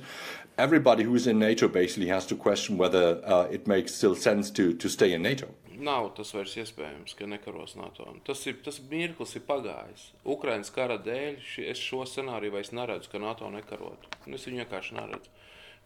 everybody 0.57 1.03
who's 1.03 1.27
in 1.27 1.39
NATO 1.39 1.69
basically 1.69 2.09
has 2.09 2.27
to 2.27 2.37
question 2.37 2.79
whether 2.79 3.21
uh, 3.25 3.45
it 3.51 3.67
makes 3.67 3.95
still 3.95 4.15
sense 4.15 4.51
to, 4.53 4.73
to 4.75 4.89
stay 4.89 5.13
in 5.13 5.23
NATO. 5.23 5.49
Nav 5.75 6.13
tas 6.15 6.31
vairs 6.37 6.55
iespējams, 6.61 7.17
ka 7.19 7.27
nekaros 7.27 7.75
NATO. 7.79 8.07
Tas, 8.27 8.45
ir, 8.47 8.61
tas 8.63 8.79
mirklis 8.91 9.35
ir 9.39 9.43
pagājis. 9.49 10.11
Ukraiņas 10.37 10.71
kara 10.75 10.99
dēļ 11.03 11.41
ši, 11.43 11.65
es 11.73 11.81
šo 11.83 12.05
scenāriju 12.07 12.55
vairs 12.55 12.71
neredzu, 12.77 13.11
ka 13.11 13.23
NATO 13.23 13.49
nekarotu. 13.51 14.11
Es 14.31 14.47
viņu 14.47 14.63
vienkārši 14.63 14.99
neredzu. 14.99 15.33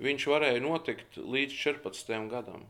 Viņš 0.05 0.27
varēja 0.31 0.61
notikt 0.63 1.17
līdz 1.19 1.55
14. 1.63 2.19
gadam. 2.31 2.67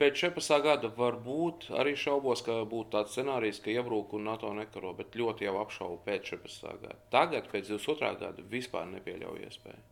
Pēc 0.00 0.16
14. 0.18 0.56
gada 0.64 0.88
varbūt 0.96 1.68
arī 1.78 1.92
šaubos, 1.98 2.40
ka 2.42 2.62
būtu 2.66 2.90
tāds 2.94 3.12
scenārijs, 3.14 3.60
ka 3.62 3.70
iebrūk 3.70 4.14
un 4.16 4.24
NATO 4.30 4.50
nekaro, 4.56 4.94
bet 4.98 5.14
ļoti 5.18 5.46
jau 5.46 5.58
apšaubu 5.60 6.00
pēc 6.06 6.32
14. 6.32 6.72
gada. 6.82 6.96
Tagad, 7.12 7.50
pēc 7.52 7.68
22. 7.70 8.14
gada, 8.22 8.46
vispār 8.50 8.88
nepieļauju 8.94 9.44
iespēju. 9.46 9.82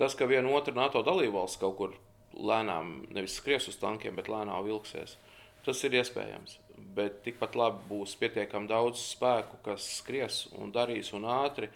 Tas, 0.00 0.14
ka 0.16 0.28
viena 0.30 0.52
otra 0.52 0.76
NATO 0.76 1.02
dalībvalsts 1.04 1.60
kaut 1.60 1.76
kur 1.80 1.96
lēnām 2.36 2.94
nevis 3.16 3.36
skries 3.40 3.68
uz 3.72 3.78
tankiem, 3.80 4.16
bet 4.16 4.30
lēnām 4.32 4.64
vilksies, 4.64 5.16
Tas 5.66 5.82
ir 5.82 5.96
iespējams. 5.98 6.60
Bet 6.96 7.22
tikpat 7.24 7.56
labi 7.58 7.82
būs 7.90 8.14
pietiekami 8.20 8.70
daudz 8.70 9.00
spēku, 9.02 9.58
kas 9.64 9.86
skries 9.98 10.44
un 10.60 10.70
darīs 10.72 11.10
un 11.16 11.26
ātri. 11.26 11.70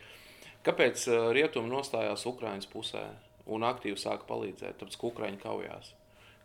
Kāpēc 0.66 1.06
eh, 1.08 1.30
rietumi 1.34 1.72
nostājās 1.72 2.26
Ukraiņas 2.30 2.68
pusē 2.70 3.06
un 3.50 3.64
aktīvi 3.66 3.98
sāka 3.98 4.28
palīdzēt? 4.28 4.78
Tāpēc, 4.78 4.98
ka 5.00 5.08
Ukraiņi 5.10 5.42
kaujās. 5.42 5.94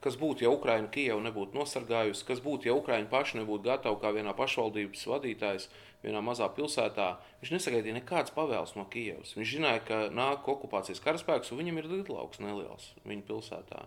Kas 0.05 0.17
būtu, 0.21 0.45
ja 0.45 0.51
Ukraiņa 0.53 0.89
Kijevu 0.93 1.21
nebūtu 1.25 1.57
nosargājusi, 1.57 2.25
kas 2.27 2.41
būtu, 2.45 2.69
ja 2.69 2.75
Ukraiņa 2.77 3.09
paši 3.09 3.39
nebūtu 3.39 3.65
gatavi 3.65 3.97
kā 4.01 4.11
vienā 4.13 4.35
pašvaldības 4.37 5.05
vadītājs, 5.09 5.67
vienā 6.03 6.21
mazā 6.25 6.49
pilsētā. 6.53 7.07
Viņš 7.41 7.53
nesagaidīja 7.55 7.99
nekādas 7.99 8.33
pavēles 8.35 8.75
no 8.77 8.85
Kijevas. 8.91 9.33
Viņš 9.37 9.53
zināja, 9.57 9.81
ka 9.87 10.01
nāk 10.13 10.45
okupācijas 10.53 11.01
karaspēks 11.01 11.53
un 11.53 11.61
viņam 11.61 11.81
ir 11.81 11.89
lidlauks 11.93 12.41
neliels 12.43 12.91
viņa 13.05 13.25
pilsētā. 13.29 13.85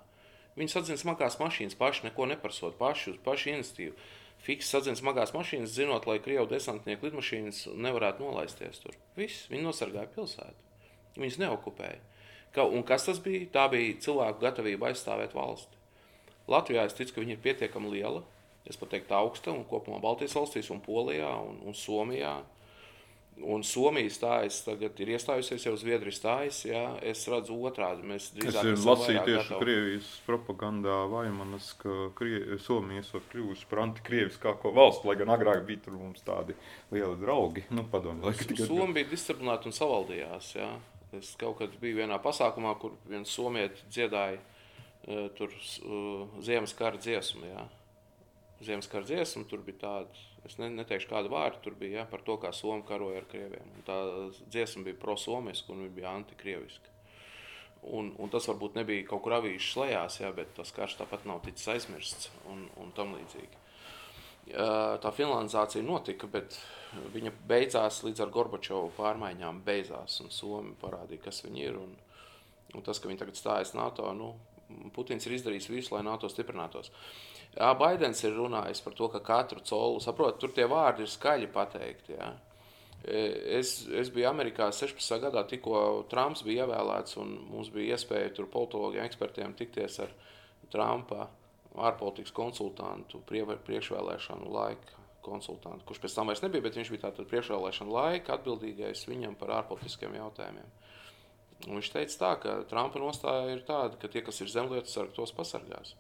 Viņi 0.59 0.73
sadzina 0.73 0.99
smagās 0.99 1.39
mašīnas 1.39 1.77
paši, 1.79 2.09
neko 2.09 2.27
neprasot, 2.33 2.75
paši 2.81 3.13
uz 3.13 3.19
pašu 3.25 3.53
iniciatīvu. 3.53 3.95
Fiks 4.43 4.71
sadzina 4.71 4.99
smagās 4.99 5.33
mašīnas, 5.35 5.75
zinot, 5.75 6.07
lai 6.07 6.19
Krievu 6.23 6.47
desantnieku 6.51 7.09
lidmašīnas 7.09 7.65
nevarētu 7.75 8.23
nolaisties 8.23 8.83
tur. 8.83 8.95
Viss, 9.19 9.47
viņi 9.51 9.67
nosargāja 9.67 10.11
pilsētu. 10.15 10.67
Viņus 11.19 11.39
neokupēja. 11.43 11.99
Ka, 12.55 12.65
un 12.65 12.85
kas 12.87 13.07
tas 13.07 13.21
bija? 13.23 13.47
Tā 13.55 13.67
bija 13.71 13.97
cilvēku 14.03 14.43
gatavība 14.43 14.91
aizstāvēt 14.91 15.35
valsti. 15.37 15.79
Latvijā 16.49 16.87
es 16.89 16.97
ticu, 16.97 17.15
ka 17.15 17.23
viņa 17.23 17.35
ir 17.35 17.43
pietiekami 17.45 17.91
liela, 17.93 18.23
es 18.69 18.79
pat 18.81 18.95
teiktu 18.95 19.15
augsta, 19.19 19.53
un 19.53 19.67
kopumā 19.69 20.01
Baltijas 20.03 20.37
valstīs 20.39 20.71
un 20.73 20.81
Polijā 20.85 21.29
un, 21.45 21.59
un 21.69 21.77
Somijā 21.77 22.39
Un 23.47 23.63
Somija 23.63 24.11
stājas, 24.11 24.59
tagad 24.67 24.99
ir 25.03 25.13
iestājusies 25.15 25.63
jau 25.69 25.75
Zviedrija 25.79 26.17
stājas. 26.17 26.59
Jā, 26.67 26.83
es 27.07 27.23
redzu 27.31 27.55
otrādi. 27.69 28.03
Mēs 28.09 28.31
drīzāk 28.35 28.73
es 28.73 28.87
lasīju 28.87 29.23
tieši 29.27 29.45
gatavi. 29.45 29.61
Krievijas 29.63 30.09
propagandā 30.27 30.97
Vaimanas, 31.13 31.71
ka 31.79 32.09
Krie... 32.19 32.59
Somija 32.65 33.05
esot 33.05 33.29
kļuvusi 33.31 33.69
par 33.71 33.85
antikrieviskāko 33.85 34.73
valstu, 34.75 35.11
lai 35.11 35.17
gan 35.21 35.33
agrāk 35.37 35.63
bija 35.69 35.85
tur 35.87 35.99
mums 36.01 36.25
tādi 36.27 36.57
lieli 36.95 37.15
draugi. 37.21 37.65
Nu, 37.71 37.87
padomju, 37.93 38.27
lai 38.27 38.35
tikai... 38.39 38.67
Somija 38.67 38.97
bija 38.99 39.11
disciplinēta 39.13 39.71
un 39.71 39.77
savaldījās. 39.77 40.53
Jā. 40.59 40.71
Es 41.17 41.33
kaut 41.41 41.61
kad 41.63 41.77
biju 41.81 42.03
vienā 42.03 42.19
pasākumā, 42.25 42.75
kur 42.83 42.99
viens 43.09 43.31
somieti 43.33 43.87
dziedāja 43.89 44.41
uh, 44.41 45.29
tur 45.39 45.55
uh, 45.55 46.41
ziemas 46.45 46.75
kara 46.77 47.01
dziesmu. 47.01 47.47
Jā. 47.49 47.69
Ziemas 48.67 48.91
kara 48.91 49.07
dziesmu, 49.07 49.47
tur 49.49 49.63
bija 49.65 49.85
tāda 49.87 50.27
Es 50.47 50.59
ne, 50.61 50.69
neteikšu, 50.71 51.11
kādu 51.11 51.33
vārdu 51.33 51.63
tur 51.65 51.75
bija 51.79 52.03
ja, 52.03 52.07
par 52.09 52.23
to, 52.27 52.39
kā 52.41 52.53
Somija 52.55 52.87
karoja 52.89 53.23
ar 53.23 53.27
krieviem. 53.31 53.73
Un 53.77 53.87
tā 53.87 53.99
dziesma 54.47 54.85
bija 54.87 54.99
pro-somieska 55.01 55.75
un 55.75 55.89
bija 55.95 56.13
antikrieviska. 56.15 56.95
Un, 57.95 58.11
un 58.19 58.31
tas 58.31 58.47
varbūt 58.51 58.77
nebija 58.79 59.07
kaut 59.07 59.23
kur 59.25 59.37
avīzes 59.37 59.71
slēgās, 59.75 60.19
ja, 60.23 60.33
bet 60.35 60.51
tas 60.57 60.73
karš 60.75 60.99
tāpat 60.99 61.27
nav 61.31 61.43
ticis 61.45 61.71
aizmirsts 61.75 62.31
un, 62.51 62.67
un 62.83 62.91
tam 62.97 63.15
līdzīgi. 63.17 63.65
Tā 65.03 65.11
finlandizācija 65.13 65.85
notika, 65.85 66.27
bet 66.33 66.57
viņa 67.15 67.35
beidzās 67.51 68.01
līdz 68.07 68.25
ar 68.25 68.33
Gorbačovu 68.35 68.93
pārmaiņām. 68.97 69.63
Beidzās, 69.67 70.21
un 70.25 70.33
Somija 70.35 70.79
parādīja, 70.81 71.27
kas 71.29 71.43
viņi 71.45 71.67
ir. 71.67 71.81
Un, 71.83 71.93
un 72.79 72.85
tas, 72.87 72.99
ka 72.99 73.11
viņi 73.11 73.23
tagad 73.23 73.39
stājas 73.39 73.75
NATO, 73.77 74.09
nu, 74.17 74.33
Putins 74.93 75.25
ir 75.25 75.37
izdarījis 75.37 75.71
visu, 75.73 75.95
lai 75.95 76.03
NATO 76.05 76.29
stiprinātos. 76.29 76.91
Uh, 76.91 77.38
Jā, 77.59 77.73
Baidens 77.75 78.21
ir 78.23 78.37
runājis 78.39 78.83
par 78.85 78.95
to, 78.95 79.09
ka 79.11 79.19
katru 79.25 79.63
colu, 79.67 79.99
saprot, 80.03 80.37
tur 80.39 80.53
tie 80.55 80.69
vārdi 80.71 81.03
ir 81.03 81.11
skaļi 81.11 81.49
pateikti. 81.51 82.15
Jā. 82.15 82.29
E, 83.03 83.23
es, 83.59 83.73
es 83.91 84.13
biju 84.15 84.29
Amerikā 84.31 84.69
16. 84.75 85.19
gadā, 85.25 85.43
tikko 85.51 86.05
Trumps 86.11 86.45
bija 86.47 86.69
ievēlēts, 86.69 87.19
un 87.19 87.35
mums 87.51 87.73
bija 87.75 87.97
iespēja 87.99 88.31
tur 88.37 88.47
politologiem, 88.53 89.09
ekspertiem 89.09 89.57
tikties 89.59 89.99
ar 90.07 90.15
Trumpa 90.71 91.27
ārpolitikas 91.79 92.35
konsultantu 92.37 93.25
priekšvēlēšanu 93.27 94.55
laika 94.55 94.99
konsultantu, 95.27 95.85
kurš 95.89 96.03
pēc 96.03 96.15
tam 96.15 96.31
vairs 96.31 96.43
nebija, 96.45 96.65
bet 96.65 96.79
viņš 96.79 96.91
bija 96.95 97.09
tātad 97.09 97.29
priekšvēlēšana 97.31 97.95
laika 97.95 98.39
atbildīgais 98.39 99.07
viņam 99.11 99.35
par 99.41 99.57
ārpolitiskiem 99.61 100.15
jautājumiem. 100.19 100.75
Un 101.67 101.75
viņš 101.75 101.91
teica 101.91 102.21
tā, 102.23 102.35
ka 102.43 102.59
Trumpa 102.71 103.03
nostāja 103.03 103.51
ir 103.51 103.65
tāda, 103.67 103.99
ka 103.99 104.11
tie, 104.11 104.23
kas 104.23 104.39
ir 104.45 104.53
zemlietu 104.53 104.91
sargi, 104.93 105.17
tos 105.19 105.35
pasargās. 105.35 105.97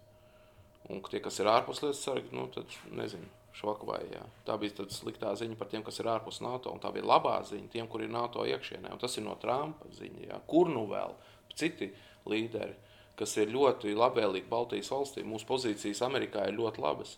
Un 0.89 1.03
tie, 1.05 1.20
kas 1.20 1.36
ir 1.43 1.51
ārpus 1.53 1.82
lietas 1.84 2.01
sargi, 2.01 2.32
nu, 2.32 2.47
tad 2.53 2.72
nezinu, 2.97 3.28
švakavai. 3.59 4.03
Jā. 4.12 4.22
Tā 4.47 4.57
bija 4.61 4.78
tāda 4.80 4.95
sliktā 4.95 5.32
ziņa 5.36 5.59
par 5.59 5.70
tiem, 5.72 5.84
kas 5.86 5.99
ir 6.01 6.09
ārpus 6.11 6.41
NATO, 6.45 6.72
tā 6.82 6.93
bija 6.95 7.07
labā 7.09 7.36
ziņa 7.49 7.72
tiem, 7.72 7.89
kur 7.91 8.05
ir 8.05 8.12
NATO 8.12 8.45
iekšienē. 8.49 8.93
Un 8.95 9.03
tas 9.03 9.16
ir 9.18 9.26
no 9.26 9.36
Trumpa 9.43 9.91
ziņa. 9.99 10.28
Jā. 10.30 10.41
Kur 10.49 10.70
nu 10.72 10.86
vēl 10.91 11.16
citi 11.59 11.91
līderi, 12.28 12.76
kas 13.18 13.34
ir 13.41 13.53
ļoti 13.53 13.97
labvēlīgi 13.99 14.49
Baltijas 14.51 14.93
valstīm, 14.95 15.28
mūsu 15.32 15.49
pozīcijas 15.49 16.05
Amerikā 16.07 16.47
ir 16.49 16.59
ļoti 16.59 16.82
labas. 16.84 17.16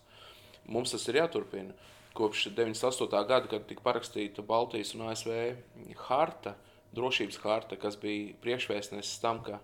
Mums 0.71 0.95
tas 0.95 1.07
ir 1.11 1.21
jāturpina. 1.21 1.77
Kopš 2.17 2.49
98. 2.57 3.07
gada, 3.29 3.47
kad 3.51 3.69
tika 3.69 3.85
parakstīta 3.85 4.43
Baltijas 4.47 4.97
un 4.97 5.07
ASV 5.11 5.37
harta, 6.09 6.57
drošības 6.97 7.39
harta, 7.45 7.79
kas 7.79 7.99
bija 8.01 8.35
priekšvēstnesis 8.43 9.21
tam, 9.23 9.45
ka 9.47 9.61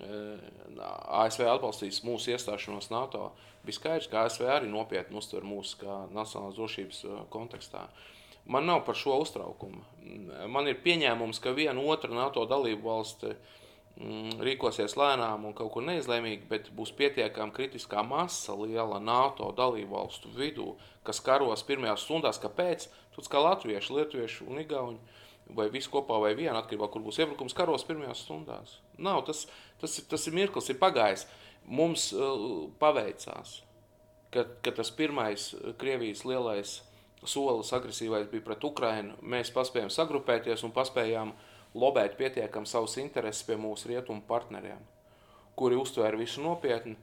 ASV 0.00 1.44
atbalstīs 1.52 2.00
mūsu 2.06 2.32
iestāšanos 2.32 2.88
NATO, 2.92 3.30
bija 3.66 3.76
skaidrs, 3.76 4.08
ka 4.08 4.24
ASV 4.26 4.48
arī 4.48 4.70
nopietni 4.72 5.18
uztver 5.20 5.44
mūsu 5.44 5.82
kā 5.82 5.98
nacionālās 6.14 6.56
drošības 6.56 7.02
kontekstā. 7.32 7.86
Man 8.44 8.66
nav 8.66 8.84
par 8.86 8.96
šo 8.98 9.20
uztraukumu. 9.22 9.84
Man 10.50 10.66
ir 10.66 10.80
pieņēmums, 10.82 11.38
ka 11.42 11.52
viena 11.54 11.82
otra 11.92 12.10
NATO 12.10 12.42
dalību 12.48 12.88
valsts 12.88 13.28
mm, 13.28 14.40
rīkosies 14.42 14.96
lēnām 14.98 15.46
un 15.46 15.54
kaut 15.54 15.70
kur 15.76 15.86
neizlēmīgi, 15.86 16.48
bet 16.50 16.72
būs 16.74 16.94
pietiekami 16.98 17.54
kritiskā 17.54 18.02
masa 18.02 18.56
liela 18.58 18.98
NATO 18.98 19.52
dalību 19.54 19.94
valstu 19.94 20.32
vidū, 20.34 20.72
kas 21.06 21.22
karos 21.22 21.62
pirmajās 21.68 22.08
stundās, 22.08 22.42
kāpēc? 22.42 22.88
Tur 23.14 23.28
kā 23.30 23.44
latvieši, 23.44 23.94
lietuvieši 23.98 24.48
un 24.48 24.64
igauni, 24.64 24.98
vai 25.50 25.68
visi 25.72 25.90
kopā 25.92 26.18
vai 26.22 26.32
viena 26.38 26.60
atkarībā, 26.60 26.88
kur 26.92 27.04
būs 27.04 27.18
iebrukums 27.22 27.56
karos 27.56 27.84
pirmajās 27.88 28.24
stundās. 28.24 28.78
Nav, 28.98 29.24
tas, 29.28 29.44
tas, 29.80 29.98
tas 30.08 30.26
ir 30.28 30.36
mirklis, 30.36 30.70
ir 30.72 30.80
pagājis. 30.80 31.26
Mums 31.62 32.08
uh, 32.16 32.70
paveicās, 32.80 33.60
ka, 34.34 34.46
ka 34.64 34.72
tas 34.74 34.90
pirmais 34.94 35.52
Krievijas 35.78 36.24
lielais 36.26 36.80
solis 37.22 37.70
agresīvais 37.76 38.26
bija 38.30 38.44
pret 38.48 38.64
Ukrainu. 38.66 39.16
Mēs 39.22 39.52
paspējām 39.54 39.92
sagrupēties 39.92 40.64
un 40.66 40.74
paspējām 40.74 41.32
lobēt 41.78 42.16
pietiekami 42.18 42.68
savus 42.68 42.98
intereses 43.00 43.46
pie 43.46 43.56
mūsu 43.60 43.92
rietumu 43.92 44.24
partneriem, 44.28 44.80
kuri 45.56 45.78
uztvēra 45.78 46.18
visu 46.18 46.42
nopietni. 46.44 46.96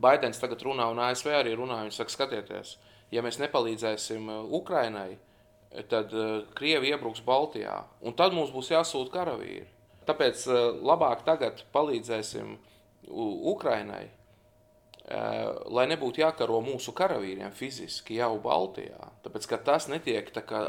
Baidens 0.00 0.38
tagad 0.38 0.62
runā, 0.62 0.86
un 0.90 1.00
ASV 1.02 1.32
arī 1.34 1.54
runā. 1.58 1.80
Viņš 1.86 1.98
saka, 1.98 2.14
skatieties, 2.14 2.76
ja 3.14 3.22
mēs 3.26 3.40
nepalīdzēsim 3.42 4.28
Ukrainai, 4.58 5.16
tad 5.90 6.14
Krievi 6.58 6.90
iebruks 6.90 7.22
Baltijā, 7.26 7.76
un 8.02 8.16
tad 8.18 8.34
mums 8.34 8.50
būs 8.54 8.72
jāsūta 8.72 9.14
karavīri. 9.14 9.68
Tāpēc 10.08 10.46
labāk 10.82 11.22
tagad 11.26 11.62
palīdzēsim 11.74 12.56
Ukrainai, 13.52 14.08
lai 15.70 15.84
nebūtu 15.90 16.22
jākaro 16.22 16.60
mūsu 16.62 16.94
karavīriem 16.96 17.52
fiziski 17.54 18.18
jau 18.18 18.32
Baltijā. 18.42 19.10
Tāpēc, 19.24 19.46
ka 19.50 19.58
tas 19.70 19.88
netiek 19.90 20.28
tā 20.34 20.42
kā 20.46 20.60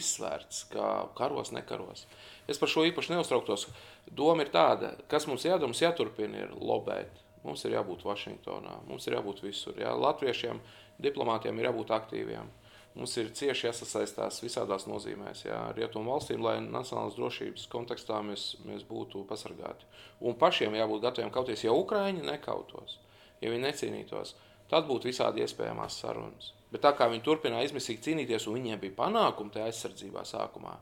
izsvērts, 0.00 0.66
kā 0.72 0.90
karos, 1.16 1.52
nekaros. 1.52 2.06
Es 2.48 2.60
par 2.60 2.72
šo 2.72 2.86
īpaši 2.88 3.14
neuztrauktos. 3.14 3.68
Doma 4.08 4.44
ir 4.44 4.52
tāda, 4.52 4.94
kas 5.08 5.28
mums 5.30 5.44
jādara, 5.46 5.68
mums 5.70 5.82
jāturpina 5.84 6.46
ir 6.46 6.56
lobēt. 6.56 7.20
Mums 7.42 7.64
ir 7.66 7.74
jābūt 7.74 8.04
Vašingtonā, 8.06 8.76
mums 8.86 9.06
ir 9.08 9.16
jābūt 9.16 9.40
visur. 9.42 9.74
Jā. 9.80 9.92
Latviešiem, 9.98 10.60
diplomātiem 11.02 11.58
ir 11.58 11.68
jābūt 11.68 11.90
aktīviem. 11.96 12.50
Mums 12.92 13.14
ir 13.16 13.30
cieši 13.32 13.70
jāsasaistās 13.70 14.42
visādās 14.44 14.84
nozīmēs, 14.84 15.46
jā, 15.46 15.58
rietumu 15.76 16.12
valstīm, 16.12 16.42
lai 16.44 16.58
nacionālās 16.60 17.16
drošības 17.16 17.64
kontekstā 17.72 18.18
mēs, 18.26 18.50
mēs 18.68 18.82
būtu 18.84 19.22
pasargāti. 19.30 19.88
Un 20.20 20.36
pašiem 20.36 20.76
jābūt 20.76 21.06
gataviem 21.06 21.32
kauties, 21.32 21.64
ja 21.64 21.72
Ukraiņi 21.72 22.26
nekautos, 22.26 22.98
ja 23.40 23.48
viņi 23.48 23.64
necīnītos, 23.64 24.34
tad 24.68 24.84
būtu 24.90 25.08
visādi 25.08 25.40
iespējamās 25.40 25.96
sarunas. 26.02 26.52
Bet 26.72 26.84
tā 26.84 26.92
kā 26.96 27.08
viņi 27.08 27.24
turpināja 27.24 27.70
izmisīgi 27.70 28.04
cīnīties, 28.10 28.44
un 28.48 28.58
viņiem 28.60 28.84
bija 28.84 28.98
panākumi 29.00 29.56
tajā 29.56 29.70
aizsardzībā 29.70 30.26
sākumā, 30.28 30.76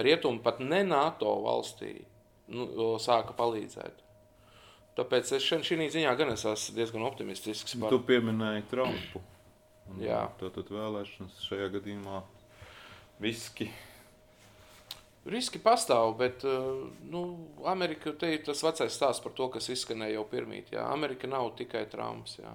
rietumi 0.00 0.40
pat 0.44 0.64
ne 0.64 0.80
NATO 0.88 1.36
valstī 1.44 1.92
nu, 2.56 2.94
sāka 3.00 3.36
palīdzēt. 3.36 4.00
Tāpēc 4.96 5.36
es 5.36 5.44
šī 5.44 5.76
ziņā 5.90 6.16
gan 6.16 6.32
esmu 6.32 6.56
diezgan 6.76 7.04
optimistisks. 7.04 7.76
Par... 7.80 7.92
Tu 7.92 8.00
pieminēji 8.08 8.68
Trumpu. 8.70 9.20
Jā. 10.00 10.24
Tātad 10.40 10.70
vēlēšanas 10.72 11.42
šajā 11.44 11.68
gadījumā 11.76 12.22
riski. 13.22 13.68
Riski 15.24 15.60
pastāv, 15.64 16.10
bet 16.20 16.42
nu, 17.08 17.22
Amerika 17.70 18.12
te 18.12 18.34
ir 18.34 18.42
tas 18.44 18.60
vecais 18.64 18.92
stāsts 18.92 19.24
par 19.24 19.32
to, 19.36 19.48
kas 19.54 19.70
izskanēja 19.72 20.18
jau 20.18 20.24
pirmīt. 20.28 20.74
Jā. 20.76 20.84
Amerika 20.92 21.30
nav 21.30 21.54
tikai 21.56 21.86
Trumps. 21.92 22.36
Jā. 22.42 22.52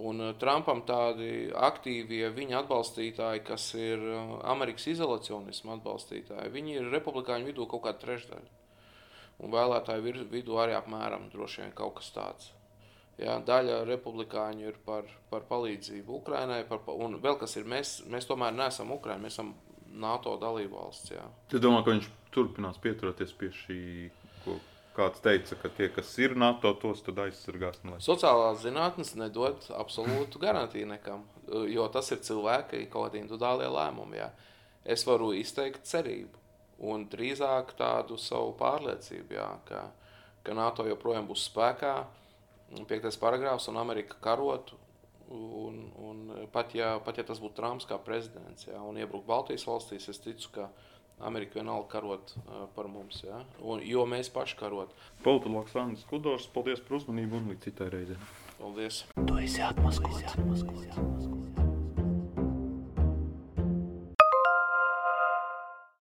Un 0.00 0.24
Trumpam 0.40 0.82
tādi 0.88 1.50
aktīvie 1.52 2.24
viņa 2.32 2.62
atbalstītāji, 2.62 3.44
kas 3.44 3.68
ir 3.76 4.00
Amerikas 4.48 4.88
izolacionismu 4.92 5.76
atbalstītāji, 5.76 6.52
viņi 6.52 6.78
ir 6.78 6.90
republikāņu 6.92 7.50
vidū 7.50 7.68
kaut 7.68 7.84
kāda 7.86 8.00
trešdaļa. 8.04 8.58
Un 9.42 9.52
vēlētāju 9.52 10.26
vidū 10.32 10.58
arī 10.60 10.76
apmēram 10.76 11.28
droši 11.32 11.64
vien 11.64 11.76
kaut 11.76 11.98
kas 12.00 12.12
tāds. 12.14 12.52
Jā, 13.20 13.36
daļa 13.44 13.82
republikāņu 13.86 14.64
ir 14.70 14.78
par, 14.86 15.06
par 15.30 15.44
palīdzību 15.50 16.16
Ukraiņai, 16.22 16.62
un 16.96 17.18
vēl 17.22 17.36
kas 17.38 17.58
ir, 17.60 17.68
mēs, 17.68 18.00
mēs 18.10 18.26
tomēr 18.26 18.54
neesam 18.56 18.90
Ukraiņa, 18.94 19.22
mēs 19.22 19.36
esam 19.36 19.52
NATO 19.92 20.38
dalību 20.40 20.78
valsts. 20.78 21.12
Jā. 21.12 21.24
Es 21.52 21.60
domāju, 21.60 21.84
ka 21.84 21.94
viņš 21.96 22.08
turpinās 22.32 22.80
pieturēties 22.82 23.34
pie 23.38 23.50
šī, 23.52 23.80
ko 24.46 24.56
kāds 24.96 25.22
teica, 25.24 25.58
ka 25.60 25.70
tie, 25.76 25.88
kas 25.92 26.12
ir 26.20 26.34
NATO, 26.40 26.72
tos 26.80 27.04
aizsargās. 27.04 27.80
No. 27.84 27.98
Sociālās 28.02 28.62
zinātnes 28.64 29.14
nedod 29.20 29.64
absolūtu 29.76 30.40
garantiju 30.42 30.88
nekam, 30.90 31.26
jo 31.68 31.88
tas 31.92 32.10
ir 32.12 32.24
cilvēka 32.24 32.80
kaut 32.92 33.10
kādi 33.10 33.22
individuālie 33.22 33.68
lēmumi. 33.72 34.20
Jā. 34.20 34.30
Es 34.82 35.04
varu 35.06 35.32
izteikt 35.36 35.86
cerību 35.88 36.40
un 36.88 37.06
drīzāk 37.10 37.76
tādu 37.78 38.18
savu 38.18 38.56
pārliecību, 38.58 39.36
jā, 39.36 39.48
ka, 39.68 39.84
ka 40.42 40.56
NATO 40.58 40.88
joprojām 40.88 41.28
būs 41.28 41.46
spēkā 41.50 41.94
piektais 42.88 43.18
paragrāfs 43.20 43.68
un 43.72 43.80
Amerika 43.80 44.18
karotu. 44.22 44.78
Un, 45.32 45.78
un 45.96 46.18
pat, 46.52 46.74
ja, 46.76 46.98
pat 47.00 47.16
ja 47.16 47.24
tas 47.24 47.38
būtu 47.40 47.56
Trumps 47.56 47.86
kā 47.88 47.96
prezidents 48.04 48.66
jā, 48.66 48.76
un 48.84 48.98
iebrukt 49.00 49.24
Baltijas 49.24 49.64
valstīs, 49.64 50.10
es 50.12 50.20
ticu, 50.20 50.50
ka 50.58 50.66
Amerika 51.24 51.56
vienalga 51.56 51.88
karot 51.88 52.34
uh, 52.42 52.66
par 52.76 52.90
mums, 52.92 53.22
jā, 53.24 53.40
un, 53.62 53.80
jo 53.86 54.04
mēs 54.10 54.28
paši 54.34 54.58
karot. 54.60 54.92
Politologs 55.24 55.76
Andris 55.78 56.04
Kudors, 56.10 56.50
paldies 56.52 56.84
par 56.84 56.98
uzmanību 57.00 57.40
un 57.40 57.52
līdz 57.54 57.68
citai 57.70 57.88
reizei. 57.94 58.20
Paldies! 58.58 59.04
Tu 59.24 59.42
esi 59.46 59.64
atmaskots. 59.64 61.61